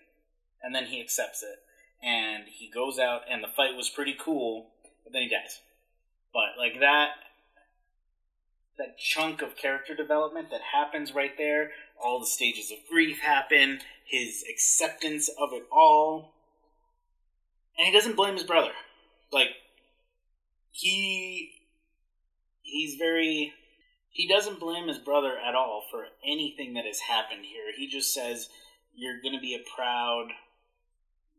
and 0.62 0.74
then 0.74 0.86
he 0.86 1.02
accepts 1.02 1.44
it, 1.44 1.60
and 2.06 2.46
he 2.48 2.70
goes 2.70 3.00
out, 3.00 3.22
and 3.30 3.44
the 3.44 3.50
fight 3.56 3.76
was 3.76 3.90
pretty 3.90 4.16
cool, 4.20 4.68
but 5.04 5.14
then 5.14 5.24
he 5.24 5.30
dies. 5.30 5.60
But 6.34 6.58
like 6.58 6.80
that, 6.80 7.10
that 8.78 8.98
chunk 8.98 9.42
of 9.42 9.56
character 9.56 9.96
development 9.96 10.50
that 10.52 10.62
happens 10.74 11.14
right 11.14 11.38
there, 11.38 11.72
all 12.04 12.20
the 12.20 12.26
stages 12.26 12.72
of 12.72 12.78
grief 12.90 13.20
happen, 13.20 13.80
his 14.06 14.44
acceptance 14.50 15.30
of 15.30 15.54
it 15.54 15.66
all, 15.72 16.34
and 17.78 17.88
he 17.88 17.94
doesn't 17.94 18.16
blame 18.16 18.36
his 18.36 18.44
brother. 18.44 18.72
Like 19.32 19.50
he, 20.72 21.52
he's 22.62 22.96
very, 22.96 23.54
he 24.10 24.28
doesn't 24.28 24.60
blame 24.60 24.88
his 24.88 24.98
brother 24.98 25.34
at 25.38 25.56
all 25.56 25.84
for 25.90 26.06
anything 26.26 26.74
that 26.74 26.86
has 26.86 27.00
happened 27.00 27.46
here. 27.46 27.72
He 27.76 27.88
just 27.88 28.14
says 28.14 28.50
you're 28.96 29.22
going 29.22 29.36
to 29.36 29.42
be 29.42 29.56
a 29.56 29.76
proud 29.76 30.30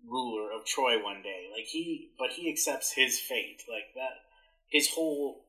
ruler 0.09 0.51
of 0.53 0.65
Troy 0.67 1.03
one 1.03 1.23
day. 1.23 1.47
Like 1.55 1.67
he, 1.67 2.11
but 2.19 2.31
he 2.31 2.51
accepts 2.51 2.93
his 2.93 3.19
fate. 3.19 3.63
Like 3.69 3.95
that, 3.95 4.23
his 4.69 4.91
whole 4.91 5.46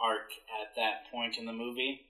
arc 0.00 0.32
at 0.60 0.74
that 0.76 1.10
point 1.12 1.36
in 1.36 1.46
the 1.46 1.52
movie. 1.52 2.06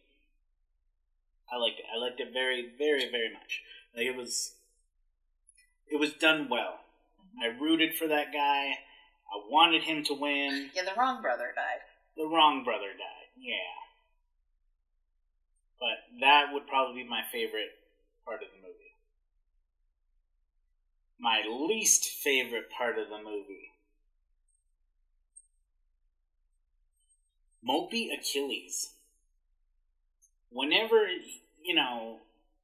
I 1.52 1.56
liked 1.56 1.80
it. 1.80 1.86
I 1.92 1.98
liked 1.98 2.20
it 2.20 2.32
very, 2.32 2.70
very, 2.78 3.10
very 3.10 3.32
much. 3.32 3.62
Like 3.96 4.06
it 4.06 4.16
was, 4.16 4.54
it 5.88 5.98
was 5.98 6.12
done 6.12 6.48
well. 6.48 6.80
Mm-hmm. 7.18 7.42
I 7.42 7.60
rooted 7.60 7.96
for 7.96 8.06
that 8.06 8.32
guy. 8.32 8.78
I 9.30 9.42
wanted 9.48 9.82
him 9.82 10.04
to 10.04 10.14
win. 10.14 10.70
Yeah, 10.74 10.84
the 10.84 10.98
wrong 10.98 11.22
brother 11.22 11.52
died. 11.54 11.82
The 12.16 12.26
wrong 12.26 12.64
brother 12.64 12.88
died. 12.88 13.30
Yeah. 13.38 13.54
But 15.78 16.20
that 16.20 16.52
would 16.52 16.66
probably 16.66 17.02
be 17.02 17.08
my 17.08 17.22
favorite 17.32 17.70
part 18.24 18.42
of 18.42 18.48
the 18.50 18.66
movie. 18.66 18.76
My 21.18 21.42
least 21.48 22.04
favorite 22.04 22.70
part 22.70 22.98
of 22.98 23.08
the 23.08 23.18
movie. 23.18 23.72
Mopey 27.66 28.08
Achilles. 28.18 28.94
Whenever, 30.50 31.06
you 31.62 31.74
know, 31.74 32.18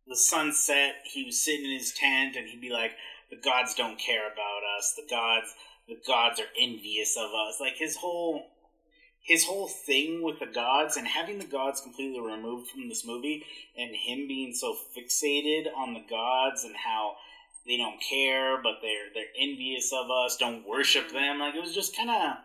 the 0.06 0.16
sun 0.16 0.52
set, 0.52 0.96
he 1.04 1.24
was 1.24 1.40
sitting 1.40 1.66
in 1.66 1.78
his 1.78 1.92
tent 1.92 2.36
and 2.36 2.48
he'd 2.48 2.60
be 2.60 2.70
like, 2.70 2.92
the 3.30 3.36
gods 3.36 3.74
don't 3.74 3.98
care 3.98 4.26
about 4.26 4.62
us. 4.78 4.94
The 4.96 5.06
gods, 5.08 5.54
the 5.88 5.98
gods 6.06 6.40
are 6.40 6.50
envious 6.60 7.16
of 7.16 7.30
us. 7.30 7.60
Like 7.60 7.76
his 7.76 7.96
whole, 7.96 8.46
his 9.22 9.44
whole 9.44 9.68
thing 9.68 10.22
with 10.22 10.38
the 10.38 10.46
gods 10.46 10.96
and 10.96 11.06
having 11.06 11.38
the 11.38 11.44
gods 11.44 11.80
completely 11.80 12.20
removed 12.20 12.70
from 12.70 12.88
this 12.88 13.04
movie 13.04 13.44
and 13.76 13.94
him 13.94 14.28
being 14.28 14.54
so 14.54 14.76
fixated 14.96 15.66
on 15.76 15.94
the 15.94 16.04
gods 16.08 16.64
and 16.64 16.76
how 16.76 17.16
they 17.66 17.76
don't 17.76 18.00
care, 18.00 18.62
but 18.62 18.76
they're 18.80 19.10
they're 19.12 19.34
envious 19.40 19.92
of 19.92 20.08
us. 20.10 20.36
Don't 20.36 20.66
worship 20.66 21.10
them. 21.10 21.40
Like 21.40 21.54
it 21.54 21.60
was 21.60 21.74
just 21.74 21.96
kind 21.96 22.10
of 22.10 22.36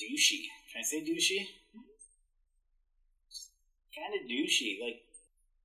douchey. 0.00 0.44
Can 0.72 0.80
I 0.80 0.82
say 0.82 1.00
douchey? 1.02 1.48
Kind 3.94 4.14
of 4.20 4.28
douchey. 4.28 4.80
Like 4.80 5.02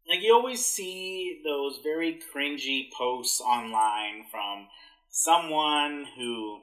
like 0.08 0.22
you 0.22 0.34
always 0.34 0.66
see 0.66 1.42
those 1.44 1.80
very 1.84 2.20
cringy 2.34 2.92
posts 2.92 3.42
online 3.42 4.26
from 4.30 4.68
someone 5.10 6.06
who 6.18 6.62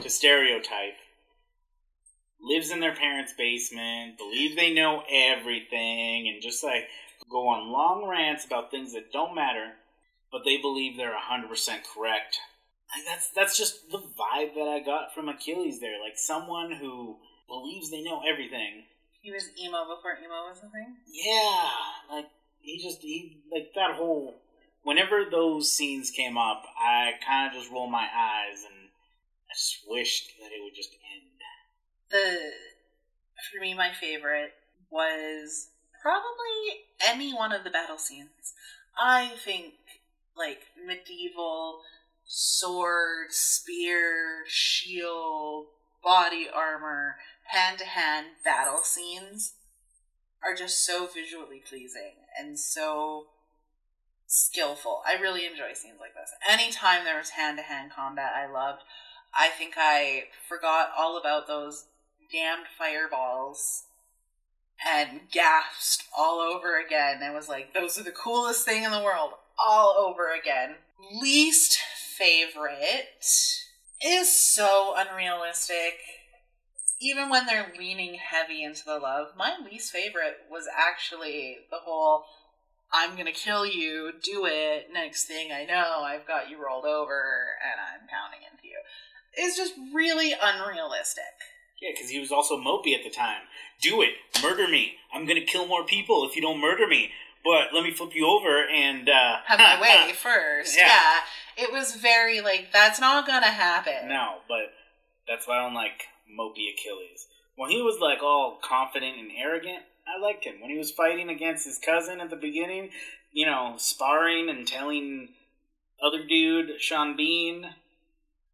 to 0.00 0.08
stereotype 0.08 0.96
lives 2.42 2.70
in 2.70 2.80
their 2.80 2.94
parents' 2.94 3.34
basement, 3.36 4.16
believe 4.16 4.56
they 4.56 4.72
know 4.72 5.02
everything, 5.10 6.28
and 6.28 6.42
just 6.42 6.64
like 6.64 6.88
go 7.28 7.48
on 7.48 7.70
long 7.70 8.08
rants 8.08 8.44
about 8.44 8.70
things 8.70 8.92
that 8.94 9.12
don't 9.12 9.34
matter, 9.34 9.72
but 10.32 10.42
they 10.44 10.56
believe 10.56 10.96
they're 10.96 11.18
hundred 11.18 11.48
percent 11.48 11.82
correct. 11.84 12.38
Like 12.94 13.06
that's 13.06 13.30
that's 13.30 13.58
just 13.58 13.90
the 13.90 13.98
vibe 13.98 14.54
that 14.54 14.68
I 14.68 14.80
got 14.84 15.14
from 15.14 15.28
Achilles 15.28 15.80
there. 15.80 16.00
Like 16.00 16.16
someone 16.16 16.72
who 16.72 17.18
believes 17.50 17.90
they 17.90 18.02
know 18.02 18.22
everything. 18.26 18.84
He 19.20 19.30
was 19.30 19.50
emo 19.60 19.84
before 19.84 20.16
emo 20.16 20.48
was 20.48 20.58
a 20.58 20.70
thing. 20.70 20.96
Yeah, 21.12 21.68
like 22.10 22.28
he 22.60 22.78
just 22.78 23.02
he 23.02 23.42
like 23.52 23.72
that 23.74 23.96
whole. 23.96 24.36
Whenever 24.82 25.26
those 25.30 25.70
scenes 25.70 26.10
came 26.10 26.38
up, 26.38 26.62
I 26.78 27.12
kind 27.26 27.48
of 27.48 27.60
just 27.60 27.70
rolled 27.70 27.90
my 27.90 28.08
eyes 28.16 28.64
and 28.64 28.88
I 29.50 29.54
just 29.54 29.80
wished 29.86 30.32
that 30.40 30.46
it 30.46 30.62
would 30.64 30.74
just 30.74 30.92
end. 30.92 31.26
The 32.10 32.52
for 33.52 33.60
me, 33.60 33.74
my 33.74 33.92
favorite 33.92 34.52
was 34.90 35.68
probably 36.02 36.84
any 37.06 37.34
one 37.34 37.52
of 37.52 37.64
the 37.64 37.70
battle 37.70 37.98
scenes. 37.98 38.54
I 38.98 39.32
think 39.44 39.74
like 40.36 40.60
medieval 40.86 41.80
sword, 42.24 43.32
spear, 43.32 44.44
shield, 44.46 45.66
body 46.02 46.48
armor, 46.52 47.16
hand 47.52 47.78
to 47.78 47.84
hand 47.84 48.26
battle 48.44 48.82
scenes 48.82 49.54
are 50.42 50.54
just 50.54 50.84
so 50.84 51.06
visually 51.06 51.62
pleasing 51.66 52.14
and 52.38 52.58
so 52.58 53.26
skillful. 54.26 55.02
I 55.06 55.20
really 55.20 55.44
enjoy 55.44 55.74
scenes 55.74 55.98
like 56.00 56.14
this. 56.14 56.30
Anytime 56.48 57.04
there 57.04 57.18
was 57.18 57.30
hand 57.30 57.58
to 57.58 57.62
hand 57.62 57.92
combat, 57.94 58.32
I 58.34 58.50
loved. 58.50 58.82
I 59.34 59.48
think 59.48 59.74
I 59.76 60.24
forgot 60.48 60.90
all 60.96 61.18
about 61.18 61.46
those 61.46 61.86
damned 62.32 62.66
fireballs 62.78 63.84
and 64.86 65.20
gasped 65.30 66.04
all 66.16 66.40
over 66.40 66.80
again 66.80 67.20
and 67.22 67.34
was 67.34 67.48
like, 67.48 67.74
those 67.74 67.98
are 67.98 68.04
the 68.04 68.10
coolest 68.10 68.64
thing 68.64 68.84
in 68.84 68.92
the 68.92 69.02
world, 69.02 69.32
all 69.58 69.94
over 69.98 70.32
again. 70.32 70.76
Least 71.20 71.78
favorite 72.16 73.24
is 74.02 74.32
so 74.32 74.94
unrealistic. 74.96 75.98
Even 77.00 77.30
when 77.30 77.46
they're 77.46 77.72
leaning 77.78 78.14
heavy 78.14 78.62
into 78.62 78.84
the 78.84 78.98
love, 78.98 79.28
my 79.36 79.54
least 79.64 79.90
favorite 79.90 80.36
was 80.50 80.66
actually 80.76 81.58
the 81.70 81.78
whole 81.78 82.24
I'm 82.92 83.16
gonna 83.16 83.32
kill 83.32 83.64
you, 83.64 84.12
do 84.22 84.46
it, 84.46 84.88
next 84.92 85.24
thing 85.24 85.52
I 85.52 85.64
know, 85.64 86.02
I've 86.02 86.26
got 86.26 86.50
you 86.50 86.62
rolled 86.62 86.84
over 86.84 87.46
and 87.64 87.80
I'm 87.80 88.08
pounding 88.08 88.40
into 88.50 88.66
you. 88.66 88.78
It's 89.32 89.56
just 89.56 89.74
really 89.94 90.32
unrealistic. 90.32 91.24
Yeah, 91.80 91.90
because 91.94 92.10
he 92.10 92.18
was 92.18 92.32
also 92.32 92.56
mopey 92.56 92.94
at 92.94 93.04
the 93.04 93.10
time. 93.10 93.42
Do 93.80 94.02
it, 94.02 94.10
murder 94.42 94.68
me. 94.68 94.94
I'm 95.14 95.26
gonna 95.26 95.44
kill 95.44 95.66
more 95.66 95.84
people 95.84 96.26
if 96.28 96.34
you 96.34 96.42
don't 96.42 96.60
murder 96.60 96.86
me. 96.86 97.10
But 97.42 97.72
let 97.72 97.82
me 97.82 97.90
flip 97.90 98.10
you 98.14 98.26
over 98.26 98.66
and 98.68 99.08
uh, 99.08 99.38
Have 99.46 99.58
my 99.58 99.80
way 99.80 100.12
first. 100.14 100.76
Yeah. 100.76 100.88
Yeah. 100.88 101.64
It 101.64 101.72
was 101.72 101.94
very 101.94 102.40
like, 102.40 102.68
that's 102.72 103.00
not 103.00 103.26
gonna 103.26 103.46
happen. 103.46 104.08
No, 104.08 104.38
but 104.48 104.72
that's 105.28 105.46
why 105.46 105.58
I 105.58 105.62
don't 105.62 105.74
like 105.74 106.02
mopey 106.38 106.72
Achilles. 106.72 107.26
When 107.56 107.70
he 107.70 107.82
was 107.82 107.98
like 108.00 108.22
all 108.22 108.58
confident 108.62 109.18
and 109.18 109.30
arrogant, 109.36 109.82
I 110.06 110.20
liked 110.20 110.44
him. 110.44 110.60
When 110.60 110.70
he 110.70 110.78
was 110.78 110.90
fighting 110.90 111.28
against 111.28 111.66
his 111.66 111.78
cousin 111.78 112.20
at 112.20 112.30
the 112.30 112.36
beginning, 112.36 112.90
you 113.32 113.46
know, 113.46 113.74
sparring 113.76 114.48
and 114.48 114.66
telling 114.66 115.28
other 116.02 116.24
dude, 116.26 116.80
Sean 116.80 117.16
Bean, 117.16 117.66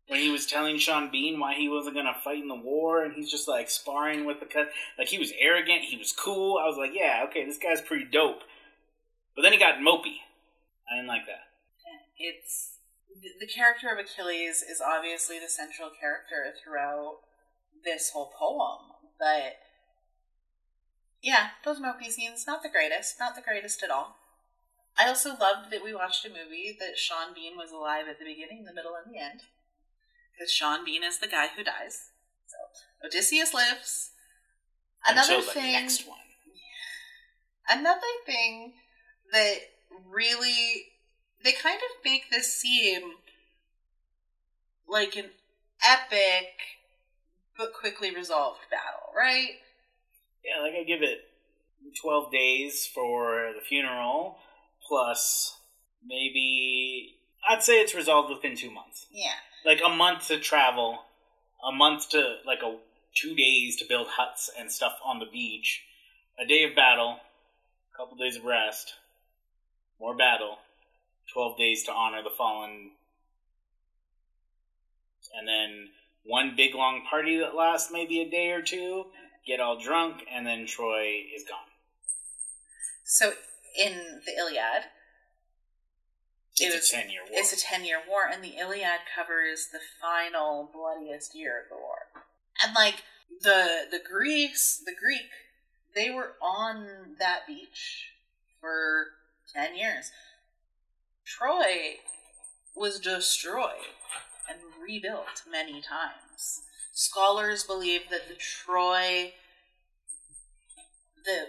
when 0.09 0.21
he 0.21 0.31
was 0.31 0.47
telling 0.47 0.79
Sean 0.79 1.11
Bean 1.11 1.39
why 1.39 1.55
he 1.55 1.69
wasn't 1.69 1.97
gonna 1.97 2.17
fight 2.23 2.43
in 2.43 2.49
the 2.49 2.55
war, 2.55 3.05
and 3.05 3.15
he's 3.15 3.31
just 3.31 3.49
like 3.49 3.71
sparring 3.71 4.25
with 4.25 4.41
the 4.41 4.47
cut. 4.47 4.71
Like 4.99 5.09
he 5.09 5.19
was 5.19 5.33
arrogant, 5.39 5.83
he 5.83 5.97
was 5.97 6.13
cool. 6.13 6.59
I 6.59 6.67
was 6.67 6.77
like, 6.77 6.93
yeah, 6.95 7.25
okay, 7.29 7.45
this 7.45 7.59
guy's 7.59 7.81
pretty 7.81 8.05
dope. 8.05 8.43
But 9.35 9.43
then 9.43 9.53
he 9.53 9.59
got 9.59 9.77
mopey. 9.79 10.19
I 10.91 10.97
didn't 10.97 11.09
like 11.09 11.27
that. 11.27 11.45
It's 12.19 12.79
the- 13.21 13.35
the 13.41 13.47
character 13.47 13.89
of 13.89 13.99
Achilles 13.99 14.63
is 14.63 14.81
obviously 14.81 15.39
the 15.39 15.49
central 15.49 15.91
character 15.91 16.55
throughout 16.63 17.21
this 17.85 18.11
whole 18.11 18.33
poem, 18.39 18.93
but 19.19 19.59
yeah, 21.23 21.49
those 21.65 21.81
mopey 21.81 22.11
scenes 22.11 22.47
not 22.47 22.63
the 22.63 22.69
greatest, 22.69 23.17
not 23.19 23.35
the 23.35 23.43
greatest 23.43 23.83
at 23.83 23.91
all. 23.91 24.17
I 24.99 25.09
also 25.09 25.31
loved 25.31 25.71
that 25.71 25.85
we 25.85 25.95
watched 25.95 26.25
a 26.25 26.29
movie 26.29 26.77
that 26.81 26.97
Sean 26.97 27.35
Bean 27.35 27.57
was 27.57 27.71
alive 27.71 28.07
at 28.09 28.19
the 28.19 28.25
beginning, 28.25 28.65
the 28.65 28.73
middle, 28.73 28.95
and 28.95 29.13
the 29.13 29.19
end. 29.19 29.41
Because 30.33 30.51
Sean 30.51 30.85
Bean 30.85 31.05
is 31.05 31.19
the 31.19 31.27
guy 31.27 31.49
who 31.55 31.63
dies. 31.63 32.11
So 32.47 32.57
Odysseus 33.07 33.53
lives. 33.53 34.11
Another 35.07 35.35
Until 35.35 35.47
the 35.47 35.53
thing 35.53 35.73
next 35.73 36.09
one. 36.09 36.19
another 37.69 38.01
thing 38.25 38.73
that 39.33 39.57
really 40.11 40.87
they 41.45 41.53
kind 41.53 41.77
of 41.79 42.05
make 42.05 42.31
this 42.31 42.55
seem 42.55 43.13
like 44.89 45.17
an 45.17 45.31
epic 45.87 46.49
but 47.57 47.73
quickly 47.73 48.15
resolved 48.15 48.61
battle, 48.71 49.13
right? 49.17 49.51
Yeah, 50.45 50.63
like 50.63 50.75
I 50.79 50.85
give 50.85 51.03
it 51.03 51.21
twelve 52.01 52.31
days 52.31 52.87
for 52.87 53.53
the 53.55 53.61
funeral, 53.61 54.39
plus 54.87 55.57
maybe 56.07 57.17
I'd 57.49 57.63
say 57.63 57.81
it's 57.81 57.95
resolved 57.95 58.31
within 58.31 58.57
two 58.57 58.71
months. 58.71 59.07
Yeah. 59.11 59.33
Like 59.65 59.81
a 59.85 59.89
month 59.89 60.29
to 60.29 60.39
travel, 60.39 61.01
a 61.67 61.73
month 61.73 62.11
to 62.11 62.37
like 62.47 62.61
a 62.63 62.77
two 63.15 63.35
days 63.35 63.77
to 63.77 63.85
build 63.89 64.09
huts 64.09 64.51
and 64.59 64.71
stuff 64.71 64.99
on 65.05 65.19
the 65.19 65.27
beach, 65.27 65.83
a 66.39 66.47
day 66.47 66.65
of 66.65 66.77
battle, 66.77 67.19
a 67.93 67.97
couple 67.97 68.17
days 68.17 68.37
of 68.37 68.45
rest, 68.45 68.95
more 69.99 70.17
battle, 70.17 70.59
twelve 71.33 71.57
days 71.57 71.83
to 71.85 71.93
honor 71.93 72.23
the 72.23 72.31
fallen, 72.31 72.91
and 75.37 75.49
then 75.49 75.89
one 76.27 76.55
big 76.57 76.75
long 76.75 77.03
party 77.09 77.39
that 77.39 77.55
lasts 77.55 77.91
maybe 77.93 78.21
a 78.21 78.29
day 78.31 78.51
or 78.51 78.63
two. 78.63 79.07
Get 79.47 79.61
all 79.61 79.79
drunk, 79.79 80.25
and 80.33 80.47
then 80.47 80.67
Troy 80.67 81.23
is 81.35 81.45
gone. 81.49 81.59
So 83.05 83.33
in 83.81 84.21
the 84.27 84.33
Iliad, 84.37 84.85
it 86.59 86.75
It's 86.75 86.93
a 86.93 86.97
ten 86.97 87.11
year 87.11 87.21
war. 87.23 87.31
it's 87.39 87.53
a 87.53 87.61
10 87.61 87.85
year 87.85 88.01
war, 88.09 88.27
and 88.31 88.43
the 88.43 88.57
Iliad 88.59 89.01
covers 89.15 89.69
the 89.71 89.79
final 90.01 90.69
bloodiest 90.73 91.35
year 91.35 91.63
of 91.63 91.69
the 91.69 91.77
war. 91.77 92.07
And 92.63 92.75
like 92.75 93.05
the 93.43 93.87
the 93.91 94.01
Greeks, 94.01 94.83
the 94.85 94.95
Greek, 94.95 95.31
They 95.95 96.11
were 96.11 96.35
on 96.43 97.17
that 97.19 97.47
beach 97.47 98.11
for 98.61 99.13
10 99.55 99.77
years. 99.77 100.11
Troy 101.25 101.97
was 102.75 102.99
destroyed 103.01 103.95
and 104.49 104.59
rebuilt 104.83 105.43
many 105.51 105.81
times. 105.81 106.63
Scholars 106.93 107.65
believe 107.65 108.03
that 108.11 108.29
the 108.29 108.35
Troy 108.35 109.33
that 111.25 111.49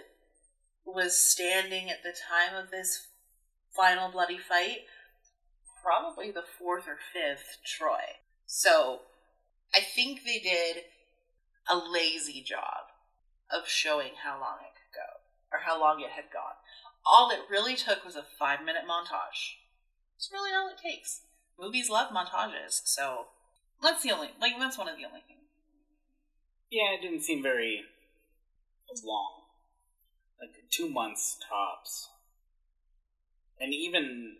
was 0.84 1.16
standing 1.16 1.90
at 1.90 2.02
the 2.02 2.12
time 2.12 2.56
of 2.56 2.70
this 2.70 3.06
final 3.74 4.10
bloody 4.10 4.38
fight 4.38 4.80
probably 5.82 6.30
the 6.30 6.44
fourth 6.58 6.88
or 6.88 6.98
fifth 7.12 7.58
Troy. 7.64 8.18
So 8.46 9.00
I 9.74 9.80
think 9.80 10.24
they 10.24 10.38
did 10.38 10.84
a 11.70 11.76
lazy 11.76 12.42
job 12.42 12.90
of 13.50 13.68
showing 13.68 14.12
how 14.24 14.40
long 14.40 14.58
it 14.60 14.74
could 14.74 14.94
go 14.94 15.20
or 15.52 15.60
how 15.64 15.80
long 15.80 16.00
it 16.00 16.10
had 16.10 16.32
gone. 16.32 16.58
All 17.06 17.30
it 17.30 17.40
really 17.50 17.76
took 17.76 18.04
was 18.04 18.16
a 18.16 18.24
five 18.38 18.60
minute 18.64 18.82
montage. 18.88 19.56
It's 20.16 20.30
really 20.32 20.50
all 20.52 20.68
it 20.68 20.82
takes. 20.82 21.22
Movies 21.58 21.90
love 21.90 22.10
montages, 22.12 22.80
so 22.84 23.26
that's 23.82 24.02
the 24.02 24.12
only 24.12 24.30
like 24.40 24.52
that's 24.58 24.78
one 24.78 24.88
of 24.88 24.96
the 24.96 25.04
only 25.04 25.22
things. 25.26 25.40
Yeah, 26.70 26.94
it 26.94 27.02
didn't 27.02 27.22
seem 27.22 27.42
very 27.42 27.82
long. 29.04 29.42
Like 30.40 30.54
two 30.70 30.88
months 30.88 31.38
tops. 31.48 32.08
And 33.60 33.74
even 33.74 34.36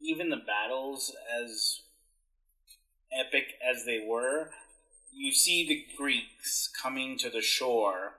even 0.00 0.30
the 0.30 0.36
battles 0.36 1.14
as 1.42 1.80
epic 3.12 3.54
as 3.66 3.84
they 3.84 4.04
were, 4.06 4.50
you 5.12 5.32
see 5.32 5.66
the 5.66 5.86
Greeks 5.96 6.68
coming 6.82 7.16
to 7.18 7.30
the 7.30 7.40
shore, 7.40 8.14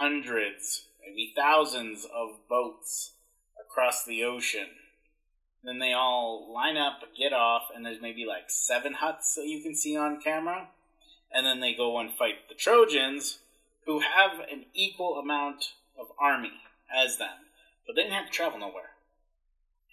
hundreds, 0.00 0.86
maybe 1.00 1.32
thousands 1.36 2.04
of 2.04 2.48
boats 2.48 3.12
across 3.60 4.04
the 4.04 4.24
ocean. 4.24 4.68
Then 5.66 5.80
they 5.80 5.92
all 5.92 6.52
line 6.52 6.76
up, 6.76 7.00
get 7.18 7.32
off, 7.32 7.64
and 7.74 7.84
there's 7.84 8.00
maybe 8.00 8.24
like 8.24 8.44
seven 8.48 8.94
huts 8.94 9.34
that 9.34 9.46
you 9.46 9.62
can 9.62 9.74
see 9.74 9.96
on 9.96 10.20
camera. 10.20 10.68
And 11.32 11.44
then 11.44 11.60
they 11.60 11.74
go 11.74 11.98
and 11.98 12.12
fight 12.12 12.48
the 12.48 12.54
Trojans, 12.54 13.40
who 13.84 14.00
have 14.00 14.40
an 14.50 14.66
equal 14.74 15.18
amount 15.18 15.72
of 15.98 16.06
army 16.20 16.52
as 16.94 17.18
them, 17.18 17.46
but 17.86 17.96
they 17.96 18.02
didn't 18.02 18.14
have 18.14 18.26
to 18.26 18.32
travel 18.32 18.58
nowhere. 18.58 18.90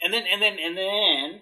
And 0.01 0.13
then, 0.13 0.25
and 0.31 0.41
then, 0.41 0.57
and 0.59 0.77
then 0.77 1.41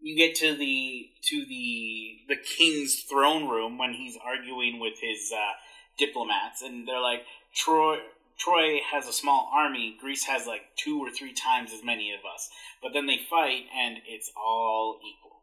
you 0.00 0.16
get 0.16 0.34
to 0.36 0.56
the 0.56 1.10
to 1.24 1.44
the 1.46 2.18
the 2.28 2.36
king's 2.36 3.02
throne 3.02 3.48
room 3.48 3.78
when 3.78 3.92
he's 3.92 4.16
arguing 4.24 4.80
with 4.80 4.94
his 5.00 5.32
uh, 5.32 5.52
diplomats, 5.98 6.62
and 6.62 6.88
they're 6.88 7.00
like, 7.00 7.22
Troy. 7.54 7.98
Troy 8.40 8.80
has 8.90 9.06
a 9.06 9.12
small 9.12 9.50
army. 9.52 9.98
Greece 10.00 10.24
has 10.24 10.46
like 10.46 10.62
two 10.74 10.98
or 10.98 11.10
three 11.10 11.34
times 11.34 11.72
as 11.72 11.84
many 11.84 12.12
of 12.12 12.20
us. 12.24 12.48
But 12.82 12.92
then 12.94 13.06
they 13.06 13.20
fight, 13.28 13.64
and 13.76 13.98
it's 14.06 14.32
all 14.34 14.98
equal. 15.04 15.42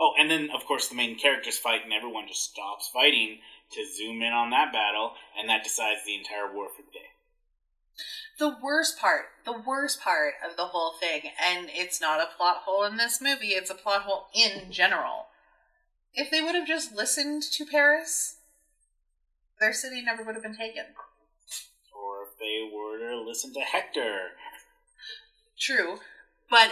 Oh, 0.00 0.12
and 0.18 0.30
then 0.30 0.48
of 0.54 0.64
course 0.64 0.88
the 0.88 0.94
main 0.94 1.18
characters 1.18 1.58
fight, 1.58 1.84
and 1.84 1.92
everyone 1.92 2.26
just 2.26 2.50
stops 2.50 2.88
fighting 2.92 3.38
to 3.72 3.84
zoom 3.86 4.22
in 4.22 4.32
on 4.32 4.50
that 4.50 4.72
battle, 4.72 5.12
and 5.38 5.48
that 5.48 5.64
decides 5.64 6.00
the 6.04 6.16
entire 6.16 6.52
war 6.52 6.68
for 6.74 6.82
the 6.82 6.90
day. 6.90 7.10
The 8.38 8.56
worst 8.62 8.98
part, 8.98 9.26
the 9.44 9.58
worst 9.66 10.00
part 10.00 10.34
of 10.48 10.56
the 10.56 10.66
whole 10.66 10.92
thing, 11.00 11.22
and 11.42 11.68
it's 11.70 12.00
not 12.00 12.20
a 12.20 12.36
plot 12.36 12.62
hole 12.64 12.84
in 12.84 12.96
this 12.96 13.20
movie, 13.20 13.48
it's 13.48 13.70
a 13.70 13.74
plot 13.74 14.02
hole 14.02 14.26
in 14.34 14.70
general. 14.70 15.28
If 16.14 16.30
they 16.30 16.42
would 16.42 16.54
have 16.54 16.68
just 16.68 16.94
listened 16.94 17.42
to 17.52 17.64
Paris, 17.64 18.36
their 19.60 19.72
city 19.72 20.02
never 20.02 20.22
would 20.22 20.34
have 20.34 20.44
been 20.44 20.56
taken. 20.56 20.84
They 22.46 22.70
were 22.72 22.98
to 22.98 23.20
listen 23.22 23.52
to 23.54 23.60
Hector. 23.60 24.30
True, 25.58 25.98
but 26.48 26.70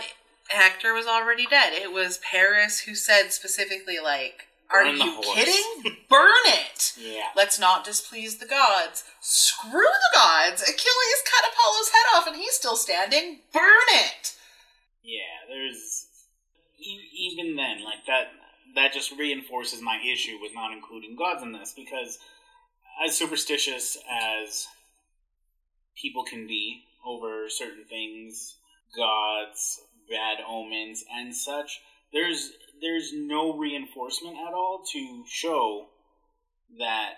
Hector 0.49 0.95
was 0.95 1.07
already 1.07 1.47
dead. 1.47 1.73
It 1.73 1.93
was 1.93 2.19
Paris 2.19 2.81
who 2.81 2.95
said 2.95 3.33
specifically, 3.33 3.99
like, 3.99 4.47
are 4.71 4.85
Burn 4.85 4.97
you 4.97 5.15
horse." 5.15 5.35
kidding? 5.35 5.97
Burn 6.09 6.45
it! 6.47 6.93
Yeah. 6.97 7.31
Let's 7.35 7.59
not 7.59 7.85
displease 7.85 8.39
the 8.39 8.47
gods. 8.47 9.03
Screw 9.21 9.71
the 9.73 10.15
gods! 10.15 10.63
Achilles 10.63 11.23
cut 11.25 11.51
Apollo's 11.53 11.89
head 11.89 12.17
off 12.17 12.27
and 12.29 12.37
he's 12.37 12.55
still 12.55 12.77
standing. 12.77 13.41
Burn 13.53 13.89
it! 13.89 14.37
Yeah, 15.03 15.49
there's 15.49 16.07
even 16.79 17.57
then 17.57 17.83
like 17.83 18.07
that. 18.07 18.29
That 18.77 18.93
just 18.93 19.13
reinforces 19.19 19.81
my 19.81 20.01
issue 20.01 20.39
with 20.41 20.55
not 20.55 20.73
including 20.73 21.17
gods 21.17 21.43
in 21.43 21.53
this 21.53 21.73
because, 21.77 22.19
as 23.05 23.17
superstitious 23.17 23.97
as 24.11 24.67
people 26.01 26.25
can 26.25 26.47
be 26.47 26.85
over 27.05 27.49
certain 27.49 27.85
things, 27.85 28.57
gods, 28.97 29.81
bad 30.09 30.39
omens, 30.47 31.05
and 31.13 31.35
such, 31.35 31.81
there's 32.13 32.53
there's 32.81 33.13
no 33.15 33.57
reinforcement 33.57 34.37
at 34.37 34.53
all 34.53 34.83
to 34.93 35.25
show 35.29 35.87
that 36.79 37.15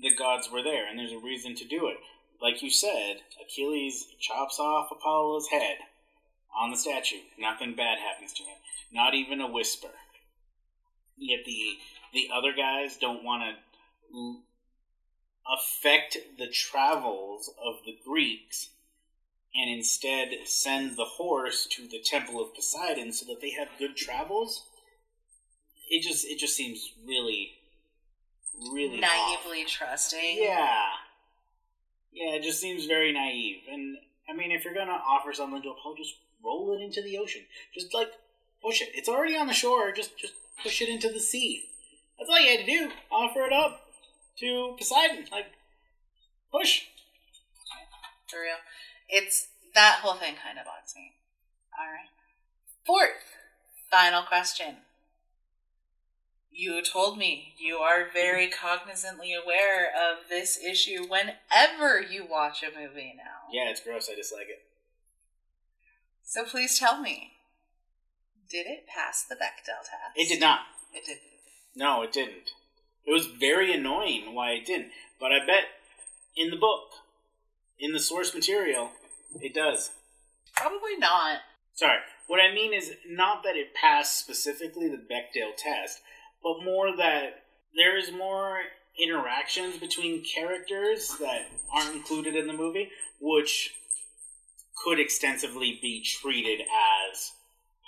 the 0.00 0.14
gods 0.14 0.50
were 0.50 0.62
there, 0.62 0.88
and 0.88 0.98
there's 0.98 1.12
a 1.12 1.18
reason 1.18 1.54
to 1.56 1.64
do 1.64 1.88
it. 1.88 1.96
Like 2.40 2.62
you 2.62 2.70
said, 2.70 3.16
Achilles 3.42 4.06
chops 4.20 4.58
off 4.58 4.88
Apollo's 4.90 5.48
head 5.48 5.78
on 6.56 6.70
the 6.70 6.76
statue. 6.76 7.20
Nothing 7.38 7.74
bad 7.74 7.98
happens 7.98 8.32
to 8.34 8.42
him. 8.42 8.56
Not 8.92 9.14
even 9.14 9.40
a 9.40 9.50
whisper. 9.50 9.90
Yet 11.16 11.40
the 11.44 11.76
the 12.12 12.28
other 12.34 12.52
guys 12.52 12.96
don't 12.96 13.24
want 13.24 13.42
to 13.42 14.36
affect 15.46 16.16
the 16.38 16.48
travels 16.48 17.50
of 17.62 17.76
the 17.84 17.96
Greeks, 18.04 18.70
and 19.54 19.70
instead 19.70 20.30
send 20.44 20.96
the 20.96 21.04
horse 21.04 21.66
to 21.66 21.86
the 21.86 22.00
temple 22.02 22.40
of 22.40 22.54
Poseidon 22.54 23.12
so 23.12 23.26
that 23.26 23.40
they 23.40 23.50
have 23.50 23.68
good 23.78 23.96
travels. 23.96 24.64
It 25.88 26.02
just 26.02 26.26
it 26.26 26.38
just 26.38 26.56
seems 26.56 26.92
really, 27.06 27.52
really 28.72 29.02
off. 29.02 29.44
Naively 29.44 29.64
trusting. 29.64 30.38
Yeah. 30.38 30.82
Yeah, 32.12 32.34
it 32.34 32.42
just 32.42 32.60
seems 32.60 32.86
very 32.86 33.12
naive. 33.12 33.62
And 33.70 33.98
I 34.28 34.32
mean, 34.32 34.50
if 34.50 34.64
you're 34.64 34.74
gonna 34.74 34.92
offer 34.92 35.32
something 35.32 35.60
to 35.62 35.68
a 35.68 35.72
Apollo, 35.72 35.96
just 35.98 36.14
roll 36.42 36.76
it 36.76 36.82
into 36.82 37.02
the 37.02 37.18
ocean. 37.18 37.42
Just 37.74 37.92
like 37.92 38.12
push 38.62 38.80
it. 38.80 38.88
It's 38.94 39.08
already 39.08 39.36
on 39.36 39.46
the 39.46 39.52
shore. 39.52 39.92
Just 39.92 40.16
just 40.16 40.34
push 40.62 40.80
it 40.80 40.88
into 40.88 41.10
the 41.10 41.20
sea. 41.20 41.64
That's 42.18 42.30
all 42.30 42.40
you 42.40 42.56
had 42.56 42.64
to 42.64 42.66
do. 42.66 42.90
Offer 43.10 43.42
it 43.42 43.52
up 43.52 43.83
to 44.40 44.74
Poseidon. 44.78 45.26
Like 45.30 45.46
push. 46.52 46.82
For 48.28 48.40
real. 48.40 48.56
It's 49.08 49.48
that 49.74 50.00
whole 50.02 50.14
thing 50.14 50.34
kind 50.42 50.58
of 50.58 50.64
bugs 50.64 50.94
me. 50.96 51.12
Alright. 51.78 52.08
Fourth, 52.86 53.36
final 53.90 54.22
question. 54.22 54.76
You 56.50 56.82
told 56.82 57.18
me 57.18 57.54
you 57.58 57.78
are 57.78 58.06
very 58.12 58.48
cognizantly 58.48 59.34
aware 59.34 59.86
of 59.86 60.28
this 60.28 60.56
issue 60.56 61.04
whenever 61.08 62.00
you 62.00 62.24
watch 62.30 62.62
a 62.62 62.66
movie 62.66 63.14
now. 63.16 63.50
Yeah, 63.52 63.70
it's 63.70 63.80
gross. 63.80 64.08
I 64.10 64.14
dislike 64.14 64.48
it. 64.48 64.62
So 66.22 66.44
please 66.44 66.78
tell 66.78 67.00
me, 67.00 67.32
did 68.48 68.66
it 68.66 68.86
pass 68.86 69.24
the 69.28 69.34
Bechdel 69.34 69.82
test? 69.82 70.16
It 70.16 70.28
did 70.28 70.40
not. 70.40 70.60
It 70.92 71.04
didn't. 71.04 71.22
No, 71.74 72.02
it 72.02 72.12
didn't. 72.12 72.50
It 73.06 73.12
was 73.12 73.26
very 73.26 73.72
annoying 73.72 74.34
why 74.34 74.52
it 74.52 74.66
didn't. 74.66 74.90
But 75.20 75.32
I 75.32 75.44
bet 75.44 75.64
in 76.36 76.50
the 76.50 76.56
book, 76.56 76.90
in 77.78 77.92
the 77.92 78.00
source 78.00 78.34
material, 78.34 78.90
it 79.40 79.54
does. 79.54 79.90
Probably 80.56 80.96
not. 80.96 81.40
Sorry. 81.74 81.98
What 82.26 82.40
I 82.40 82.54
mean 82.54 82.72
is 82.72 82.92
not 83.06 83.42
that 83.42 83.56
it 83.56 83.74
passed 83.74 84.18
specifically 84.18 84.88
the 84.88 84.96
Bechdel 84.96 85.56
test, 85.56 86.00
but 86.42 86.64
more 86.64 86.96
that 86.96 87.44
there 87.74 87.98
is 87.98 88.12
more 88.12 88.60
interactions 88.98 89.76
between 89.78 90.24
characters 90.24 91.16
that 91.20 91.48
aren't 91.72 91.96
included 91.96 92.36
in 92.36 92.46
the 92.46 92.52
movie, 92.52 92.90
which 93.20 93.74
could 94.84 95.00
extensively 95.00 95.78
be 95.82 96.02
treated 96.02 96.60
as 96.60 97.32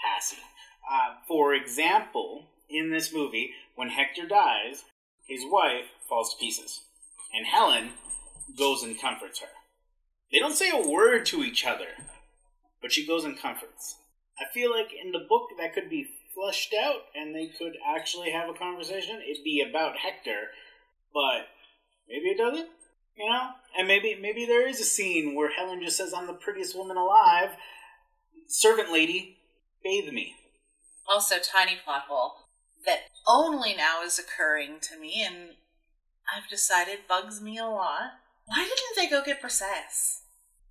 passing. 0.05 0.39
Uh, 0.91 1.15
for 1.27 1.55
example, 1.55 2.47
in 2.69 2.91
this 2.91 3.13
movie, 3.13 3.53
when 3.77 3.89
Hector 3.89 4.27
dies, 4.27 4.85
his 5.27 5.45
wife 5.45 5.87
falls 6.09 6.33
to 6.33 6.41
pieces, 6.41 6.83
and 7.35 7.47
Helen 7.47 7.91
goes 8.57 8.83
and 8.83 9.01
comforts 9.01 9.41
her. 9.41 9.49
They 10.33 10.39
don't 10.39 10.57
say 10.57 10.71
a 10.71 10.89
word 10.89 11.27
to 11.27 11.43
each 11.43 11.67
other, 11.67 11.89
but 12.81 12.93
she 12.93 13.07
goes 13.07 13.25
and 13.25 13.39
comforts. 13.39 13.97
I 14.39 14.45
feel 14.53 14.71
like 14.71 14.89
in 14.93 15.13
the 15.13 15.27
book 15.29 15.49
that 15.59 15.75
could 15.75 15.89
be 15.89 16.09
flushed 16.35 16.75
out 16.75 17.03
and 17.15 17.35
they 17.35 17.47
could 17.59 17.73
actually 17.97 18.31
have 18.31 18.49
a 18.49 18.59
conversation. 18.59 19.23
It'd 19.23 19.43
be 19.43 19.65
about 19.69 19.97
Hector, 19.97 20.51
but 21.13 21.49
maybe 22.09 22.27
it 22.29 22.39
doesn't. 22.39 22.69
You 23.17 23.31
know? 23.31 23.49
And 23.79 23.89
maybe 23.89 24.15
maybe 24.21 24.45
there 24.45 24.69
is 24.69 24.81
a 24.81 24.85
scene 24.85 25.35
where 25.35 25.51
Helen 25.51 25.83
just 25.83 25.97
says, 25.97 26.13
I'm 26.13 26.27
the 26.27 26.35
prettiest 26.35 26.77
woman 26.77 26.99
alive. 26.99 27.51
Servant 28.47 28.93
lady, 28.93 29.39
bathe 29.83 30.13
me. 30.13 30.35
Also, 31.09 31.37
tiny 31.39 31.79
plot 31.83 32.03
hole 32.09 32.46
that 32.87 33.11
only 33.27 33.75
now 33.75 34.03
is 34.03 34.19
occurring 34.19 34.79
to 34.83 34.99
me, 34.99 35.23
and 35.27 35.57
I've 36.35 36.49
decided 36.49 37.09
bugs 37.09 37.41
me 37.41 37.59
a 37.59 37.67
lot. 37.67 38.13
Why 38.47 38.65
didn't 38.65 38.97
they 38.97 39.11
go 39.11 39.25
get 39.25 39.43
Briseis? 39.43 40.21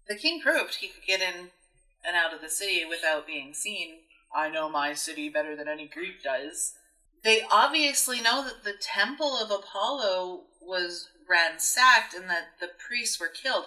The 0.08 0.16
king 0.16 0.42
proved 0.42 0.76
he 0.76 0.88
could 0.88 1.06
get 1.06 1.22
in 1.22 1.50
and 2.06 2.16
out 2.16 2.34
of 2.34 2.42
the 2.42 2.50
city 2.50 2.84
without 2.86 3.28
being 3.28 3.54
seen. 3.54 4.00
I 4.34 4.50
know 4.50 4.70
my 4.70 4.94
city 4.94 5.30
better 5.30 5.56
than 5.56 5.68
any 5.68 5.88
Greek 5.88 6.24
does. 6.24 6.74
They 7.24 7.42
obviously 7.52 8.22
know 8.22 8.44
that 8.44 8.64
the 8.64 8.78
temple 8.80 9.36
of 9.36 9.50
Apollo 9.50 10.44
was 10.62 11.10
ransacked 11.28 12.14
and 12.14 12.30
that 12.30 12.60
the 12.60 12.70
priests 12.88 13.20
were 13.20 13.28
killed. 13.30 13.66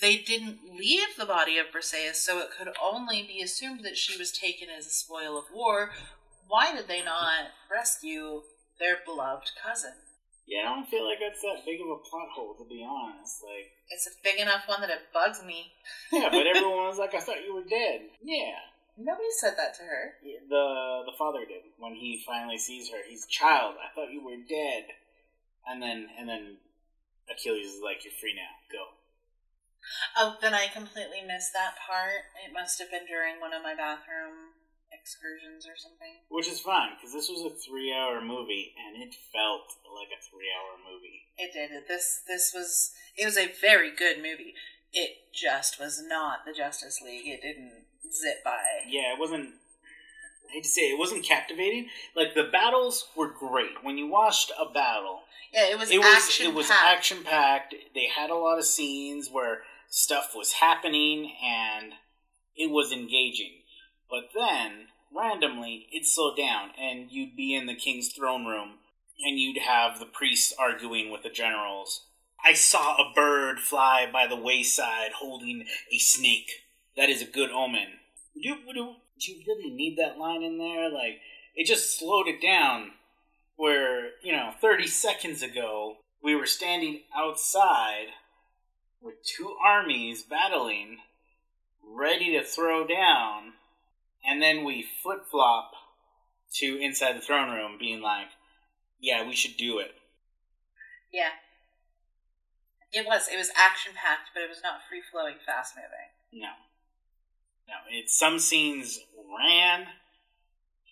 They 0.00 0.16
didn't 0.16 0.58
leave 0.76 1.16
the 1.16 1.26
body 1.26 1.58
of 1.58 1.66
Briseis, 1.72 2.16
so 2.16 2.38
it 2.38 2.50
could 2.56 2.68
only 2.82 3.22
be 3.22 3.42
assumed 3.42 3.84
that 3.84 3.96
she 3.96 4.16
was 4.18 4.32
taken 4.32 4.68
as 4.68 4.86
a 4.86 4.90
spoil 4.90 5.38
of 5.38 5.44
war. 5.52 5.90
Why 6.48 6.74
did 6.74 6.88
they 6.88 7.02
not 7.02 7.50
rescue 7.70 8.42
their 8.78 8.98
beloved 9.04 9.50
cousin? 9.62 9.92
Yeah, 10.46 10.68
I 10.68 10.74
don't 10.76 10.88
feel 10.88 11.08
like 11.08 11.18
that's 11.20 11.40
that 11.40 11.64
big 11.64 11.80
of 11.80 11.88
a 11.88 11.96
plot 12.04 12.28
hole, 12.34 12.54
to 12.60 12.64
be 12.68 12.84
honest. 12.84 13.40
Like, 13.42 13.72
It's 13.88 14.06
a 14.06 14.10
big 14.22 14.38
enough 14.38 14.68
one 14.68 14.80
that 14.82 14.90
it 14.90 15.08
bugs 15.12 15.42
me. 15.42 15.72
yeah, 16.12 16.28
but 16.30 16.46
everyone 16.54 16.84
was 16.86 16.98
like, 16.98 17.14
I 17.14 17.20
thought 17.20 17.44
you 17.44 17.54
were 17.54 17.64
dead. 17.64 18.02
Yeah. 18.22 18.52
Nobody 18.96 19.32
said 19.40 19.54
that 19.56 19.74
to 19.74 19.82
her. 19.82 20.14
The 20.22 21.02
the 21.06 21.16
father 21.18 21.44
did 21.44 21.66
when 21.78 21.94
he 21.94 22.22
finally 22.24 22.58
sees 22.58 22.90
her. 22.90 22.98
He's 23.08 23.26
child. 23.26 23.74
I 23.82 23.92
thought 23.92 24.12
you 24.12 24.22
were 24.24 24.36
dead. 24.48 24.86
And 25.66 25.82
then 25.82 26.06
and 26.16 26.28
then 26.28 26.58
Achilles 27.28 27.74
is 27.74 27.80
like, 27.82 28.04
"You're 28.04 28.14
free 28.20 28.34
now. 28.36 28.54
Go." 28.70 28.84
Oh, 30.16 30.36
then 30.40 30.54
I 30.54 30.68
completely 30.68 31.22
missed 31.26 31.52
that 31.54 31.74
part. 31.74 32.30
It 32.46 32.52
must 32.52 32.78
have 32.78 32.90
been 32.90 33.06
during 33.06 33.40
one 33.40 33.52
of 33.52 33.64
my 33.64 33.74
bathroom 33.74 34.54
excursions 35.04 35.66
or 35.68 35.76
something. 35.76 36.24
Which 36.30 36.48
is 36.48 36.60
fine 36.60 36.96
because 36.96 37.12
this 37.12 37.28
was 37.28 37.44
a 37.44 37.54
three-hour 37.54 38.24
movie 38.24 38.72
and 38.80 39.02
it 39.02 39.14
felt 39.32 39.76
like 39.84 40.08
a 40.08 40.20
three-hour 40.24 40.80
movie. 40.80 41.28
It 41.36 41.52
did. 41.52 41.86
This 41.86 42.22
this 42.26 42.52
was 42.54 42.92
it 43.14 43.26
was 43.26 43.36
a 43.36 43.52
very 43.60 43.94
good 43.94 44.16
movie. 44.16 44.54
It 44.94 45.28
just 45.34 45.78
was 45.78 46.02
not 46.08 46.46
the 46.46 46.54
Justice 46.54 47.02
League. 47.04 47.28
It 47.28 47.42
didn't 47.42 47.84
zip 48.10 48.42
by. 48.42 48.64
Yeah, 48.88 49.12
it 49.12 49.18
wasn't. 49.18 49.50
I 50.48 50.54
hate 50.54 50.64
to 50.64 50.70
say 50.70 50.82
it, 50.82 50.98
wasn't 50.98 51.24
captivating. 51.24 51.88
Like 52.16 52.34
the 52.34 52.48
battles 52.50 53.08
were 53.14 53.28
great. 53.28 53.82
When 53.82 53.98
you 53.98 54.06
watched 54.06 54.52
a 54.58 54.72
battle, 54.72 55.20
Yeah, 55.52 55.70
it 55.70 55.78
was 55.78 55.90
it 55.90 55.98
was 55.98 56.40
it 56.40 56.54
was 56.54 56.70
action 56.70 57.24
packed. 57.24 57.74
They 57.94 58.06
had 58.06 58.30
a 58.30 58.36
lot 58.36 58.58
of 58.58 58.64
scenes 58.64 59.28
where 59.30 59.62
stuff 59.90 60.32
was 60.34 60.52
happening 60.52 61.30
and 61.44 61.92
it 62.56 62.70
was 62.70 62.90
engaging. 62.90 63.60
But 64.08 64.30
then 64.34 64.88
randomly 65.14 65.86
it'd 65.92 66.06
slow 66.06 66.34
down 66.34 66.70
and 66.80 67.10
you'd 67.10 67.36
be 67.36 67.54
in 67.54 67.66
the 67.66 67.74
king's 67.74 68.12
throne 68.12 68.46
room 68.46 68.78
and 69.24 69.38
you'd 69.38 69.62
have 69.62 69.98
the 69.98 70.06
priests 70.06 70.52
arguing 70.58 71.10
with 71.10 71.22
the 71.22 71.30
generals. 71.30 72.06
I 72.44 72.52
saw 72.52 72.96
a 72.96 73.12
bird 73.14 73.60
fly 73.60 74.06
by 74.12 74.26
the 74.26 74.36
wayside 74.36 75.12
holding 75.18 75.66
a 75.92 75.98
snake. 75.98 76.50
That 76.96 77.08
is 77.08 77.22
a 77.22 77.26
good 77.26 77.50
omen. 77.50 77.88
Do, 78.34 78.56
do, 78.74 78.94
do 79.18 79.32
you 79.32 79.42
really 79.46 79.70
need 79.70 79.96
that 79.98 80.18
line 80.18 80.42
in 80.42 80.58
there? 80.58 80.90
Like, 80.90 81.20
it 81.54 81.66
just 81.66 81.98
slowed 81.98 82.26
it 82.26 82.42
down 82.42 82.92
where, 83.56 84.10
you 84.22 84.32
know, 84.32 84.50
30 84.60 84.88
seconds 84.88 85.42
ago, 85.42 85.98
we 86.22 86.34
were 86.34 86.46
standing 86.46 87.02
outside 87.16 88.08
with 89.00 89.14
two 89.22 89.54
armies 89.64 90.22
battling, 90.22 90.98
ready 91.82 92.32
to 92.32 92.42
throw 92.42 92.86
down, 92.86 93.52
and 94.26 94.40
then 94.42 94.64
we 94.64 94.86
flip 95.02 95.26
flop 95.30 95.72
to 96.54 96.78
inside 96.80 97.16
the 97.16 97.20
throne 97.20 97.50
room, 97.50 97.76
being 97.78 98.00
like, 98.00 98.28
yeah, 99.00 99.26
we 99.26 99.34
should 99.34 99.56
do 99.56 99.78
it. 99.78 99.92
Yeah. 101.12 101.30
It 102.92 103.06
was. 103.06 103.28
It 103.28 103.36
was 103.36 103.50
action 103.56 103.92
packed, 103.94 104.30
but 104.32 104.42
it 104.42 104.48
was 104.48 104.60
not 104.62 104.80
free 104.88 105.02
flowing, 105.10 105.34
fast 105.44 105.74
moving. 105.76 106.10
No. 106.32 106.50
No, 107.66 107.74
it, 107.90 108.08
some 108.10 108.38
scenes 108.38 109.00
ran, 109.16 109.86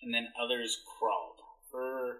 and 0.01 0.13
then 0.13 0.27
others 0.41 0.81
crawled. 0.99 1.37
For 1.71 2.17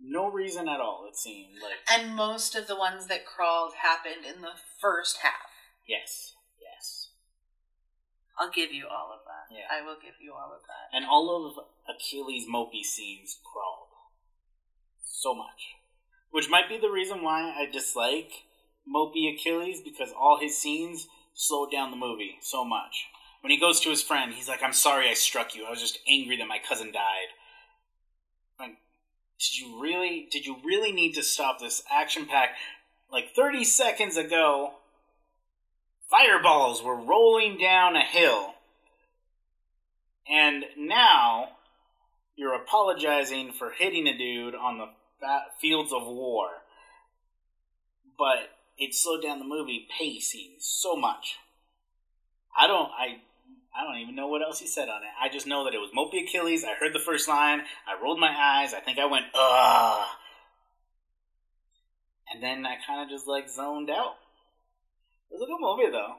no 0.00 0.30
reason 0.30 0.68
at 0.68 0.80
all, 0.80 1.06
it 1.08 1.16
seemed. 1.16 1.56
Like, 1.62 1.78
And 1.90 2.14
most 2.16 2.54
of 2.56 2.66
the 2.68 2.76
ones 2.76 3.06
that 3.06 3.26
crawled 3.26 3.74
happened 3.82 4.24
in 4.24 4.40
the 4.40 4.52
first 4.80 5.18
half. 5.22 5.32
yes, 5.86 5.98
yes. 5.98 6.34
I'll 8.42 8.50
give 8.50 8.72
you 8.72 8.86
all 8.90 9.12
of 9.12 9.20
that. 9.24 9.54
Yeah. 9.54 9.70
I 9.70 9.86
will 9.86 9.96
give 10.02 10.14
you 10.20 10.32
all 10.32 10.52
of 10.52 10.62
that. 10.66 10.96
And 10.96 11.04
all 11.06 11.46
of 11.46 11.64
Achilles' 11.88 12.46
mopey 12.52 12.82
scenes 12.82 13.38
crawled. 13.44 13.88
So 15.00 15.32
much. 15.32 15.76
Which 16.32 16.50
might 16.50 16.68
be 16.68 16.78
the 16.78 16.90
reason 16.90 17.22
why 17.22 17.54
I 17.56 17.70
dislike 17.70 18.32
mopey 18.88 19.32
Achilles, 19.32 19.80
because 19.80 20.10
all 20.18 20.40
his 20.40 20.58
scenes 20.58 21.06
slowed 21.34 21.70
down 21.70 21.92
the 21.92 21.96
movie 21.96 22.38
so 22.40 22.64
much. 22.64 23.06
When 23.42 23.52
he 23.52 23.60
goes 23.60 23.78
to 23.80 23.90
his 23.90 24.02
friend, 24.02 24.34
he's 24.34 24.48
like, 24.48 24.62
I'm 24.62 24.72
sorry 24.72 25.08
I 25.08 25.14
struck 25.14 25.54
you. 25.54 25.64
I 25.64 25.70
was 25.70 25.80
just 25.80 26.00
angry 26.08 26.36
that 26.38 26.48
my 26.48 26.58
cousin 26.58 26.90
died. 26.90 27.30
Like, 28.58 28.78
did 29.38 29.58
you 29.58 29.80
really 29.80 30.28
did 30.30 30.46
you 30.46 30.56
really 30.64 30.90
need 30.90 31.12
to 31.14 31.22
stop 31.22 31.60
this 31.60 31.82
action 31.92 32.26
pack? 32.26 32.56
Like 33.10 33.34
30 33.36 33.64
seconds 33.64 34.16
ago, 34.16 34.74
fireballs 36.12 36.82
were 36.82 36.94
rolling 36.94 37.58
down 37.58 37.96
a 37.96 38.04
hill. 38.04 38.54
And 40.28 40.64
now 40.76 41.48
you're 42.36 42.54
apologizing 42.54 43.52
for 43.52 43.70
hitting 43.70 44.06
a 44.06 44.16
dude 44.16 44.54
on 44.54 44.78
the 44.78 44.86
fields 45.60 45.92
of 45.92 46.06
war. 46.06 46.48
But 48.18 48.50
it 48.78 48.94
slowed 48.94 49.22
down 49.22 49.38
the 49.38 49.44
movie 49.44 49.88
pacing 49.98 50.56
so 50.58 50.94
much. 50.94 51.38
I 52.56 52.66
don't 52.66 52.90
I 52.90 53.20
I 53.74 53.84
don't 53.84 54.00
even 54.02 54.14
know 54.14 54.28
what 54.28 54.42
else 54.42 54.60
he 54.60 54.66
said 54.66 54.88
on 54.88 55.02
it. 55.02 55.08
I 55.20 55.28
just 55.30 55.46
know 55.46 55.64
that 55.64 55.74
it 55.74 55.78
was 55.78 55.90
Mopey 55.96 56.24
Achilles. 56.24 56.62
I 56.62 56.74
heard 56.78 56.92
the 56.92 56.98
first 56.98 57.26
line. 57.26 57.62
I 57.86 58.02
rolled 58.02 58.20
my 58.20 58.28
eyes. 58.28 58.74
I 58.74 58.80
think 58.80 58.98
I 58.98 59.06
went, 59.06 59.26
ugh. 59.34 60.06
And 62.32 62.42
then 62.42 62.66
I 62.66 62.76
kind 62.86 63.02
of 63.02 63.08
just 63.08 63.26
like 63.26 63.48
zoned 63.48 63.88
out. 63.90 64.16
It 65.32 65.40
was 65.40 65.42
a 65.42 65.46
good 65.46 65.60
movie 65.60 65.90
though. 65.90 66.16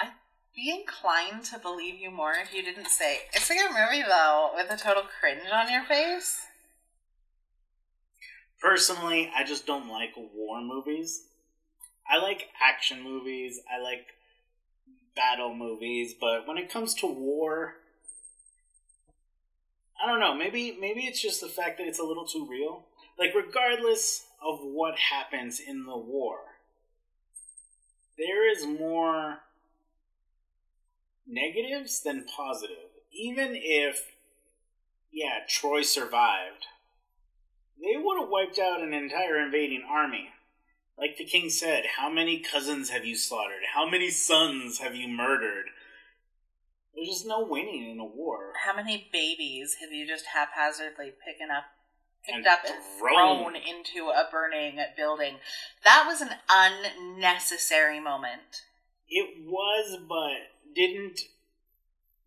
I'd 0.00 0.12
be 0.54 0.70
inclined 0.70 1.44
to 1.46 1.58
believe 1.58 1.98
you 1.98 2.10
more 2.10 2.34
if 2.34 2.52
you 2.52 2.62
didn't 2.62 2.88
say, 2.88 3.20
it's 3.32 3.48
a 3.48 3.54
good 3.54 3.70
movie 3.70 4.02
though, 4.06 4.50
with 4.54 4.70
a 4.70 4.76
total 4.76 5.04
cringe 5.20 5.48
on 5.50 5.72
your 5.72 5.84
face. 5.84 6.42
Personally, 8.60 9.30
I 9.34 9.44
just 9.44 9.66
don't 9.66 9.88
like 9.88 10.10
war 10.16 10.60
movies. 10.60 11.24
I 12.10 12.18
like 12.18 12.48
action 12.60 13.02
movies. 13.02 13.60
I 13.72 13.80
like 13.80 14.06
battle 15.16 15.54
movies, 15.54 16.14
but 16.20 16.46
when 16.46 16.58
it 16.58 16.70
comes 16.70 16.92
to 16.94 17.06
war, 17.06 17.76
I 20.02 20.06
don't 20.06 20.20
know. 20.20 20.34
Maybe 20.34 20.76
maybe 20.78 21.06
it's 21.06 21.22
just 21.22 21.40
the 21.40 21.48
fact 21.48 21.78
that 21.78 21.86
it's 21.86 21.98
a 21.98 22.04
little 22.04 22.26
too 22.26 22.46
real. 22.48 22.84
Like 23.18 23.34
regardless 23.34 24.26
of 24.42 24.60
what 24.62 24.96
happens 24.98 25.60
in 25.60 25.84
the 25.84 25.96
war, 25.96 26.38
there 28.16 28.50
is 28.50 28.66
more 28.66 29.38
negatives 31.26 32.00
than 32.00 32.24
positive. 32.24 32.76
Even 33.12 33.50
if 33.54 34.12
yeah, 35.10 35.40
Troy 35.48 35.82
survived 35.82 36.66
they 37.80 37.96
would 37.96 38.20
have 38.20 38.28
wiped 38.28 38.58
out 38.58 38.82
an 38.82 38.92
entire 38.92 39.38
invading 39.38 39.84
army. 39.88 40.30
Like 40.98 41.16
the 41.16 41.24
king 41.24 41.48
said, 41.48 41.84
how 41.96 42.10
many 42.10 42.40
cousins 42.40 42.90
have 42.90 43.04
you 43.04 43.16
slaughtered? 43.16 43.62
How 43.74 43.88
many 43.88 44.10
sons 44.10 44.78
have 44.80 44.96
you 44.96 45.06
murdered? 45.06 45.66
There's 46.94 47.08
just 47.08 47.26
no 47.26 47.44
winning 47.44 47.88
in 47.88 48.00
a 48.00 48.04
war. 48.04 48.52
How 48.66 48.74
many 48.74 49.08
babies 49.12 49.76
have 49.80 49.92
you 49.92 50.06
just 50.06 50.26
haphazardly 50.34 51.12
picking 51.24 51.50
up, 51.56 51.66
picked 52.24 52.36
And 52.36 52.46
up 52.46 52.60
and 52.66 52.82
thrown. 52.98 53.52
thrown 53.52 53.56
into 53.56 54.08
a 54.08 54.28
burning 54.30 54.78
building? 54.96 55.36
That 55.84 56.04
was 56.06 56.20
an 56.20 56.30
unnecessary 56.50 58.00
moment. 58.00 58.62
It 59.08 59.46
was, 59.46 59.98
but 60.08 60.74
didn't 60.74 61.20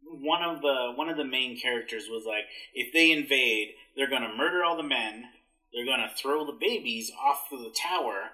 one 0.04 0.44
of 0.44 0.62
the 0.62 0.94
one 0.96 1.10
of 1.10 1.18
the 1.18 1.26
main 1.26 1.60
characters 1.60 2.08
was 2.10 2.26
like, 2.26 2.46
if 2.74 2.92
they 2.94 3.12
invade, 3.12 3.70
they're 3.96 4.10
gonna 4.10 4.34
murder 4.36 4.64
all 4.64 4.76
the 4.76 4.84
men, 4.84 5.26
they're 5.74 5.86
gonna 5.86 6.12
throw 6.18 6.46
the 6.46 6.58
babies 6.60 7.12
off 7.22 7.46
of 7.52 7.60
the 7.60 7.72
tower, 7.72 8.32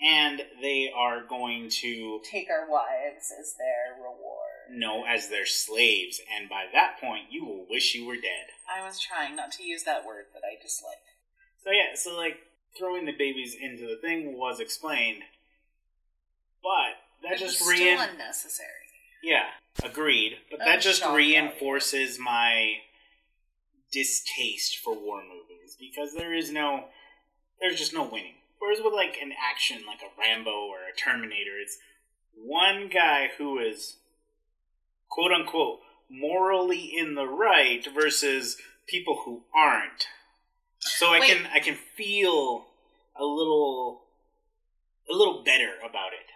and 0.00 0.42
they 0.60 0.90
are 0.94 1.24
going 1.24 1.68
to 1.68 2.20
Take 2.24 2.50
our 2.50 2.68
wives 2.70 3.32
as 3.38 3.54
their 3.54 3.96
reward. 3.96 4.47
Know 4.70 5.04
as 5.06 5.28
their 5.28 5.46
slaves, 5.46 6.20
and 6.36 6.48
by 6.48 6.66
that 6.72 7.00
point, 7.00 7.24
you 7.30 7.44
will 7.44 7.66
wish 7.68 7.94
you 7.94 8.06
were 8.06 8.16
dead. 8.16 8.48
I 8.68 8.84
was 8.84 9.00
trying 9.00 9.34
not 9.36 9.52
to 9.52 9.62
use 9.64 9.84
that 9.84 10.04
word 10.06 10.26
that 10.34 10.42
I 10.44 10.60
dislike. 10.62 10.96
So 11.64 11.70
yeah, 11.70 11.94
so 11.94 12.16
like 12.16 12.38
throwing 12.78 13.06
the 13.06 13.12
babies 13.16 13.54
into 13.60 13.86
the 13.86 13.96
thing 13.96 14.36
was 14.36 14.60
explained, 14.60 15.22
but 16.62 16.96
that 17.28 17.36
It 17.36 17.38
just 17.46 17.60
rein 17.66 17.76
still 17.76 18.00
unnecessary. 18.00 18.68
yeah 19.22 19.46
agreed, 19.82 20.36
but 20.50 20.60
That 20.60 20.80
just 20.80 21.04
reinforces 21.04 22.18
my 22.18 22.74
distaste 23.90 24.78
for 24.78 24.94
war 24.94 25.22
movies 25.22 25.76
because 25.78 26.14
there 26.14 26.34
is 26.34 26.52
no 26.52 26.84
there's 27.60 27.78
just 27.78 27.94
no 27.94 28.02
winning. 28.04 28.34
whereas 28.58 28.80
with 28.82 28.92
like 28.94 29.16
an 29.20 29.32
action 29.50 29.82
like 29.86 30.00
a 30.02 30.20
Rambo 30.20 30.50
or 30.50 30.78
a 30.80 30.96
Terminator, 30.96 31.58
it's 31.60 31.78
one 32.36 32.88
guy 32.92 33.30
who 33.38 33.58
is 33.58 33.96
quote 35.08 35.32
unquote 35.32 35.80
morally 36.10 36.92
in 36.96 37.14
the 37.14 37.26
right 37.26 37.86
versus 37.94 38.56
people 38.86 39.22
who 39.24 39.42
aren't. 39.54 40.06
So 40.78 41.08
I 41.12 41.20
Wait. 41.20 41.28
can 41.30 41.46
I 41.52 41.60
can 41.60 41.74
feel 41.96 42.66
a 43.18 43.24
little 43.24 44.02
a 45.10 45.14
little 45.14 45.42
better 45.44 45.72
about 45.88 46.12
it. 46.12 46.26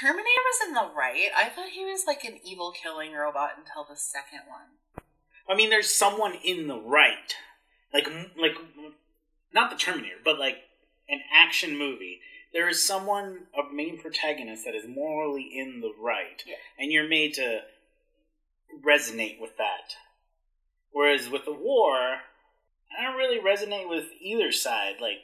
Terminator 0.00 0.22
was 0.24 0.68
in 0.68 0.74
the 0.74 0.90
right. 0.96 1.30
I 1.36 1.48
thought 1.48 1.68
he 1.70 1.84
was 1.84 2.04
like 2.06 2.24
an 2.24 2.38
evil 2.44 2.72
killing 2.72 3.12
robot 3.12 3.52
until 3.58 3.84
the 3.88 3.96
second 3.96 4.40
one. 4.48 5.04
I 5.48 5.54
mean, 5.54 5.68
there's 5.70 5.92
someone 5.92 6.34
in 6.42 6.68
the 6.68 6.78
right, 6.80 7.34
like 7.92 8.06
like 8.36 8.54
not 9.52 9.70
the 9.70 9.76
Terminator, 9.76 10.16
but 10.24 10.38
like 10.38 10.56
an 11.08 11.20
action 11.32 11.78
movie. 11.78 12.20
There 12.52 12.68
is 12.68 12.84
someone, 12.86 13.46
a 13.58 13.74
main 13.74 13.98
protagonist 14.00 14.64
that 14.64 14.76
is 14.76 14.86
morally 14.86 15.42
in 15.52 15.80
the 15.80 15.92
right, 16.00 16.40
Yeah. 16.46 16.54
and 16.78 16.92
you're 16.92 17.08
made 17.08 17.34
to 17.34 17.62
resonate 18.82 19.40
with 19.40 19.56
that. 19.58 19.94
Whereas 20.90 21.28
with 21.28 21.44
the 21.44 21.52
war, 21.52 22.18
I 22.96 23.02
don't 23.02 23.16
really 23.16 23.40
resonate 23.40 23.88
with 23.88 24.06
either 24.20 24.52
side. 24.52 24.96
Like, 25.00 25.18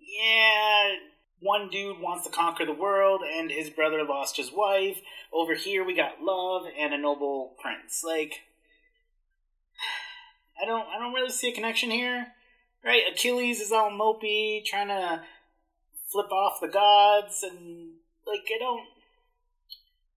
yeah, 0.00 0.94
one 1.40 1.68
dude 1.68 2.00
wants 2.00 2.24
to 2.24 2.32
conquer 2.32 2.64
the 2.64 2.72
world, 2.72 3.22
and 3.22 3.50
his 3.50 3.70
brother 3.70 4.04
lost 4.04 4.36
his 4.36 4.52
wife. 4.52 5.00
Over 5.32 5.54
here, 5.54 5.84
we 5.84 5.94
got 5.94 6.22
love 6.22 6.64
and 6.78 6.94
a 6.94 6.98
noble 6.98 7.56
prince. 7.60 8.02
Like, 8.04 8.42
I 10.60 10.64
don't 10.64 10.86
I 10.88 10.98
don't 10.98 11.12
really 11.12 11.30
see 11.30 11.50
a 11.50 11.54
connection 11.54 11.90
here. 11.90 12.28
Right? 12.84 13.02
Achilles 13.12 13.60
is 13.60 13.72
all 13.72 13.90
mopey, 13.90 14.64
trying 14.64 14.88
to 14.88 15.22
flip 16.10 16.30
off 16.30 16.60
the 16.60 16.68
gods 16.68 17.42
and 17.42 17.94
like 18.26 18.48
I 18.54 18.58
don't 18.58 18.86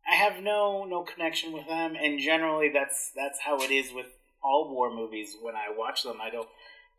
I 0.10 0.16
have 0.16 0.42
no 0.42 0.86
no 0.86 1.04
connection 1.04 1.52
with 1.52 1.68
them 1.68 1.96
and 1.96 2.20
generally 2.20 2.70
that's 2.70 3.12
that's 3.16 3.42
how 3.42 3.62
it 3.62 3.72
is 3.72 3.94
with 3.94 4.08
all 4.44 4.74
war 4.74 4.94
movies 4.94 5.36
when 5.42 5.56
I 5.56 5.68
watch 5.76 6.04
them. 6.04 6.18
I 6.22 6.30
don't 6.30 6.50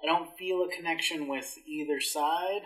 I 0.03 0.07
don't 0.07 0.37
feel 0.39 0.63
a 0.63 0.75
connection 0.75 1.29
with 1.29 1.59
either 1.67 2.01
side. 2.01 2.63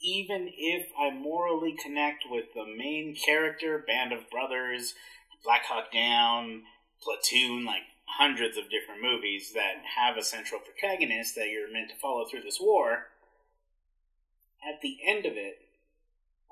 Even 0.00 0.50
if 0.56 0.88
I 0.98 1.10
morally 1.10 1.74
connect 1.82 2.24
with 2.30 2.46
the 2.54 2.66
main 2.66 3.14
character, 3.14 3.82
Band 3.86 4.12
of 4.12 4.30
Brothers, 4.30 4.94
Black 5.42 5.64
Hawk 5.66 5.92
Down, 5.92 6.62
Platoon, 7.02 7.64
like 7.64 7.82
hundreds 8.06 8.56
of 8.56 8.70
different 8.70 9.02
movies 9.02 9.52
that 9.54 9.82
have 9.96 10.16
a 10.16 10.24
central 10.24 10.60
protagonist 10.60 11.34
that 11.34 11.48
you're 11.48 11.72
meant 11.72 11.90
to 11.90 11.96
follow 11.96 12.26
through 12.26 12.42
this 12.42 12.58
war. 12.60 13.06
At 14.66 14.80
the 14.80 14.98
end 15.06 15.26
of 15.26 15.34
it, 15.36 15.63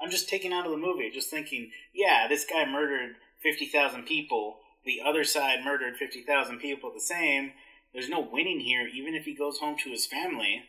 I'm 0.03 0.11
just 0.11 0.29
taken 0.29 0.53
out 0.53 0.67
of 0.67 0.73
the 0.73 0.79
movie, 0.79 1.11
just 1.11 1.31
thinking, 1.31 1.71
yeah, 1.95 2.27
this 2.29 2.45
guy 2.45 2.65
murdered 2.65 3.17
50,000 3.43 4.05
people, 4.05 4.59
the 4.85 5.01
other 5.07 5.25
side 5.25 5.65
murdered 5.65 5.97
50,000 5.97 6.59
people 6.59 6.93
the 6.93 7.01
same. 7.01 7.53
There's 7.93 8.09
no 8.09 8.21
winning 8.21 8.61
here, 8.61 8.89
even 8.89 9.15
if 9.15 9.25
he 9.25 9.35
goes 9.35 9.59
home 9.59 9.77
to 9.85 9.91
his 9.91 10.07
family. 10.07 10.65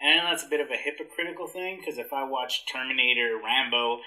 And 0.00 0.20
I 0.20 0.22
know 0.22 0.30
that's 0.30 0.44
a 0.44 0.48
bit 0.48 0.60
of 0.60 0.70
a 0.70 0.76
hypocritical 0.76 1.48
thing, 1.48 1.78
because 1.78 1.98
if 1.98 2.12
I 2.12 2.24
watch 2.24 2.64
Terminator, 2.70 3.40
Rambo, 3.42 4.00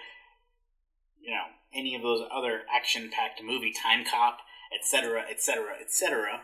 you 1.20 1.32
know, 1.32 1.46
any 1.74 1.96
of 1.96 2.02
those 2.02 2.22
other 2.32 2.62
action 2.74 3.10
packed 3.12 3.44
movie, 3.44 3.74
Time 3.74 4.06
Cop, 4.06 4.40
etc., 4.78 5.26
etc., 5.30 5.76
etc., 5.82 6.42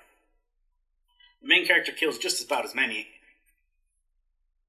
the 1.42 1.48
main 1.48 1.66
character 1.66 1.92
kills 1.92 2.18
just 2.18 2.44
about 2.44 2.66
as 2.66 2.74
many. 2.74 3.08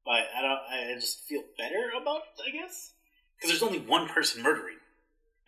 But 0.04 0.24
I 0.36 0.42
don't. 0.42 0.60
I 0.92 0.94
just 1.00 1.22
feel 1.22 1.42
better 1.56 1.90
about 2.00 2.22
it, 2.36 2.42
I 2.48 2.50
guess, 2.50 2.92
because 3.36 3.50
there's 3.50 3.62
only 3.62 3.80
one 3.80 4.08
person 4.08 4.42
murdering. 4.42 4.76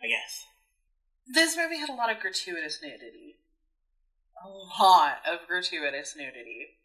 I 0.01 0.07
guess. 0.07 0.45
This 1.27 1.57
movie 1.57 1.77
had 1.77 1.89
a 1.89 1.93
lot 1.95 2.11
of 2.11 2.19
gratuitous 2.19 2.79
nudity. 2.81 3.35
A 4.43 4.49
lot 4.81 5.17
of 5.29 5.47
gratuitous 5.47 6.15
nudity. 6.15 6.77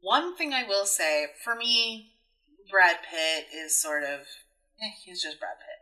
One 0.00 0.36
thing 0.36 0.52
I 0.52 0.64
will 0.64 0.86
say, 0.86 1.26
for 1.44 1.54
me, 1.54 2.12
Brad 2.70 2.96
Pitt 3.08 3.46
is 3.54 3.80
sort 3.80 4.04
of. 4.04 4.20
Eh, 4.80 4.90
he's 5.04 5.22
just 5.22 5.38
Brad 5.38 5.58
Pitt. 5.58 5.78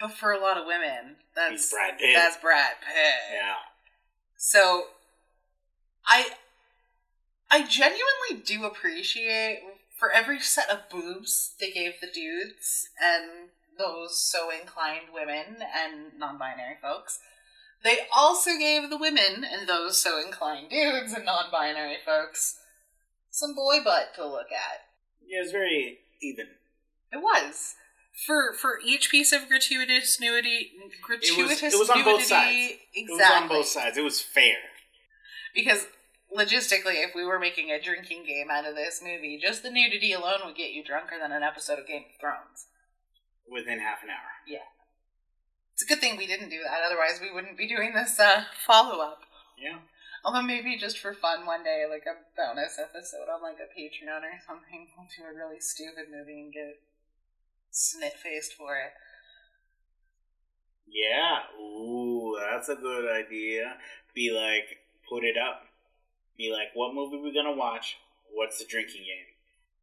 But 0.00 0.16
for 0.16 0.32
a 0.32 0.40
lot 0.40 0.56
of 0.56 0.66
women, 0.66 1.16
that's 1.34 1.50
He's 1.52 1.72
Brad 1.72 1.98
Pitt. 1.98 2.14
That's 2.14 2.36
Brad 2.36 2.72
Pitt. 2.80 3.34
Yeah. 3.34 3.54
So, 4.36 4.84
I, 6.06 6.30
I 7.50 7.66
genuinely 7.66 8.44
do 8.44 8.64
appreciate 8.64 9.60
for 9.98 10.10
every 10.10 10.40
set 10.40 10.70
of 10.70 10.90
boobs 10.90 11.54
they 11.60 11.70
gave 11.70 12.00
the 12.00 12.06
dudes 12.12 12.88
and 13.02 13.50
those 13.78 14.18
so 14.18 14.50
inclined 14.50 15.06
women 15.12 15.58
and 15.76 16.18
non-binary 16.18 16.76
folks. 16.80 17.18
They 17.84 17.98
also 18.14 18.58
gave 18.58 18.90
the 18.90 18.98
women 18.98 19.44
and 19.44 19.68
those 19.68 20.00
so 20.00 20.20
inclined 20.20 20.70
dudes 20.70 21.12
and 21.12 21.24
non-binary 21.24 21.98
folks 22.04 22.58
some 23.36 23.54
boy 23.54 23.84
butt 23.84 24.14
to 24.14 24.26
look 24.26 24.50
at. 24.50 24.88
Yeah, 25.26 25.40
it 25.40 25.42
was 25.42 25.52
very 25.52 25.98
even. 26.22 26.46
It 27.12 27.18
was. 27.18 27.74
For 28.26 28.54
for 28.54 28.78
each 28.82 29.10
piece 29.10 29.30
of 29.30 29.46
gratuitous 29.46 30.18
nudity, 30.18 30.70
gratuitous 31.02 31.74
it 31.74 31.78
was 31.78 31.90
on 31.90 32.02
both 32.02 32.20
nudity, 32.20 32.28
sides. 32.28 32.78
exactly. 32.94 33.02
It 33.02 33.10
was 33.10 33.42
on 33.42 33.48
both 33.48 33.66
sides. 33.66 33.98
It 33.98 34.04
was 34.04 34.22
fair. 34.22 34.56
Because 35.54 35.86
logistically, 36.34 37.04
if 37.04 37.14
we 37.14 37.24
were 37.24 37.38
making 37.38 37.70
a 37.70 37.80
drinking 37.80 38.24
game 38.26 38.48
out 38.50 38.66
of 38.66 38.74
this 38.74 39.00
movie, 39.02 39.38
just 39.40 39.62
the 39.62 39.70
nudity 39.70 40.12
alone 40.12 40.40
would 40.44 40.56
get 40.56 40.72
you 40.72 40.84
drunker 40.84 41.16
than 41.20 41.32
an 41.32 41.42
episode 41.42 41.78
of 41.78 41.86
Game 41.86 42.04
of 42.08 42.20
Thrones. 42.20 42.66
Within 43.48 43.78
half 43.78 44.02
an 44.02 44.10
hour. 44.10 44.42
Yeah. 44.46 44.66
It's 45.74 45.82
a 45.82 45.86
good 45.86 46.00
thing 46.00 46.16
we 46.16 46.26
didn't 46.26 46.48
do 46.48 46.62
that, 46.64 46.80
otherwise 46.84 47.20
we 47.20 47.32
wouldn't 47.32 47.58
be 47.58 47.68
doing 47.68 47.92
this 47.94 48.18
uh, 48.18 48.44
follow 48.66 49.04
up. 49.04 49.20
Yeah. 49.58 49.78
Although 50.24 50.42
maybe 50.42 50.76
just 50.76 50.98
for 50.98 51.14
fun 51.14 51.46
one 51.46 51.62
day, 51.62 51.84
like 51.88 52.04
a 52.06 52.18
bonus 52.36 52.78
episode 52.80 53.30
on 53.32 53.42
like 53.42 53.58
a 53.62 53.70
Patreon 53.70 54.22
or 54.22 54.40
something, 54.44 54.88
we'll 54.96 55.06
do 55.06 55.22
a 55.22 55.36
really 55.36 55.60
stupid 55.60 56.06
movie 56.10 56.40
and 56.40 56.52
get 56.52 56.80
snit 57.72 58.18
faced 58.18 58.54
for 58.54 58.74
it. 58.76 58.92
Yeah. 60.88 61.46
Ooh, 61.60 62.36
that's 62.40 62.68
a 62.68 62.74
good 62.74 63.08
idea. 63.08 63.76
Be 64.14 64.32
like, 64.32 64.78
put 65.08 65.24
it 65.24 65.36
up. 65.36 65.62
Be 66.36 66.52
like, 66.52 66.68
what 66.74 66.94
movie 66.94 67.16
we 67.18 67.32
gonna 67.34 67.56
watch? 67.56 67.96
What's 68.32 68.58
the 68.58 68.64
drinking 68.66 69.02
game? 69.02 69.26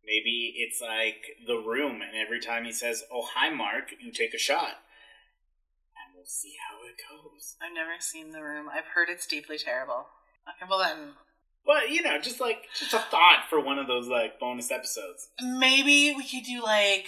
Maybe 0.06 0.54
it's 0.58 0.82
like 0.82 1.38
The 1.48 1.56
Room, 1.58 2.02
and 2.02 2.16
every 2.16 2.40
time 2.42 2.66
he 2.66 2.72
says, 2.74 3.04
"Oh 3.12 3.26
hi, 3.34 3.50
Mark," 3.50 3.94
you 4.02 4.12
take 4.12 4.34
a 4.34 4.38
shot, 4.38 4.84
and 5.96 6.14
we'll 6.14 6.26
see 6.26 6.56
how 6.70 6.86
it 6.86 6.96
goes. 7.10 7.56
I've 7.62 7.74
never 7.74 7.94
seen 8.00 8.32
The 8.32 8.44
Room. 8.44 8.68
I've 8.70 8.88
heard 8.96 9.08
it's 9.10 9.26
deeply 9.26 9.58
terrible. 9.58 10.08
Okay, 10.48 10.70
well 10.70 10.80
then, 10.80 11.14
But 11.66 11.90
you 11.90 12.02
know, 12.02 12.20
just 12.20 12.42
like 12.42 12.68
just 12.78 12.94
a 12.94 13.00
thought 13.00 13.46
for 13.50 13.62
one 13.62 13.80
of 13.80 13.88
those 13.88 14.08
like 14.08 14.40
bonus 14.42 14.72
episodes. 14.72 15.30
maybe 15.42 16.14
we 16.16 16.28
could 16.28 16.44
do 16.44 16.62
like 16.62 17.08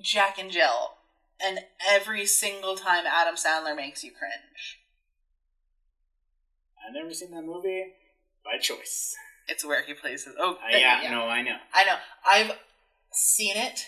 Jack 0.00 0.38
and 0.38 0.52
Jill, 0.52 0.92
and 1.40 1.58
every 1.86 2.26
single 2.26 2.76
time 2.76 3.04
Adam 3.06 3.34
Sandler 3.34 3.74
makes 3.74 4.04
you 4.04 4.12
cringe. 4.12 4.80
I've 6.86 6.94
never 6.94 7.12
seen 7.12 7.32
that 7.32 7.42
movie 7.42 7.92
by 8.50 8.58
choice. 8.58 9.14
It's 9.48 9.64
where 9.64 9.82
he 9.84 9.94
plays 9.94 10.24
his. 10.24 10.34
Oh, 10.38 10.54
Uh, 10.54 10.76
yeah, 10.76 11.08
no, 11.10 11.22
I 11.26 11.42
know. 11.42 11.56
I 11.74 11.84
know. 11.84 11.96
I've 12.28 12.52
seen 13.12 13.56
it, 13.56 13.86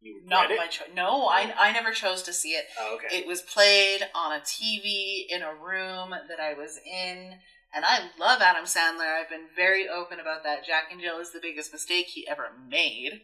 You 0.00 0.20
not 0.24 0.48
by 0.48 0.66
choice. 0.68 0.88
No, 0.94 1.26
I 1.26 1.52
I 1.58 1.72
never 1.72 1.92
chose 1.92 2.22
to 2.24 2.32
see 2.32 2.50
it. 2.50 2.66
Oh, 2.78 2.96
okay. 2.96 3.18
It 3.18 3.26
was 3.26 3.42
played 3.42 4.02
on 4.14 4.32
a 4.32 4.40
TV 4.40 5.26
in 5.28 5.42
a 5.42 5.54
room 5.54 6.10
that 6.28 6.40
I 6.40 6.54
was 6.54 6.78
in, 6.86 7.34
and 7.74 7.84
I 7.84 8.08
love 8.18 8.40
Adam 8.40 8.64
Sandler. 8.64 9.20
I've 9.20 9.28
been 9.28 9.48
very 9.54 9.88
open 9.88 10.18
about 10.20 10.44
that. 10.44 10.64
Jack 10.66 10.84
and 10.90 11.00
Jill 11.00 11.18
is 11.20 11.32
the 11.32 11.40
biggest 11.42 11.72
mistake 11.72 12.06
he 12.06 12.26
ever 12.28 12.48
made. 12.68 13.22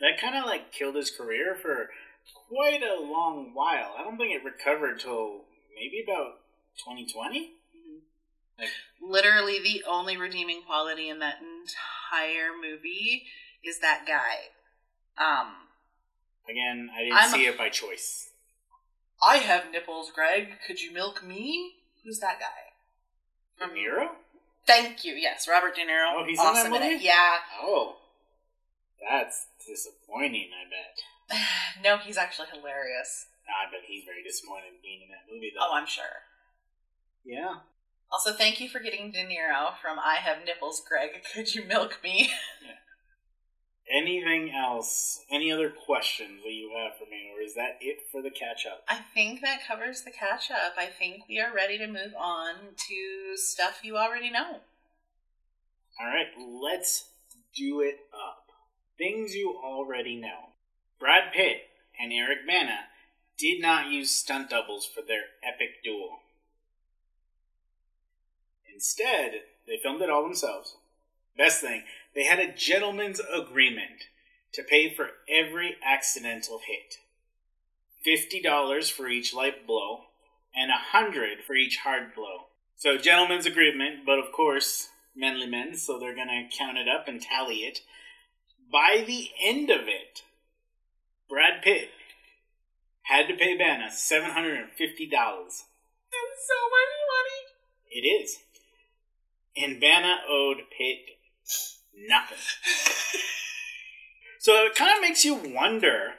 that 0.00 0.20
kind 0.20 0.36
of 0.36 0.44
like 0.46 0.72
killed 0.72 0.94
his 0.94 1.10
career 1.10 1.54
for 1.60 1.90
quite 2.48 2.82
a 2.82 3.00
long 3.02 3.52
while. 3.54 3.94
I 3.98 4.02
don't 4.04 4.16
think 4.18 4.32
it 4.32 4.44
recovered 4.44 5.00
till 5.00 5.44
maybe 5.74 6.02
about 6.06 6.40
2020. 6.84 7.52
Like, 8.58 8.68
Literally, 9.00 9.60
the 9.62 9.84
only 9.88 10.16
redeeming 10.16 10.62
quality 10.66 11.08
in 11.08 11.18
that 11.20 11.36
entire 11.40 12.50
movie 12.60 13.24
is 13.64 13.80
that 13.80 14.04
guy. 14.06 14.50
Um, 15.22 15.54
again, 16.48 16.90
I 16.94 17.00
didn't 17.02 17.16
I'm- 17.16 17.30
see 17.30 17.46
it 17.46 17.58
by 17.58 17.68
choice. 17.68 18.30
I 19.22 19.38
have 19.38 19.70
nipples, 19.70 20.10
Greg. 20.14 20.58
Could 20.66 20.80
you 20.82 20.92
milk 20.92 21.24
me? 21.24 21.76
Who's 22.04 22.18
that 22.20 22.38
guy? 22.38 22.72
From 23.56 23.74
Nero? 23.74 24.16
Thank 24.66 25.04
you. 25.04 25.14
Yes, 25.14 25.48
Robert 25.48 25.74
De 25.74 25.82
Niro. 25.86 26.12
Oh, 26.16 26.24
he's 26.24 26.38
in 26.38 26.44
that 26.52 26.66
in 26.66 26.74
it. 26.74 26.80
movie? 26.92 27.04
Yeah. 27.04 27.38
Oh, 27.62 27.96
that's 29.08 29.46
disappointing. 29.66 30.50
I 30.52 30.68
bet. 30.68 31.42
no, 31.82 31.96
he's 31.98 32.18
actually 32.18 32.48
hilarious. 32.52 33.26
I 33.48 33.70
bet 33.70 33.82
he's 33.86 34.04
very 34.04 34.22
disappointed 34.22 34.82
being 34.82 35.02
in 35.02 35.08
that 35.08 35.32
movie, 35.32 35.52
though. 35.54 35.66
Oh, 35.70 35.74
I'm 35.74 35.86
sure. 35.86 36.04
yeah. 37.24 37.60
Also, 38.10 38.32
thank 38.32 38.60
you 38.60 38.68
for 38.68 38.78
getting 38.78 39.10
De 39.10 39.24
Niro 39.24 39.76
from 39.82 39.98
I 39.98 40.16
Have 40.16 40.44
Nipples, 40.44 40.82
Greg. 40.88 41.10
Could 41.34 41.54
you 41.54 41.64
milk 41.64 41.98
me? 42.02 42.30
Anything 43.90 44.52
else? 44.52 45.20
Any 45.30 45.52
other 45.52 45.70
questions 45.70 46.42
that 46.44 46.52
you 46.52 46.72
have 46.76 46.96
for 46.98 47.08
me, 47.08 47.30
or 47.34 47.40
is 47.40 47.54
that 47.54 47.78
it 47.80 47.98
for 48.10 48.22
the 48.22 48.30
catch 48.30 48.66
up? 48.66 48.84
I 48.88 48.98
think 49.14 49.40
that 49.42 49.66
covers 49.66 50.02
the 50.02 50.10
catch 50.10 50.50
up. 50.50 50.74
I 50.78 50.86
think 50.86 51.24
we 51.28 51.40
are 51.40 51.54
ready 51.54 51.78
to 51.78 51.86
move 51.86 52.14
on 52.18 52.74
to 52.88 53.36
stuff 53.36 53.80
you 53.82 53.96
already 53.96 54.30
know. 54.30 54.60
All 56.00 56.06
right, 56.06 56.26
let's 56.38 57.10
do 57.56 57.80
it 57.80 57.98
up. 58.12 58.50
Things 58.98 59.34
you 59.34 59.56
already 59.62 60.16
know. 60.16 60.50
Brad 60.98 61.32
Pitt 61.32 61.68
and 62.00 62.12
Eric 62.12 62.46
Bana 62.46 62.88
did 63.38 63.60
not 63.60 63.90
use 63.90 64.10
stunt 64.10 64.50
doubles 64.50 64.86
for 64.86 65.02
their 65.06 65.22
epic 65.42 65.82
duel. 65.84 66.18
Instead, 68.76 69.40
they 69.66 69.78
filmed 69.82 70.02
it 70.02 70.10
all 70.10 70.22
themselves. 70.22 70.76
Best 71.34 71.62
thing, 71.62 71.84
they 72.14 72.24
had 72.24 72.38
a 72.38 72.52
gentleman's 72.52 73.22
agreement 73.34 74.04
to 74.52 74.62
pay 74.62 74.94
for 74.94 75.12
every 75.26 75.76
accidental 75.82 76.60
hit. 76.66 76.96
$50 78.06 78.90
for 78.90 79.08
each 79.08 79.32
light 79.32 79.66
blow, 79.66 80.08
and 80.54 80.70
a 80.70 80.92
100 80.92 81.38
for 81.42 81.54
each 81.54 81.78
hard 81.78 82.14
blow. 82.14 82.48
So, 82.76 82.98
gentleman's 82.98 83.46
agreement, 83.46 84.04
but 84.04 84.18
of 84.18 84.30
course, 84.30 84.90
manly 85.14 85.46
men, 85.46 85.74
so 85.74 85.98
they're 85.98 86.14
gonna 86.14 86.46
count 86.52 86.76
it 86.76 86.86
up 86.86 87.08
and 87.08 87.22
tally 87.22 87.64
it. 87.64 87.80
By 88.70 89.04
the 89.06 89.30
end 89.42 89.70
of 89.70 89.88
it, 89.88 90.22
Brad 91.30 91.62
Pitt 91.62 91.88
had 93.04 93.26
to 93.28 93.36
pay 93.36 93.56
Bana 93.56 93.88
$750. 93.88 94.76
That's 94.76 95.64
so 96.46 96.60
much 96.68 96.92
money. 97.08 97.56
It 97.90 98.06
is. 98.06 98.42
And 99.56 99.80
Bana 99.80 100.16
owed 100.28 100.58
Pitt 100.76 100.98
nothing. 102.08 102.38
so 104.38 104.52
it 104.64 104.74
kind 104.74 104.96
of 104.96 105.02
makes 105.02 105.24
you 105.24 105.34
wonder. 105.34 106.12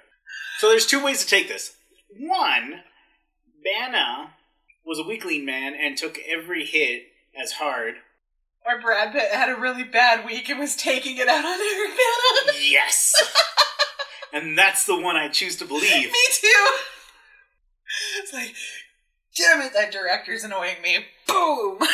So 0.57 0.69
there's 0.69 0.85
two 0.87 1.03
ways 1.03 1.23
to 1.23 1.29
take 1.29 1.47
this. 1.47 1.75
One, 2.17 2.81
Bana 3.63 4.31
was 4.85 4.99
a 4.99 5.03
weakling 5.03 5.45
man 5.45 5.75
and 5.79 5.97
took 5.97 6.17
every 6.27 6.65
hit 6.65 7.03
as 7.39 7.53
hard. 7.53 7.95
Or 8.65 8.81
Brad 8.81 9.13
Pitt 9.13 9.31
had 9.31 9.49
a 9.49 9.59
really 9.59 9.83
bad 9.83 10.25
week 10.25 10.49
and 10.49 10.59
was 10.59 10.75
taking 10.75 11.17
it 11.17 11.27
out 11.27 11.45
on 11.45 11.59
Eric 11.59 11.91
Bana. 11.91 12.57
Yes! 12.59 13.13
and 14.33 14.57
that's 14.57 14.85
the 14.85 14.99
one 14.99 15.15
I 15.15 15.29
choose 15.29 15.55
to 15.57 15.65
believe. 15.65 16.11
me 16.11 16.19
too. 16.31 16.67
It's 18.17 18.33
like, 18.33 18.53
damn 19.37 19.61
it, 19.61 19.73
that 19.73 19.91
director's 19.91 20.43
annoying 20.43 20.81
me. 20.83 21.05
Boom. 21.27 21.79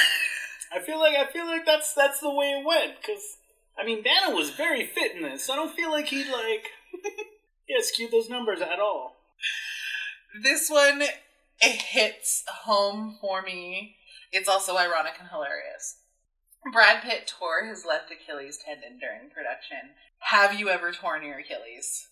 I 0.73 0.79
feel 0.79 0.99
like 0.99 1.15
I 1.15 1.31
feel 1.31 1.45
like 1.45 1.65
that's 1.65 1.93
that's 1.93 2.19
the 2.19 2.33
way 2.33 2.47
it 2.47 2.65
went 2.65 2.97
because 2.97 3.37
I 3.77 3.85
mean 3.85 4.03
Bana 4.03 4.35
was 4.35 4.49
very 4.49 4.85
fit 4.85 5.15
in 5.15 5.21
this. 5.21 5.49
I 5.49 5.55
don't 5.55 5.75
feel 5.75 5.91
like 5.91 6.07
he'd 6.07 6.31
like 6.31 6.67
yeah 7.69 7.77
skewed 7.81 8.11
those 8.11 8.29
numbers 8.29 8.61
at 8.61 8.79
all. 8.79 9.17
This 10.41 10.69
one 10.69 11.03
it 11.61 11.81
hits 11.81 12.43
home 12.47 13.17
for 13.21 13.41
me. 13.41 13.97
It's 14.31 14.49
also 14.49 14.77
ironic 14.77 15.13
and 15.19 15.29
hilarious. 15.29 15.97
Brad 16.71 17.03
Pitt 17.03 17.27
tore 17.27 17.65
his 17.65 17.85
left 17.85 18.11
Achilles 18.11 18.57
tendon 18.65 18.97
during 18.97 19.29
production. 19.29 19.91
Have 20.19 20.59
you 20.59 20.69
ever 20.69 20.91
torn 20.91 21.23
your 21.23 21.39
Achilles? 21.39 22.07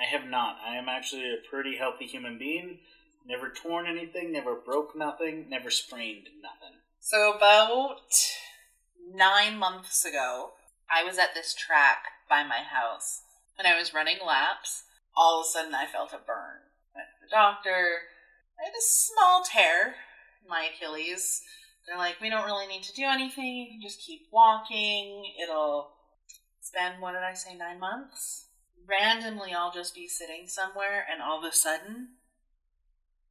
I 0.00 0.04
have 0.04 0.28
not. 0.28 0.56
I 0.66 0.76
am 0.76 0.88
actually 0.88 1.24
a 1.24 1.48
pretty 1.50 1.76
healthy 1.76 2.06
human 2.06 2.38
being. 2.38 2.78
Never 3.26 3.50
torn 3.50 3.86
anything, 3.86 4.32
never 4.32 4.54
broke 4.54 4.96
nothing, 4.96 5.46
never 5.48 5.70
sprained 5.70 6.28
nothing. 6.40 6.78
So 7.04 7.34
about 7.34 8.14
nine 9.12 9.58
months 9.58 10.04
ago, 10.04 10.50
I 10.88 11.02
was 11.02 11.18
at 11.18 11.34
this 11.34 11.52
track 11.52 12.04
by 12.30 12.44
my 12.44 12.60
house 12.62 13.22
and 13.58 13.66
I 13.66 13.76
was 13.76 13.92
running 13.92 14.18
laps. 14.24 14.84
All 15.16 15.40
of 15.40 15.46
a 15.46 15.50
sudden, 15.50 15.74
I 15.74 15.86
felt 15.86 16.12
a 16.12 16.24
burn. 16.24 16.62
Went 16.94 17.08
to 17.08 17.26
the 17.26 17.28
doctor. 17.28 18.06
I 18.56 18.66
had 18.66 18.70
a 18.70 18.86
small 18.86 19.42
tear 19.42 19.96
in 20.44 20.48
my 20.48 20.68
Achilles. 20.72 21.42
They're 21.88 21.98
like, 21.98 22.20
we 22.20 22.30
don't 22.30 22.46
really 22.46 22.68
need 22.68 22.84
to 22.84 22.94
do 22.94 23.02
anything. 23.04 23.56
You 23.56 23.66
can 23.72 23.82
just 23.82 24.00
keep 24.00 24.28
walking. 24.30 25.24
It'll 25.42 25.94
spend, 26.60 27.02
what 27.02 27.14
did 27.14 27.22
I 27.22 27.34
say, 27.34 27.56
nine 27.56 27.80
months? 27.80 28.46
Randomly, 28.88 29.52
I'll 29.52 29.72
just 29.72 29.96
be 29.96 30.06
sitting 30.06 30.46
somewhere 30.46 31.04
and 31.12 31.20
all 31.20 31.40
of 31.40 31.52
a 31.52 31.52
sudden, 31.52 32.10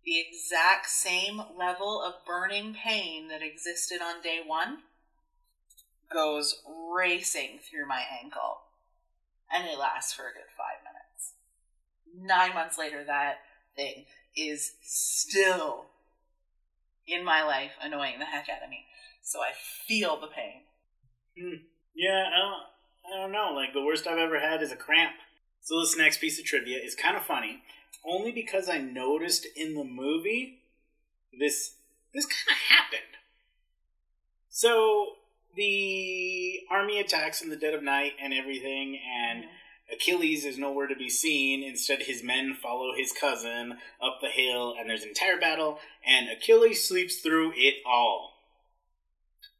the 0.05 0.19
exact 0.19 0.89
same 0.89 1.41
level 1.57 2.01
of 2.01 2.25
burning 2.25 2.73
pain 2.73 3.27
that 3.27 3.41
existed 3.41 4.01
on 4.01 4.21
day 4.21 4.39
one 4.45 4.79
goes 6.11 6.61
racing 6.95 7.59
through 7.59 7.87
my 7.87 8.03
ankle. 8.21 8.61
And 9.53 9.67
it 9.67 9.77
lasts 9.77 10.13
for 10.13 10.23
a 10.23 10.33
good 10.33 10.49
five 10.57 10.83
minutes. 10.83 11.33
Nine 12.17 12.53
months 12.53 12.77
later, 12.77 13.03
that 13.03 13.39
thing 13.75 14.05
is 14.35 14.73
still 14.81 15.85
in 17.07 17.23
my 17.23 17.43
life 17.43 17.71
annoying 17.81 18.19
the 18.19 18.25
heck 18.25 18.47
out 18.49 18.63
of 18.63 18.69
me. 18.69 18.85
So 19.21 19.39
I 19.39 19.51
feel 19.87 20.19
the 20.19 20.27
pain. 20.27 20.61
Hmm. 21.37 21.63
Yeah, 21.95 22.25
I 22.27 22.39
don't, 22.39 23.13
I 23.13 23.21
don't 23.21 23.31
know. 23.31 23.53
Like, 23.53 23.73
the 23.73 23.83
worst 23.83 24.07
I've 24.07 24.17
ever 24.17 24.39
had 24.39 24.61
is 24.61 24.71
a 24.71 24.75
cramp. 24.75 25.13
So, 25.61 25.79
this 25.79 25.97
next 25.97 26.19
piece 26.19 26.39
of 26.39 26.45
trivia 26.45 26.79
is 26.79 26.95
kind 26.95 27.15
of 27.15 27.23
funny, 27.23 27.61
only 28.05 28.31
because 28.31 28.69
I 28.69 28.79
noticed 28.79 29.47
in 29.55 29.75
the 29.75 29.83
movie 29.83 30.59
this 31.37 31.75
this 32.13 32.25
kind 32.25 32.49
of 32.49 32.57
happened. 32.57 33.01
So, 34.49 35.13
the 35.55 36.59
army 36.69 36.99
attacks 36.99 37.41
in 37.41 37.49
the 37.49 37.55
dead 37.55 37.73
of 37.73 37.83
night 37.83 38.13
and 38.21 38.33
everything, 38.33 38.99
and 38.99 39.43
mm-hmm. 39.43 39.93
Achilles 39.93 40.45
is 40.45 40.57
nowhere 40.57 40.87
to 40.87 40.95
be 40.95 41.09
seen. 41.09 41.63
Instead, 41.63 42.03
his 42.03 42.23
men 42.23 42.57
follow 42.61 42.93
his 42.95 43.13
cousin 43.13 43.77
up 44.01 44.19
the 44.21 44.27
hill, 44.27 44.75
and 44.77 44.89
there's 44.89 45.03
an 45.03 45.09
entire 45.09 45.39
battle, 45.39 45.79
and 46.05 46.29
Achilles 46.29 46.85
sleeps 46.85 47.17
through 47.17 47.53
it 47.55 47.75
all. 47.85 48.33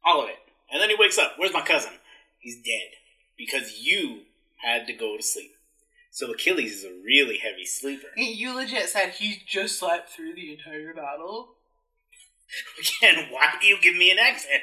All 0.04 0.22
of 0.22 0.28
it. 0.28 0.36
And 0.70 0.80
then 0.80 0.90
he 0.90 0.96
wakes 0.98 1.18
up. 1.18 1.34
Where's 1.36 1.52
my 1.52 1.62
cousin? 1.62 1.92
He's 2.38 2.56
dead. 2.56 2.96
Because 3.36 3.80
you 3.80 4.22
had 4.62 4.86
to 4.86 4.92
go 4.92 5.16
to 5.16 5.22
sleep. 5.22 5.51
So 6.14 6.30
Achilles 6.30 6.72
is 6.80 6.84
a 6.84 6.92
really 7.02 7.38
heavy 7.38 7.64
sleeper. 7.64 8.08
You 8.16 8.54
legit 8.54 8.90
said 8.90 9.10
he 9.14 9.42
just 9.46 9.78
slept 9.78 10.10
through 10.10 10.34
the 10.34 10.52
entire 10.52 10.92
battle. 10.92 11.54
Again, 13.00 13.28
why 13.30 13.54
do 13.60 13.66
you 13.66 13.78
give 13.80 13.96
me 13.96 14.10
an 14.10 14.18
accent? 14.18 14.60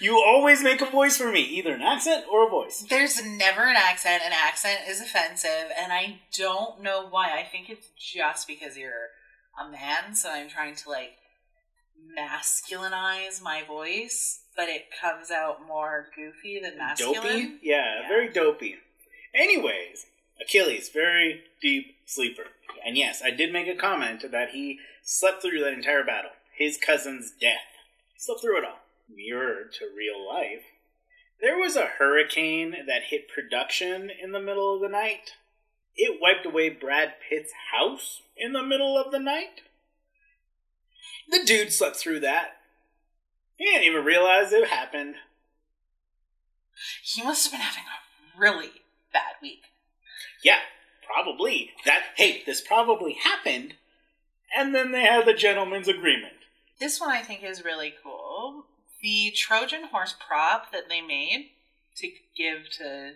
You 0.00 0.18
always 0.22 0.62
make 0.62 0.82
a 0.82 0.90
voice 0.90 1.16
for 1.16 1.32
me, 1.32 1.40
either 1.40 1.72
an 1.72 1.80
accent 1.80 2.26
or 2.30 2.46
a 2.46 2.50
voice. 2.50 2.84
There's 2.90 3.24
never 3.24 3.62
an 3.62 3.76
accent. 3.76 4.22
An 4.22 4.32
accent 4.34 4.80
is 4.86 5.00
offensive, 5.00 5.70
and 5.80 5.94
I 5.94 6.20
don't 6.36 6.82
know 6.82 7.06
why. 7.08 7.38
I 7.38 7.44
think 7.50 7.70
it's 7.70 7.88
just 7.96 8.46
because 8.46 8.76
you're 8.76 9.08
a 9.58 9.70
man, 9.70 10.14
so 10.14 10.30
I'm 10.30 10.50
trying 10.50 10.74
to 10.76 10.90
like 10.90 11.12
masculinize 12.18 13.42
my 13.42 13.62
voice, 13.66 14.40
but 14.54 14.68
it 14.68 14.86
comes 15.00 15.30
out 15.30 15.66
more 15.66 16.08
goofy 16.14 16.60
than 16.62 16.76
masculine. 16.76 17.14
Dopey? 17.22 17.58
Yeah, 17.62 18.02
Yeah. 18.02 18.08
very 18.08 18.28
dopey. 18.28 18.76
Anyways, 19.34 20.04
Achilles, 20.42 20.88
very 20.88 21.42
deep 21.60 21.96
sleeper. 22.06 22.46
And 22.84 22.96
yes, 22.96 23.22
I 23.24 23.30
did 23.30 23.52
make 23.52 23.68
a 23.68 23.76
comment 23.76 24.30
that 24.30 24.50
he 24.50 24.80
slept 25.02 25.42
through 25.42 25.60
that 25.60 25.72
entire 25.72 26.04
battle. 26.04 26.32
His 26.56 26.76
cousin's 26.76 27.32
death. 27.40 27.60
Slept 28.16 28.40
through 28.40 28.58
it 28.58 28.64
all. 28.64 28.80
Mirror 29.14 29.64
to 29.78 29.88
real 29.96 30.26
life. 30.26 30.64
There 31.40 31.58
was 31.58 31.76
a 31.76 31.90
hurricane 31.98 32.70
that 32.86 33.04
hit 33.10 33.28
production 33.28 34.10
in 34.10 34.32
the 34.32 34.40
middle 34.40 34.74
of 34.74 34.80
the 34.80 34.88
night. 34.88 35.32
It 35.96 36.20
wiped 36.20 36.46
away 36.46 36.70
Brad 36.70 37.14
Pitt's 37.28 37.52
house 37.72 38.22
in 38.36 38.52
the 38.52 38.62
middle 38.62 38.96
of 38.96 39.10
the 39.10 39.18
night. 39.18 39.62
The 41.28 41.44
dude 41.44 41.72
slept 41.72 41.96
through 41.96 42.20
that. 42.20 42.56
He 43.56 43.64
didn't 43.64 43.84
even 43.84 44.04
realize 44.04 44.52
it 44.52 44.68
happened. 44.68 45.16
He 47.02 47.22
must 47.22 47.44
have 47.44 47.52
been 47.52 47.60
having 47.60 47.84
a 47.84 48.40
really 48.40 48.70
bad 49.12 49.34
week. 49.42 49.64
Yeah, 50.42 50.58
probably. 51.06 51.70
That 51.84 52.02
hey, 52.16 52.42
this 52.44 52.60
probably 52.60 53.14
happened. 53.14 53.74
And 54.56 54.74
then 54.74 54.92
they 54.92 55.02
had 55.02 55.26
the 55.26 55.34
gentleman's 55.34 55.88
agreement. 55.88 56.34
This 56.78 57.00
one 57.00 57.10
I 57.10 57.22
think 57.22 57.42
is 57.42 57.64
really 57.64 57.94
cool. 58.02 58.66
The 59.02 59.32
Trojan 59.34 59.84
horse 59.84 60.14
prop 60.26 60.72
that 60.72 60.88
they 60.88 61.00
made 61.00 61.50
to 61.96 62.08
give 62.36 62.70
to 62.78 63.14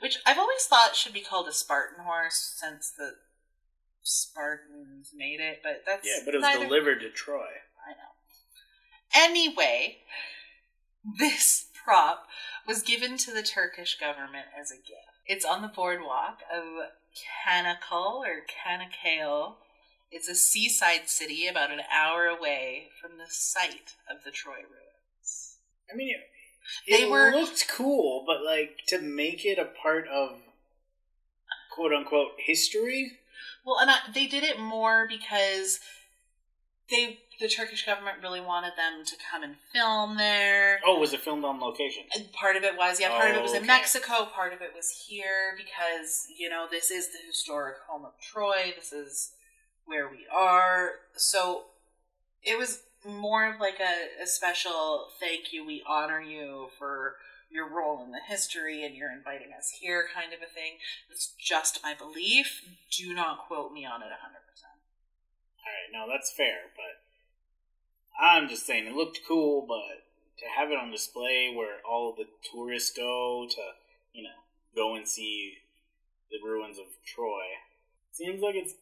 which 0.00 0.18
I've 0.24 0.38
always 0.38 0.64
thought 0.66 0.94
should 0.94 1.12
be 1.12 1.20
called 1.20 1.48
a 1.48 1.52
Spartan 1.52 2.04
horse 2.04 2.54
since 2.60 2.90
the 2.96 3.12
Spartans 4.02 5.10
made 5.14 5.40
it, 5.40 5.60
but 5.62 5.82
that's 5.86 6.06
Yeah, 6.06 6.20
but 6.24 6.34
it 6.34 6.38
was 6.38 6.42
neither- 6.42 6.64
delivered 6.64 7.00
to 7.00 7.10
Troy. 7.10 7.62
I 7.86 7.90
know. 7.92 8.14
Anyway, 9.14 10.04
this 11.18 11.66
prop 11.74 12.28
was 12.66 12.82
given 12.82 13.16
to 13.18 13.32
the 13.32 13.42
Turkish 13.42 13.98
government 13.98 14.46
as 14.56 14.70
a 14.70 14.76
gift. 14.76 15.13
It's 15.26 15.44
on 15.44 15.62
the 15.62 15.68
boardwalk 15.68 16.40
of 16.52 16.64
Kanakal 17.46 18.16
or 18.26 18.42
Kanakale. 18.46 19.54
It's 20.10 20.28
a 20.28 20.34
seaside 20.34 21.08
city 21.08 21.46
about 21.46 21.70
an 21.70 21.80
hour 21.92 22.26
away 22.26 22.88
from 23.00 23.18
the 23.18 23.26
site 23.28 23.94
of 24.10 24.22
the 24.24 24.30
Troy 24.30 24.56
ruins. 24.56 25.56
I 25.92 25.96
mean, 25.96 26.14
it, 26.14 26.20
They 26.88 27.02
it 27.04 27.10
were- 27.10 27.32
looked 27.32 27.66
cool, 27.68 28.24
but 28.26 28.42
like 28.44 28.80
to 28.88 29.00
make 29.00 29.44
it 29.44 29.58
a 29.58 29.64
part 29.64 30.06
of 30.08 30.40
quote 31.72 31.92
unquote 31.92 32.32
history. 32.38 33.18
Well, 33.64 33.78
and 33.80 33.90
I, 33.90 33.96
they 34.12 34.26
did 34.26 34.44
it 34.44 34.58
more 34.60 35.06
because 35.08 35.80
they 36.90 37.20
the 37.40 37.48
Turkish 37.48 37.84
government 37.84 38.18
really 38.22 38.40
wanted 38.40 38.72
them 38.76 39.04
to 39.04 39.16
come 39.30 39.42
and 39.42 39.56
film 39.72 40.16
there. 40.16 40.80
Oh, 40.86 40.98
was 40.98 41.12
it 41.12 41.20
filmed 41.20 41.44
on 41.44 41.60
location? 41.60 42.04
And 42.14 42.32
part 42.32 42.56
of 42.56 42.62
it 42.64 42.76
was, 42.76 43.00
yeah, 43.00 43.10
part 43.10 43.30
of 43.30 43.36
it 43.36 43.42
was 43.42 43.52
Oh, 43.52 43.56
in. 43.56 43.66
Mexico, 43.66 44.26
part 44.26 44.52
of 44.52 44.62
it 44.62 44.72
was 44.74 45.04
here 45.08 45.56
because, 45.56 46.26
you 46.36 46.48
know, 46.48 46.66
this 46.70 46.90
is 46.90 47.08
the 47.08 47.18
historic 47.26 47.76
home 47.88 48.04
of 48.04 48.12
Troy. 48.20 48.72
This 48.76 48.92
is 48.92 49.32
where 49.86 50.08
we 50.08 50.26
are. 50.32 50.90
So 51.16 51.64
it 52.42 52.58
was 52.58 52.82
more 53.04 53.52
of 53.52 53.60
like 53.60 53.80
a, 53.80 54.22
a 54.22 54.26
special 54.26 55.08
thank 55.20 55.52
you, 55.52 55.64
we 55.66 55.82
honor 55.86 56.20
you 56.20 56.68
for 56.78 57.16
your 57.50 57.68
role 57.68 58.02
in 58.02 58.10
the 58.10 58.18
history 58.26 58.84
and 58.84 58.96
you're 58.96 59.12
inviting 59.12 59.52
us 59.56 59.70
here 59.80 60.06
kind 60.12 60.32
of 60.32 60.40
a 60.40 60.50
thing. 60.50 60.78
It's 61.10 61.34
just 61.38 61.80
my 61.82 61.94
belief. 61.94 62.62
Do 62.90 63.12
not 63.14 63.46
quote 63.46 63.72
me 63.72 63.84
on 63.84 64.02
it 64.02 64.06
100%. 64.06 64.10
All 64.10 65.70
right, 65.70 65.92
no, 65.92 66.10
that's 66.10 66.32
fair, 66.32 66.72
but 66.74 67.03
I'm 68.20 68.48
just 68.48 68.66
saying 68.66 68.86
it 68.86 68.94
looked 68.94 69.20
cool, 69.26 69.64
but 69.66 70.04
to 70.38 70.44
have 70.56 70.70
it 70.70 70.78
on 70.78 70.90
display 70.90 71.52
where 71.54 71.78
all 71.88 72.10
of 72.10 72.16
the 72.16 72.26
tourists 72.52 72.96
go 72.96 73.46
to, 73.48 73.60
you 74.12 74.22
know, 74.22 74.30
go 74.74 74.94
and 74.94 75.06
see 75.06 75.54
the 76.30 76.38
ruins 76.44 76.78
of 76.78 76.86
Troy 77.04 77.42
seems 78.12 78.42
like 78.42 78.54
it's 78.54 78.74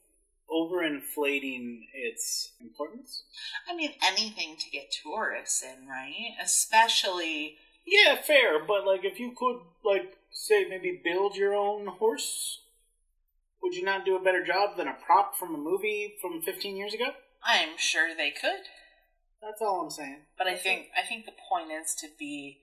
overinflating 0.50 1.86
its 1.94 2.52
importance. 2.60 3.22
I 3.68 3.74
mean, 3.74 3.92
anything 4.06 4.56
to 4.58 4.70
get 4.70 4.92
tourists 5.02 5.62
in, 5.62 5.88
right? 5.88 6.34
Especially 6.42 7.56
Yeah, 7.84 8.16
fair, 8.20 8.62
but 8.64 8.86
like 8.86 9.04
if 9.04 9.18
you 9.18 9.32
could 9.36 9.60
like 9.84 10.16
say 10.30 10.66
maybe 10.68 11.00
build 11.02 11.36
your 11.36 11.54
own 11.54 11.86
horse, 11.86 12.60
would 13.62 13.74
you 13.74 13.84
not 13.84 14.04
do 14.04 14.16
a 14.16 14.22
better 14.22 14.44
job 14.44 14.76
than 14.76 14.88
a 14.88 14.96
prop 15.06 15.36
from 15.36 15.54
a 15.54 15.58
movie 15.58 16.14
from 16.20 16.42
15 16.42 16.76
years 16.76 16.94
ago? 16.94 17.12
I'm 17.44 17.76
sure 17.76 18.14
they 18.14 18.30
could. 18.30 18.68
That's 19.42 19.60
all 19.60 19.82
I'm 19.82 19.90
saying. 19.90 20.18
But 20.38 20.46
I 20.46 20.54
think 20.54 20.86
I 20.96 21.02
think 21.06 21.26
the 21.26 21.32
point 21.48 21.70
is 21.72 21.94
to 21.96 22.08
be 22.18 22.58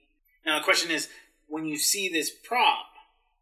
Now 0.46 0.58
the 0.58 0.64
question 0.64 0.90
is, 0.90 1.08
when 1.48 1.64
you 1.66 1.76
see 1.78 2.08
this 2.08 2.30
prop, 2.30 2.86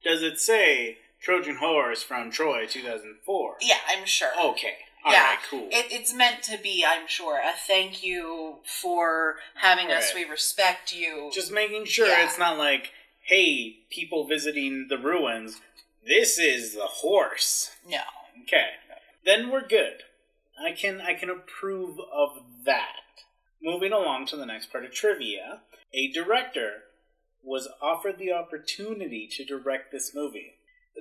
does 0.05 0.23
it 0.23 0.39
say 0.41 0.99
Trojan 1.23 1.57
horse 1.57 2.03
from 2.03 2.31
Troy 2.31 2.67
2004? 2.67 3.57
yeah, 3.61 3.77
I'm 3.89 4.05
sure. 4.07 4.31
Okay. 4.43 4.75
All 5.05 5.13
right. 5.13 5.19
Yeah. 5.19 5.37
Cool. 5.49 5.69
It, 5.71 5.87
it's 5.93 6.13
meant 6.13 6.43
to 6.45 6.59
be, 6.61 6.85
I'm 6.87 7.07
sure, 7.07 7.37
a 7.39 7.53
thank 7.67 8.03
you 8.05 8.57
for 8.65 9.37
having 9.55 9.93
us. 9.93 10.13
We 10.15 10.25
respect 10.25 10.93
you. 10.93 11.31
Just 11.33 11.53
making 11.53 11.85
sure 11.85 12.09
Yeah. 12.09 12.25
it's 12.25 12.39
not 12.39 12.59
like, 12.59 12.91
hey, 13.23 13.77
people 13.91 14.27
visiting 14.27 14.87
the 14.89 14.99
ruins, 14.99 15.61
this 16.05 16.39
is 16.39 16.75
the 16.75 16.87
horse. 16.87 17.71
no. 17.89 18.01
Okay. 18.43 18.67
Then 19.25 19.51
we're 19.51 19.67
good. 19.67 20.03
I 20.61 20.73
can 20.73 21.01
I 21.01 21.15
can 21.15 21.29
approve 21.31 22.01
of 22.13 22.43
that. 22.65 22.97
Moving 23.63 23.93
along 23.93 24.27
to 24.27 24.37
the 24.37 24.47
next 24.47 24.71
part 24.71 24.85
of 24.85 24.93
trivia, 24.93 25.63
a 25.93 26.13
director 26.13 26.85
was 27.43 27.69
offered 27.81 28.19
the 28.19 28.33
opportunity 28.33 29.29
to 29.33 29.45
direct 29.45 29.91
this 29.91 30.13
movie. 30.15 30.55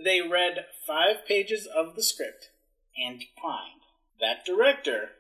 They 0.04 0.22
read 0.22 0.66
five 0.86 1.26
pages 1.28 1.68
of 1.68 1.96
the 1.96 2.04
script 2.04 2.50
and 2.98 3.20
declined. 3.20 3.82
That 4.20 4.46
director 4.46 5.12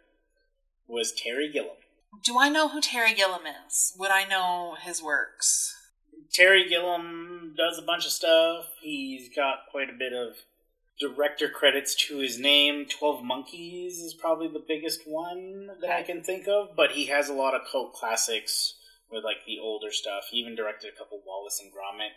was 0.87 1.11
Terry 1.11 1.51
Gilliam. 1.51 1.75
Do 2.23 2.39
I 2.39 2.49
know 2.49 2.69
who 2.69 2.81
Terry 2.81 3.13
Gilliam 3.13 3.43
is? 3.67 3.93
Would 3.99 4.11
I 4.11 4.23
know 4.23 4.75
his 4.81 5.01
works? 5.03 5.75
Terry 6.33 6.67
Gilliam 6.67 7.53
does 7.57 7.77
a 7.77 7.85
bunch 7.85 8.05
of 8.05 8.11
stuff. 8.11 8.65
He's 8.81 9.29
got 9.35 9.67
quite 9.71 9.89
a 9.89 9.97
bit 9.97 10.13
of 10.13 10.35
director 10.99 11.49
credits 11.49 11.95
to 12.07 12.17
his 12.19 12.39
name. 12.39 12.85
Twelve 12.85 13.23
Monkeys 13.23 13.97
is 13.99 14.13
probably 14.13 14.47
the 14.47 14.63
biggest 14.67 15.01
one 15.05 15.67
that 15.81 15.91
I 15.91 16.03
can 16.03 16.23
think 16.23 16.47
of, 16.47 16.69
but 16.75 16.91
he 16.91 17.05
has 17.07 17.29
a 17.29 17.33
lot 17.33 17.53
of 17.53 17.61
cult 17.71 17.93
classics 17.93 18.75
with 19.11 19.23
like 19.23 19.45
the 19.45 19.59
older 19.59 19.91
stuff. 19.91 20.25
He 20.31 20.37
even 20.37 20.55
directed 20.55 20.91
a 20.93 20.97
couple 20.97 21.21
Wallace 21.25 21.61
and 21.61 21.71
Gromit, 21.71 22.11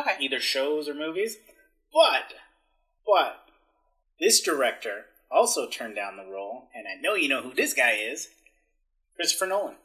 Okay. 0.00 0.16
either 0.24 0.40
shows 0.40 0.88
or 0.88 0.94
movies. 0.94 1.36
But, 1.92 2.34
but 3.06 3.44
this 4.20 4.40
director 4.40 5.06
also 5.30 5.68
turned 5.68 5.96
down 5.96 6.16
the 6.16 6.30
role, 6.30 6.68
and 6.74 6.86
I 6.86 7.00
know 7.00 7.14
you 7.14 7.28
know 7.28 7.42
who 7.42 7.54
this 7.54 7.74
guy 7.74 7.92
is, 7.92 8.28
Christopher 9.16 9.46
Nolan. 9.46 9.76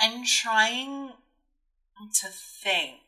I'm 0.00 0.24
trying 0.24 1.10
to 2.20 2.28
think 2.28 3.00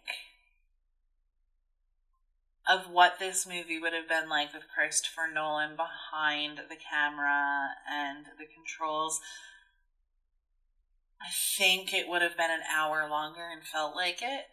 of 2.69 2.91
what 2.91 3.19
this 3.19 3.47
movie 3.47 3.79
would 3.79 3.93
have 3.93 4.09
been 4.09 4.29
like 4.29 4.55
with 4.55 4.65
Christopher 4.75 5.29
Nolan 5.33 5.77
behind 5.77 6.59
the 6.69 6.77
camera 6.77 7.69
and 7.91 8.27
the 8.39 8.47
controls. 8.47 9.21
I 11.21 11.29
think 11.57 11.93
it 11.93 12.09
would 12.09 12.23
have 12.23 12.37
been 12.37 12.51
an 12.51 12.63
hour 12.75 13.09
longer 13.09 13.47
and 13.51 13.63
felt 13.63 13.95
like 13.95 14.21
it. 14.23 14.47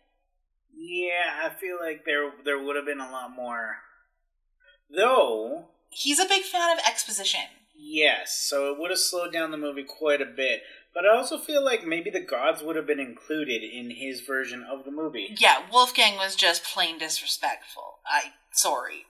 Yeah, 0.74 1.44
I 1.46 1.50
feel 1.50 1.78
like 1.82 2.06
there 2.06 2.32
there 2.46 2.62
would 2.62 2.76
have 2.76 2.86
been 2.86 3.02
a 3.02 3.12
lot 3.12 3.32
more. 3.36 3.78
Though, 4.90 5.66
He's 5.90 6.20
a 6.20 6.26
big 6.28 6.44
fan 6.44 6.72
of 6.78 6.84
exposition. 6.86 7.42
yes, 7.76 8.38
so 8.38 8.72
it 8.72 8.80
would 8.80 8.90
have 8.92 9.00
slowed 9.00 9.34
down 9.34 9.52
the 9.52 9.58
movie 9.58 9.84
quite 9.84 10.22
a 10.22 10.26
bit. 10.26 10.62
But 10.94 11.06
I 11.06 11.16
also 11.16 11.38
feel 11.38 11.64
like 11.64 11.86
maybe 11.86 12.10
the 12.10 12.20
gods 12.20 12.62
would 12.62 12.76
have 12.76 12.86
been 12.86 13.00
included 13.00 13.64
in 13.64 13.92
his 13.92 14.22
version 14.22 14.66
of 14.70 14.84
the 14.84 14.92
movie. 14.92 15.36
Yeah, 15.38 15.64
Wolfgang 15.72 16.18
was 16.18 16.36
just 16.36 16.64
plain 16.64 16.98
disrespectful. 16.98 18.00
I 18.06 18.34
sorry. 18.52 19.06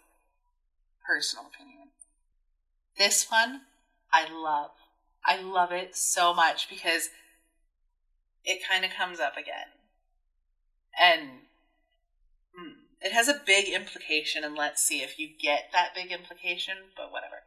Personal 1.05 1.47
opinion. 1.47 1.89
This 2.97 3.25
one 3.31 3.61
I 4.13 4.31
love. 4.31 4.71
I 5.25 5.41
love 5.41 5.71
it 5.71 5.95
so 5.95 6.33
much 6.33 6.69
because 6.69 7.09
it 8.43 8.61
kind 8.67 8.85
of 8.85 8.91
comes 8.91 9.19
up 9.19 9.33
again. 9.33 9.73
And 10.99 11.29
hmm, 12.55 12.73
it 13.01 13.11
has 13.11 13.27
a 13.27 13.41
big 13.45 13.69
implication 13.69 14.43
and 14.43 14.55
let's 14.55 14.83
see 14.83 15.01
if 15.01 15.17
you 15.17 15.29
get 15.41 15.69
that 15.73 15.95
big 15.95 16.11
implication, 16.11 16.75
but 16.95 17.11
whatever. 17.11 17.43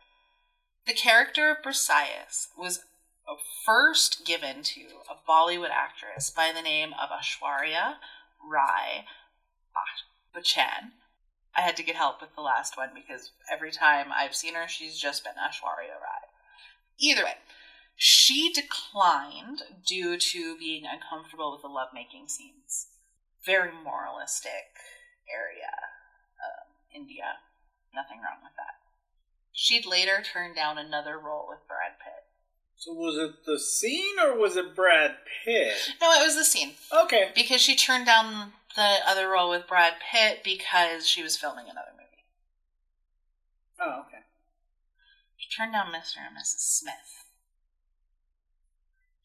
The 0.87 0.93
character 0.93 1.51
of 1.51 1.59
Briseis 1.65 2.49
was 2.59 2.85
first 3.65 4.27
given 4.27 4.63
to 4.63 4.81
a 5.09 5.17
Bollywood 5.29 5.71
actress 5.71 6.31
by 6.31 6.53
the 6.55 6.63
name 6.63 6.91
of 6.93 7.09
Aishwarya 7.11 7.97
Rai 8.43 9.07
Bachchan. 10.35 10.93
I 11.57 11.61
had 11.61 11.77
to 11.77 11.83
get 11.83 11.97
help 11.97 12.21
with 12.21 12.35
the 12.35 12.43
last 12.43 12.77
one 12.77 12.91
because 12.95 13.31
every 13.51 13.71
time 13.71 14.09
I've 14.15 14.35
seen 14.35 14.55
her, 14.55 14.69
she's 14.69 14.99
just 14.99 15.25
been 15.25 15.35
Ashwarya 15.35 15.95
Rai. 15.95 16.29
Either 16.99 17.25
way, 17.25 17.37
she 17.97 18.53
declined 18.53 19.63
due 19.87 20.19
to 20.19 20.57
being 20.59 20.85
uncomfortable 20.85 21.53
with 21.53 21.63
the 21.63 21.69
lovemaking 21.69 22.29
scenes. 22.29 22.89
Very 23.47 23.71
moralistic 23.73 24.75
area, 25.31 25.71
um, 26.43 26.75
India. 26.95 27.39
Nothing 27.95 28.19
wrong 28.19 28.43
with 28.43 28.57
that. 28.57 28.83
She'd 29.53 29.87
later 29.87 30.23
turn 30.23 30.55
down 30.55 30.79
another 30.79 31.19
role 31.19 31.47
with 31.49 31.67
Brad 31.69 31.99
Pitt. 32.03 32.24
So 32.77 32.93
was 32.93 33.17
it 33.17 33.45
the 33.47 33.59
scene 33.59 34.19
or 34.23 34.37
was 34.39 34.57
it 34.57 34.75
Brad 34.75 35.17
Pitt? 35.45 35.73
No, 36.01 36.11
it 36.13 36.25
was 36.25 36.37
the 36.37 36.45
scene. 36.45 36.73
Okay. 37.05 37.31
Because 37.35 37.61
she 37.61 37.77
turned 37.77 38.07
down 38.07 38.53
the 38.77 38.97
other 39.07 39.29
role 39.29 39.51
with 39.51 39.67
Brad 39.67 39.95
Pitt 40.13 40.43
because 40.45 41.07
she 41.07 41.23
was 41.23 41.37
filming 41.37 41.65
another 41.65 41.93
movie. 41.93 42.25
Oh, 43.81 44.01
okay. 44.07 44.23
She 45.37 45.49
turned 45.57 45.73
down 45.73 45.87
Mr. 45.87 46.17
and 46.27 46.37
Mrs. 46.37 46.61
Smith. 46.61 47.25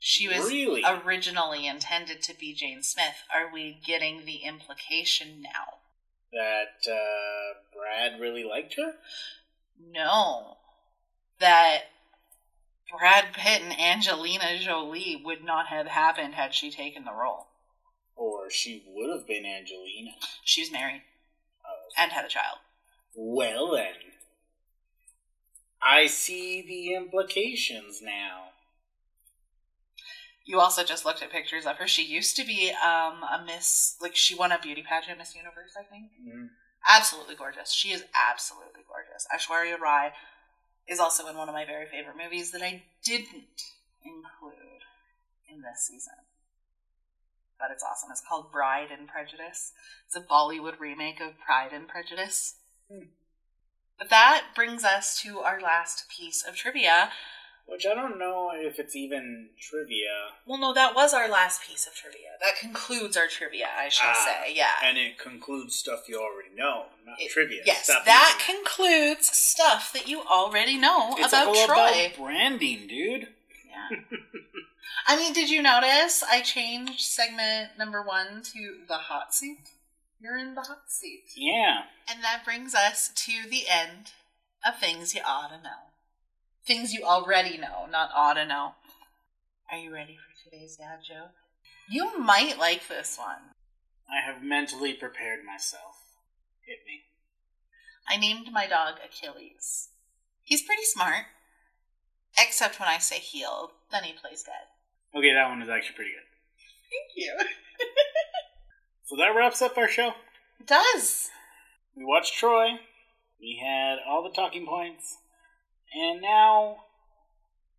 She 0.02 0.28
was 0.30 0.50
Really? 0.50 0.84
originally 0.88 1.68
intended 1.68 2.22
to 2.24 2.34
be 2.34 2.54
Jane 2.54 2.84
Smith. 2.84 3.24
Are 3.34 3.52
we 3.52 3.82
getting 3.86 4.26
the 4.26 4.38
implication 4.38 5.42
now? 5.42 5.80
That 6.32 6.90
uh, 6.90 7.60
Brad 7.76 8.20
really 8.22 8.44
liked 8.46 8.76
her? 8.76 8.94
No. 9.80 10.58
That 11.40 11.80
Brad 12.98 13.34
Pitt 13.34 13.62
and 13.62 13.80
Angelina 13.80 14.58
Jolie 14.60 15.22
would 15.24 15.44
not 15.44 15.68
have 15.68 15.88
happened 15.88 16.34
had 16.36 16.54
she 16.54 16.72
taken 16.72 17.06
the 17.06 17.14
role. 17.14 17.48
Or 18.16 18.50
she 18.50 18.84
would 18.88 19.10
have 19.16 19.28
been 19.28 19.46
Angelina? 19.46 20.12
She's 20.44 20.72
married 20.72 21.04
Oh. 21.66 21.90
and 21.98 22.12
had 22.12 22.26
a 22.26 22.30
child. 22.30 22.58
Well 23.16 23.72
then. 23.72 23.94
I 25.82 26.08
see 26.08 26.62
the 26.62 26.94
implications 26.96 28.02
now. 28.02 28.50
You 30.46 30.60
also 30.60 30.84
just 30.84 31.06
looked 31.06 31.22
at 31.22 31.32
pictures 31.32 31.66
of 31.66 31.78
her. 31.78 31.88
She 31.88 32.04
used 32.04 32.36
to 32.38 32.44
be 32.44 32.72
um, 32.72 33.24
a 33.24 33.44
Miss, 33.46 33.96
like 34.02 34.16
she 34.16 34.36
won 34.36 34.52
a 34.52 34.60
beauty 34.60 34.84
pageant, 34.88 35.18
Miss 35.20 35.36
Universe, 35.36 35.74
I 35.80 35.84
think. 35.84 36.12
Mhm. 36.22 36.50
Absolutely 36.88 37.36
gorgeous. 37.36 37.72
She 37.72 37.92
is 37.92 38.04
absolutely 38.16 38.82
gorgeous. 38.88 39.28
Aishwarya 39.34 39.80
Rai 39.80 40.12
is 40.90 41.00
also 41.00 41.28
in 41.28 41.38
one 41.38 41.48
of 41.48 41.56
my 41.56 41.66
very 41.66 41.86
favorite 41.86 42.18
movies 42.22 42.52
that 42.52 42.62
I 42.62 42.84
didn't 43.04 43.62
include 44.04 44.84
in 45.48 45.62
this 45.62 45.88
season. 45.88 46.14
But 47.60 47.70
it's 47.72 47.84
awesome. 47.84 48.10
It's 48.12 48.24
called 48.28 48.52
Bride 48.52 48.88
and 48.92 49.08
Prejudice. 49.08 49.74
It's 50.08 50.16
a 50.16 50.22
Bollywood 50.22 50.80
remake 50.80 51.20
of 51.20 51.40
Pride 51.40 51.74
and 51.74 51.88
Prejudice. 51.88 52.56
Hmm. 52.92 53.06
But 53.98 54.10
that 54.10 54.46
brings 54.56 54.84
us 54.84 55.22
to 55.22 55.40
our 55.40 55.62
last 55.62 56.06
piece 56.10 56.44
of 56.48 56.56
trivia. 56.56 57.12
Which 57.66 57.86
I 57.86 57.94
don't 57.94 58.18
know 58.18 58.50
if 58.54 58.80
it's 58.80 58.96
even 58.96 59.50
trivia. 59.60 60.32
Well, 60.46 60.58
no, 60.58 60.74
that 60.74 60.96
was 60.96 61.14
our 61.14 61.30
last 61.30 61.62
piece 61.62 61.86
of 61.86 61.94
trivia. 61.94 62.30
That 62.42 62.58
concludes 62.60 63.16
our 63.16 63.28
trivia, 63.28 63.68
I 63.78 63.90
should 63.90 64.08
Ah, 64.08 64.26
say. 64.46 64.54
Yeah. 64.56 64.74
And 64.84 64.98
it 64.98 65.20
concludes 65.20 65.76
stuff 65.76 66.10
you 66.10 66.20
already 66.20 66.50
know, 66.56 66.88
not 67.06 67.22
It- 67.22 67.32
trivia. 67.32 67.62
Yes, 67.66 67.86
that 67.88 68.44
concludes 68.46 69.28
stuff 69.38 69.94
that 69.94 70.08
you 70.08 70.22
already 70.24 70.78
know 70.78 71.16
It's 71.20 71.28
about 71.32 71.48
all 71.50 71.68
Troy. 71.68 72.06
about 72.08 72.16
branding, 72.18 72.88
dude. 72.88 73.34
Yeah. 73.68 74.00
I 75.08 75.16
mean, 75.16 75.34
did 75.34 75.50
you 75.52 75.62
notice 75.62 76.24
I 76.24 76.42
changed 76.42 77.02
segment 77.02 77.78
number 77.78 78.02
one 78.02 78.42
to 78.54 78.80
the 78.88 78.98
hot 78.98 79.34
seat? 79.34 79.70
You're 80.20 80.38
in 80.38 80.56
the 80.56 80.62
hot 80.62 80.90
seat. 80.92 81.24
Yeah. 81.36 81.84
And 82.10 82.24
that 82.24 82.44
brings 82.44 82.74
us 82.76 83.10
to 83.26 83.48
the 83.50 83.68
end 83.70 84.12
of 84.66 84.80
things 84.80 85.14
you 85.16 85.22
ought 85.26 85.50
to 85.50 85.62
know. 85.62 85.89
Things 86.70 86.94
you 86.94 87.04
already 87.04 87.58
know, 87.58 87.88
not 87.90 88.12
ought 88.16 88.36
to 88.36 88.46
know. 88.46 88.74
Are 89.72 89.78
you 89.80 89.92
ready 89.92 90.16
for 90.16 90.52
today's 90.52 90.78
dad 90.78 91.00
joke? 91.04 91.32
You 91.90 92.20
might 92.20 92.60
like 92.60 92.88
this 92.88 93.18
one. 93.18 93.56
I 94.08 94.24
have 94.24 94.44
mentally 94.44 94.94
prepared 94.94 95.40
myself. 95.44 95.96
Hit 96.68 96.78
me. 96.86 97.06
I 98.08 98.18
named 98.18 98.54
my 98.54 98.68
dog 98.68 98.98
Achilles. 99.04 99.90
He's 100.44 100.62
pretty 100.62 100.84
smart, 100.84 101.26
except 102.38 102.80
when 102.80 102.88
I 102.88 103.00
say 103.00 103.18
healed, 103.18 103.72
then 103.92 104.04
he 104.04 104.14
plays 104.14 104.44
dead. 104.44 104.70
Okay, 105.18 105.34
that 105.34 105.50
one 105.50 105.64
is 105.64 105.70
actually 105.70 105.96
pretty 105.96 106.12
good. 106.12 106.30
Thank 106.92 107.16
you. 107.16 107.36
So 109.06 109.16
that 109.16 109.36
wraps 109.36 109.64
up 109.64 109.76
our 109.76 109.88
show. 109.88 110.12
It 110.60 110.68
does. 110.68 111.30
We 111.96 112.06
watched 112.06 112.36
Troy. 112.36 112.74
We 113.42 113.60
had 113.60 113.96
all 114.08 114.22
the 114.22 114.30
talking 114.30 114.68
points. 114.68 115.18
And 115.94 116.22
now 116.22 116.78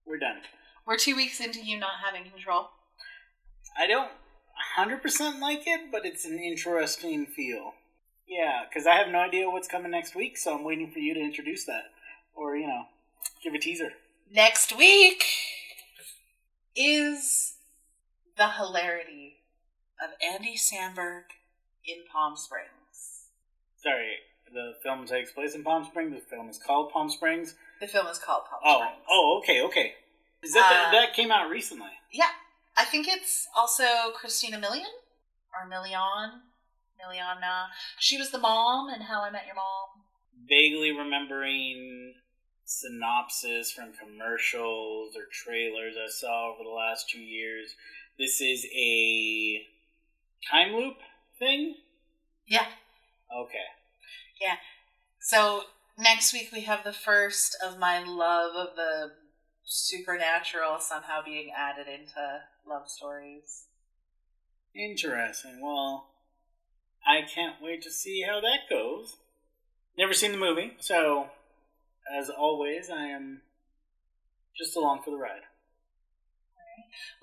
we're 0.07 0.19
done. 0.19 0.39
We're 0.87 0.97
two 0.97 1.15
weeks 1.15 1.41
into 1.41 1.61
you 1.61 1.79
not 1.79 1.93
having 2.05 2.31
control. 2.31 2.71
I 3.79 3.87
don't 3.87 4.11
100% 4.77 5.41
like 5.41 5.63
it, 5.67 5.93
but 5.93 6.05
it's 6.05 6.25
an 6.25 6.39
interesting 6.39 7.27
feel. 7.27 7.75
Yeah, 8.27 8.63
because 8.69 8.87
I 8.87 8.95
have 8.95 9.09
no 9.09 9.19
idea 9.19 9.51
what's 9.51 9.69
coming 9.69 9.91
next 9.91 10.15
week, 10.15 10.37
so 10.37 10.57
I'm 10.57 10.65
waiting 10.65 10.91
for 10.91 10.99
you 10.99 11.15
to 11.15 11.21
introduce 11.21 11.65
that. 11.65 11.85
Or, 12.35 12.57
you 12.57 12.67
know, 12.67 12.85
give 13.43 13.55
a 13.55 13.59
teaser. 13.59 13.91
Next 14.33 14.77
week 14.77 15.25
is 16.77 17.55
the 18.37 18.51
hilarity 18.53 19.39
of 20.03 20.11
Andy 20.23 20.57
Samberg 20.57 21.25
in 21.85 22.05
Palm 22.13 22.37
Springs. 22.37 23.27
Sorry, 23.77 24.13
the 24.53 24.75
film 24.83 25.07
takes 25.07 25.33
place 25.33 25.55
in 25.55 25.65
Palm 25.65 25.85
Springs. 25.85 26.15
The 26.15 26.21
film 26.21 26.49
is 26.49 26.59
called 26.59 26.93
Palm 26.93 27.11
Springs. 27.11 27.55
The 27.81 27.87
film 27.89 28.07
is 28.09 28.19
called 28.19 28.45
Palm 28.45 28.61
Oh, 28.65 28.81
Springs. 28.83 29.05
oh, 29.11 29.39
okay, 29.43 29.63
okay. 29.63 29.95
Is 30.43 30.53
that 30.53 30.89
Uh, 30.89 30.93
that 30.93 31.15
came 31.15 31.31
out 31.31 31.49
recently? 31.49 31.91
Yeah, 32.13 32.31
I 32.77 32.85
think 32.85 33.09
it's 33.09 33.49
also 33.57 34.13
Christina 34.15 34.59
Milian 34.59 34.93
or 35.55 35.69
Milian. 35.69 36.43
Miliana. 37.01 37.69
She 37.99 38.19
was 38.19 38.31
the 38.31 38.39
mom 38.39 38.91
in 38.93 39.01
How 39.03 39.23
I 39.23 39.31
Met 39.31 39.47
Your 39.47 39.55
Mom. 39.55 39.89
Vaguely 40.47 40.93
remembering 40.93 42.15
synopsis 42.67 43.73
from 43.73 43.93
commercials 43.95 45.17
or 45.17 45.23
trailers 45.33 45.95
I 45.97 46.09
saw 46.11 46.53
over 46.53 46.63
the 46.63 46.69
last 46.71 47.09
two 47.09 47.21
years. 47.21 47.75
This 48.19 48.41
is 48.43 48.67
a 48.75 49.67
time 50.51 50.75
loop 50.75 50.97
thing. 51.39 51.77
Yeah. 52.47 52.67
Okay. 53.35 53.67
Yeah. 54.41 54.57
So 55.21 55.63
next 56.01 56.33
week 56.33 56.51
we 56.53 56.63
have 56.63 56.85
the 56.85 56.93
first 56.93 57.57
of 57.65 57.79
my 57.79 58.03
love 58.03 58.57
of 58.57 58.77
the 58.77 59.13
supernatural 59.65 60.79
somehow 60.81 61.23
being 61.25 61.51
added 61.57 61.87
into 61.87 62.41
love 62.67 62.89
stories. 62.89 63.67
Interesting. 64.75 65.61
Well, 65.63 66.09
I 67.07 67.23
can't 67.23 67.57
wait 67.63 67.83
to 67.83 67.91
see 67.91 68.23
how 68.23 68.41
that 68.41 68.69
goes. 68.69 69.17
Never 69.99 70.15
seen 70.15 70.33
the 70.33 70.39
movie, 70.39 70.77
so 70.81 71.29
as 72.13 72.31
always, 72.31 72.91
I 72.91 73.07
am 73.07 73.43
just 74.57 74.77
along 74.77 75.03
for 75.05 75.11
the 75.11 75.17
ride. 75.17 75.43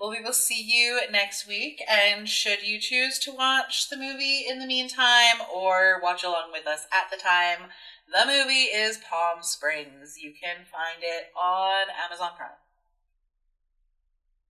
Well, 0.00 0.10
we 0.10 0.22
will 0.22 0.32
see 0.32 0.62
you 0.62 1.00
next 1.10 1.46
week. 1.46 1.82
And 1.88 2.28
should 2.28 2.62
you 2.62 2.80
choose 2.80 3.18
to 3.20 3.32
watch 3.32 3.90
the 3.90 3.96
movie 3.96 4.44
in 4.48 4.58
the 4.58 4.66
meantime 4.66 5.42
or 5.54 6.00
watch 6.02 6.24
along 6.24 6.52
with 6.52 6.66
us 6.66 6.86
at 6.92 7.10
the 7.10 7.22
time, 7.22 7.70
the 8.12 8.24
movie 8.26 8.72
is 8.72 8.98
Palm 8.98 9.42
Springs. 9.42 10.16
You 10.20 10.32
can 10.32 10.64
find 10.70 11.02
it 11.02 11.30
on 11.36 11.86
Amazon 12.04 12.32
Prime. 12.36 12.56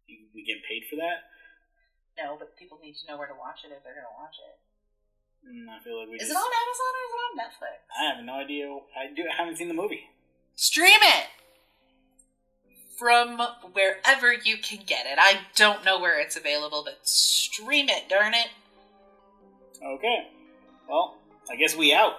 You- 0.06 0.26
We 0.34 0.44
get 0.44 0.62
paid 0.68 0.84
for 0.88 0.96
that? 0.96 1.24
No, 2.16 2.36
but 2.38 2.56
people 2.56 2.78
need 2.82 2.94
to 2.96 3.06
know 3.06 3.16
where 3.18 3.28
to 3.28 3.34
watch 3.34 3.64
it 3.64 3.72
if 3.72 3.82
they're 3.84 3.94
going 3.94 4.06
to 4.06 4.18
watch 4.18 4.34
it. 4.42 4.58
Mm, 5.48 5.68
I 5.70 5.78
feel 5.82 6.00
like 6.00 6.08
we 6.08 6.16
Is 6.16 6.28
just. 6.28 6.32
it 6.32 6.36
on 6.36 6.50
Amazon 6.50 6.92
or 6.94 7.04
is 7.06 7.12
it 7.14 7.22
on 7.26 7.34
Netflix? 7.38 7.78
I 7.94 8.04
have 8.16 8.24
no 8.24 8.32
idea. 8.34 8.66
I 8.96 9.06
do. 9.14 9.22
I 9.32 9.36
haven't 9.36 9.56
seen 9.56 9.68
the 9.68 9.74
movie. 9.74 10.08
Stream 10.56 10.98
it 11.00 11.26
from 12.98 13.38
wherever 13.72 14.32
you 14.32 14.56
can 14.58 14.82
get 14.84 15.06
it. 15.06 15.18
I 15.20 15.42
don't 15.54 15.84
know 15.84 16.00
where 16.00 16.18
it's 16.20 16.36
available, 16.36 16.82
but 16.84 17.06
stream 17.06 17.88
it, 17.88 18.08
darn 18.08 18.34
it. 18.34 18.48
Okay. 19.80 20.28
Well, 20.88 21.18
I 21.48 21.54
guess 21.54 21.76
we 21.76 21.94
out. 21.94 22.14